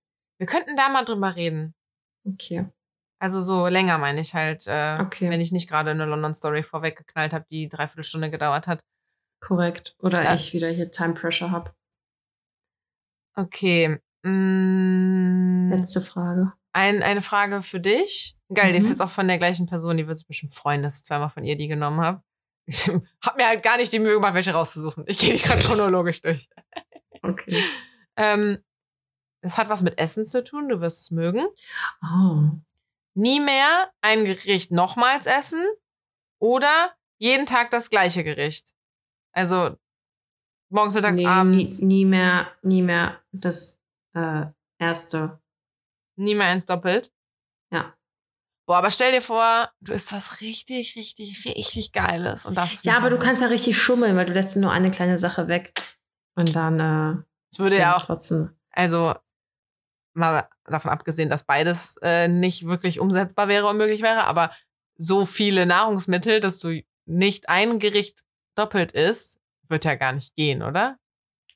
Wir 0.42 0.46
könnten 0.48 0.74
da 0.76 0.88
mal 0.88 1.04
drüber 1.04 1.36
reden. 1.36 1.72
Okay. 2.26 2.66
Also 3.20 3.40
so 3.42 3.68
länger 3.68 3.98
meine 3.98 4.20
ich 4.20 4.34
halt, 4.34 4.66
äh, 4.66 4.98
Okay. 5.00 5.30
wenn 5.30 5.40
ich 5.40 5.52
nicht 5.52 5.68
gerade 5.68 5.92
eine 5.92 6.04
London-Story 6.04 6.64
vorweggeknallt 6.64 7.32
habe, 7.32 7.46
die 7.48 7.68
dreiviertel 7.68 8.02
Stunde 8.02 8.28
gedauert 8.28 8.66
hat. 8.66 8.80
Korrekt. 9.40 9.94
Oder 10.00 10.24
Ja. 10.24 10.34
ich 10.34 10.52
wieder 10.52 10.68
hier 10.68 10.90
Time 10.90 11.14
Pressure 11.14 11.52
habe. 11.52 11.72
Okay. 13.36 13.98
Mm, 14.24 15.64
Letzte 15.68 16.00
Frage. 16.00 16.52
ein, 16.72 17.04
eine 17.04 17.22
Frage 17.22 17.62
für 17.62 17.78
dich. 17.78 18.36
Geil, 18.52 18.72
die 18.72 18.78
ist 18.78 18.84
Mhm. 18.86 18.90
jetzt 18.90 19.00
auch 19.00 19.10
von 19.10 19.28
der 19.28 19.38
gleichen 19.38 19.66
Person, 19.66 19.96
die 19.96 20.08
wird 20.08 20.18
sich 20.18 20.26
bestimmt 20.26 20.52
freuen, 20.54 20.82
dass 20.82 20.96
ich 20.98 21.04
zweimal 21.04 21.30
von 21.30 21.44
ihr 21.44 21.56
die 21.56 21.68
genommen 21.68 22.00
habe. 22.00 22.22
Ich 22.66 22.88
habe 23.22 23.36
mir 23.36 23.46
halt 23.46 23.62
gar 23.62 23.76
nicht 23.76 23.92
die 23.92 24.00
Mühe 24.00 24.14
gemacht, 24.14 24.34
welche 24.34 24.52
rauszusuchen. 24.54 25.04
Ich 25.06 25.18
gehe 25.18 25.34
die 25.34 25.40
gerade 25.40 25.62
chronologisch 25.62 26.20
durch. 26.20 26.48
Okay. 27.22 27.62
Ähm, 28.16 28.58
es 29.42 29.58
hat 29.58 29.68
was 29.68 29.82
mit 29.82 29.98
Essen 29.98 30.24
zu 30.24 30.42
tun, 30.42 30.68
du 30.68 30.80
wirst 30.80 31.00
es 31.02 31.10
mögen. 31.10 31.46
Oh. 32.02 32.44
Nie 33.14 33.40
mehr 33.40 33.90
ein 34.00 34.24
Gericht 34.24 34.70
nochmals 34.70 35.26
essen 35.26 35.62
oder 36.40 36.94
jeden 37.18 37.44
Tag 37.46 37.70
das 37.70 37.90
gleiche 37.90 38.24
Gericht. 38.24 38.72
Also 39.32 39.76
morgens, 40.70 40.94
mittags, 40.94 41.16
Nee, 41.16 41.24
nie, 41.24 41.28
abends, 41.28 41.78
nie, 41.80 41.86
nie 41.86 42.04
mehr, 42.06 42.52
nie 42.62 42.82
mehr 42.82 43.20
das 43.32 43.80
äh, 44.14 44.46
erste. 44.78 45.40
mehr 46.16 46.46
eins 46.46 46.66
doppelt. 46.66 47.12
Ja. 47.70 47.94
Boah, 48.66 48.76
aber 48.76 48.90
stell 48.90 49.12
dir 49.12 49.22
vor, 49.22 49.70
du 49.80 49.92
isst 49.92 50.12
was 50.12 50.40
richtig, 50.40 50.94
richtig, 50.96 51.44
richtig 51.44 51.92
Geiles 51.92 52.46
und 52.46 52.54
darfst 52.56 52.84
Ja, 52.84 52.96
aber 52.96 53.10
du 53.10 53.18
kannst 53.18 53.42
ja 53.42 53.48
richtig 53.48 53.76
schummeln, 53.76 54.16
weil 54.16 54.26
du 54.26 54.32
lässt 54.32 54.56
nur 54.56 54.70
eine 54.70 54.90
kleine 54.90 55.18
Sache 55.18 55.48
weg. 55.48 55.74
Und 56.36 56.54
dann 56.54 56.78
äh, 56.80 57.22
Es 57.50 57.58
würde 57.58 57.76
ja 57.78 57.96
auch 57.96 58.04
trotzdem. 58.04 58.56
Also 58.70 59.14
mal 60.14 60.48
davon 60.64 60.90
abgesehen, 60.90 61.28
dass 61.28 61.44
beides 61.44 61.96
äh, 62.02 62.28
nicht 62.28 62.66
wirklich 62.66 63.00
umsetzbar 63.00 63.48
wäre 63.48 63.66
und 63.66 63.76
möglich 63.76 64.02
wäre, 64.02 64.24
aber 64.24 64.50
so 64.96 65.26
viele 65.26 65.66
Nahrungsmittel, 65.66 66.40
dass 66.40 66.58
du 66.60 66.82
nicht 67.06 67.48
ein 67.48 67.78
Gericht 67.78 68.20
doppelt 68.54 68.92
isst, 68.92 69.38
wird 69.68 69.84
ja 69.84 69.94
gar 69.94 70.12
nicht 70.12 70.34
gehen, 70.36 70.62
oder? 70.62 70.98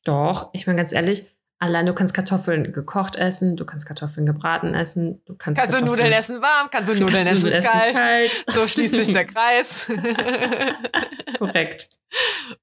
Doch, 0.04 0.50
ich 0.52 0.66
meine 0.66 0.78
ganz 0.78 0.92
ehrlich, 0.92 1.26
allein 1.58 1.86
du 1.86 1.94
kannst 1.94 2.14
Kartoffeln 2.14 2.72
gekocht 2.72 3.16
essen, 3.16 3.56
du 3.56 3.64
kannst 3.64 3.86
Kartoffeln 3.86 4.26
gebraten 4.26 4.74
essen, 4.74 5.22
du 5.24 5.36
kannst 5.36 5.60
Kannst 5.60 5.76
du 5.78 5.84
Nudeln 5.84 6.12
essen 6.12 6.40
warm, 6.40 6.68
kannst 6.70 6.90
du 6.90 6.94
Nudeln 6.98 7.26
kannst 7.26 7.46
essen, 7.46 7.68
kalt. 7.68 8.44
So 8.48 8.66
schließt 8.66 8.94
sich 8.94 9.12
der 9.12 9.24
Kreis. 9.26 9.86
Korrekt. 11.38 11.88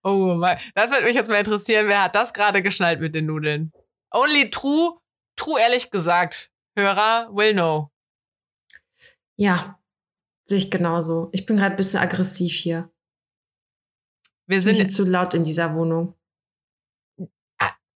oh 0.04 0.36
mein, 0.36 0.58
das 0.74 0.90
würde 0.90 1.06
mich 1.06 1.16
jetzt 1.16 1.30
mal 1.30 1.38
interessieren, 1.38 1.88
wer 1.88 2.04
hat 2.04 2.16
das 2.16 2.34
gerade 2.34 2.62
geschnallt 2.62 3.00
mit 3.00 3.14
den 3.14 3.26
Nudeln? 3.26 3.72
Only 4.12 4.50
true, 4.50 5.00
true 5.36 5.60
ehrlich 5.60 5.92
gesagt, 5.92 6.52
Hörer 6.76 7.30
will 7.34 7.54
know. 7.54 7.90
Ja, 9.36 9.80
sehe 10.44 10.58
ich 10.58 10.72
genauso. 10.72 11.30
Ich 11.32 11.46
bin 11.46 11.58
gerade 11.58 11.72
ein 11.72 11.78
bisschen 11.78 12.00
aggressiv 12.00 12.54
hier. 12.54 12.92
Wir 14.48 14.58
Ich 14.58 14.66
bin 14.66 14.76
sind, 14.76 14.92
zu 14.94 15.04
laut 15.06 15.34
in 15.34 15.44
dieser 15.44 15.74
Wohnung. 15.76 16.16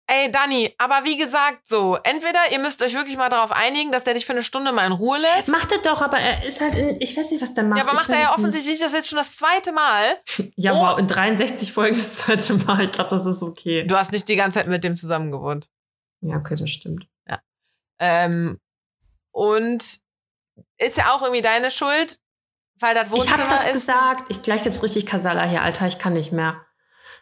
ey 0.10 0.32
Dani, 0.32 0.74
aber 0.78 1.04
wie 1.04 1.18
gesagt 1.18 1.68
so, 1.68 1.98
entweder 2.04 2.40
ihr 2.52 2.60
müsst 2.60 2.82
euch 2.82 2.94
wirklich 2.94 3.18
mal 3.18 3.28
darauf 3.28 3.52
einigen, 3.52 3.92
dass 3.92 4.06
der 4.06 4.14
dich 4.14 4.26
für 4.26 4.32
eine 4.32 4.42
Stunde 4.44 4.72
mal 4.72 4.86
in 4.86 4.94
Ruhe 4.94 5.18
lässt. 5.20 5.50
Macht 5.50 5.72
er 5.74 5.80
doch, 5.80 6.02
aber 6.02 6.18
er 6.18 6.46
ist 6.46 6.62
halt 6.62 6.76
in, 6.76 7.02
ich 7.02 7.18
weiß 7.18 7.32
nicht, 7.32 7.42
was 7.42 7.54
der 7.54 7.66
macht. 7.66 7.78
Ja, 7.80 7.84
aber 7.84 7.94
macht 7.94 8.08
er 8.10 8.16
ja 8.16 8.22
nicht. 8.30 8.38
offensichtlich 8.38 8.80
das 8.80 8.94
jetzt 8.94 9.10
schon 9.10 9.18
das 9.18 9.36
zweite 9.36 9.72
Mal. 9.74 10.18
Ja, 10.56 10.72
Oh. 10.74 10.78
wow, 10.78 10.98
in 10.98 11.08
63 11.08 11.74
Folgen 11.74 11.98
das 11.98 12.16
zweite 12.20 12.54
Mal. 12.66 12.82
Ich 12.84 12.92
glaube, 12.94 13.10
das 13.10 13.26
ist 13.26 13.44
okay. 13.44 13.86
Du 13.86 13.96
hast 13.98 14.12
nicht 14.14 14.28
die 14.30 14.36
ganze 14.38 14.60
Zeit 14.60 14.68
mit 14.68 14.84
dem 14.86 14.96
zusammen 14.96 15.30
gewohnt. 15.32 15.70
Ja, 16.22 16.38
okay, 16.38 16.56
das 16.56 16.70
stimmt. 16.72 17.06
Ähm, 18.00 18.60
und 19.32 19.84
ist 20.78 20.98
ja 20.98 21.12
auch 21.14 21.22
irgendwie 21.22 21.42
deine 21.42 21.72
Schuld, 21.72 22.20
weil 22.80 22.94
das 22.96 23.08
Ich 23.08 23.12
Wohnzimmer 23.14 23.38
habe 23.38 23.50
das 23.50 23.66
ist. 23.68 23.74
gesagt. 23.74 24.26
Ich, 24.30 24.44
gleich 24.44 24.64
gibt's 24.64 24.84
richtig 24.84 25.06
Kasala 25.06 25.44
hier, 25.44 25.62
Alter. 25.62 25.88
Ich 25.88 26.00
kann 26.00 26.14
nicht 26.14 26.32
mehr. 26.32 26.62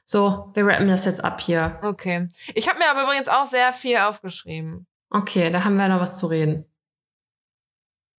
So, 0.04 0.52
wir 0.54 0.66
rappen 0.66 0.88
das 0.88 1.06
jetzt 1.06 1.24
ab 1.24 1.42
hier. 1.42 1.80
Okay. 1.82 2.28
Ich 2.54 2.68
habe 2.70 2.78
mir 2.80 2.90
aber 2.90 3.04
übrigens 3.04 3.28
auch 3.28 3.46
sehr 3.48 3.74
viel 3.74 3.98
aufgeschrieben. 3.98 4.86
Okay, 5.10 5.50
da 5.50 5.64
haben 5.64 5.78
wir 5.78 5.88
noch 5.88 6.00
was 6.00 6.18
zu 6.18 6.28
reden. 6.28 6.66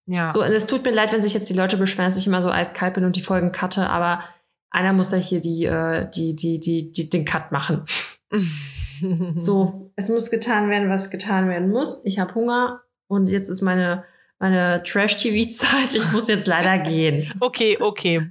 Ja. 0.07 0.29
So, 0.29 0.43
und 0.43 0.53
es 0.53 0.67
tut 0.67 0.85
mir 0.85 0.93
leid, 0.93 1.13
wenn 1.13 1.23
sich 1.23 1.35
jetzt 1.35 1.49
die 1.49 1.55
Leute 1.55 1.77
beschweren, 1.77 2.09
dass 2.09 2.17
ich 2.17 2.27
immer 2.27 2.43
so 2.43 2.51
eiskalt 2.51 2.95
bin 2.95 3.05
und 3.05 3.17
die 3.17 3.23
Folgen 3.23 3.53
cutte, 3.53 3.89
aber 3.89 4.23
einer 4.71 4.93
muss 4.93 5.13
ja 5.13 5.19
hier 5.19 5.41
die, 5.41 5.65
äh, 5.65 6.09
die, 6.11 6.35
die, 6.37 6.61
die, 6.61 6.93
die, 6.93 7.11
den 7.11 7.25
Cut 7.25 7.53
machen. 7.53 7.85
So, 9.37 9.86
es 9.97 10.09
muss 10.09 10.31
getan 10.31 10.71
werden, 10.71 10.91
was 10.91 11.11
getan 11.11 11.49
werden 11.49 11.71
muss. 11.71 12.05
Ich 12.05 12.19
habe 12.19 12.35
Hunger 12.35 12.83
und 13.09 13.29
jetzt 13.29 13.49
ist 13.49 13.63
meine, 13.63 14.05
meine 14.39 14.83
Trash-TV-Zeit. 14.83 15.95
Ich 15.95 16.13
muss 16.13 16.29
jetzt 16.29 16.47
leider 16.47 16.79
gehen. 16.91 17.33
Okay, 17.41 17.79
okay. 17.81 18.31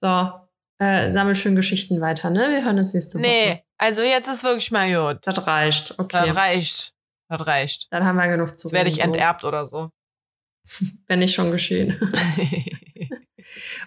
So, 0.00 0.30
äh, 0.78 1.12
sammel 1.12 1.34
schön 1.34 1.54
Geschichten 1.56 2.00
weiter, 2.00 2.30
ne? 2.30 2.50
Wir 2.50 2.64
hören 2.64 2.78
uns 2.78 2.92
nächste 2.92 3.18
Woche. 3.18 3.26
Nee, 3.26 3.62
also 3.78 4.02
jetzt 4.02 4.28
ist 4.28 4.42
wirklich 4.42 4.70
mal 4.70 4.88
gut. 4.92 5.20
Das 5.26 5.46
reicht. 5.46 5.94
Okay. 5.98 6.26
Das 6.26 6.36
reicht. 6.36 6.92
Das 7.28 7.46
reicht. 7.46 7.92
Dann 7.92 8.04
haben 8.04 8.16
wir 8.16 8.28
genug 8.28 8.58
zu 8.58 8.68
Jetzt 8.68 8.72
werde 8.72 8.88
ich 8.88 8.96
so. 8.96 9.02
enterbt 9.02 9.44
oder 9.44 9.66
so. 9.66 9.90
Wenn 11.06 11.20
nicht 11.20 11.34
schon 11.34 11.50
geschehen. 11.50 11.98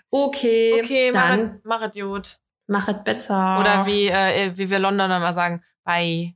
Okay, 0.09 0.81
okay, 0.81 1.11
dann 1.11 1.61
mach 1.63 1.81
es 1.81 1.95
gut. 1.95 2.37
mach 2.67 2.87
es 2.87 3.03
besser. 3.03 3.59
Oder 3.59 3.85
wie, 3.85 4.07
äh, 4.07 4.51
wie 4.55 4.69
wir 4.69 4.79
Londoner 4.79 5.19
mal 5.19 5.33
sagen, 5.33 5.63
bye. 5.85 6.35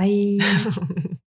Bye. 0.00 0.38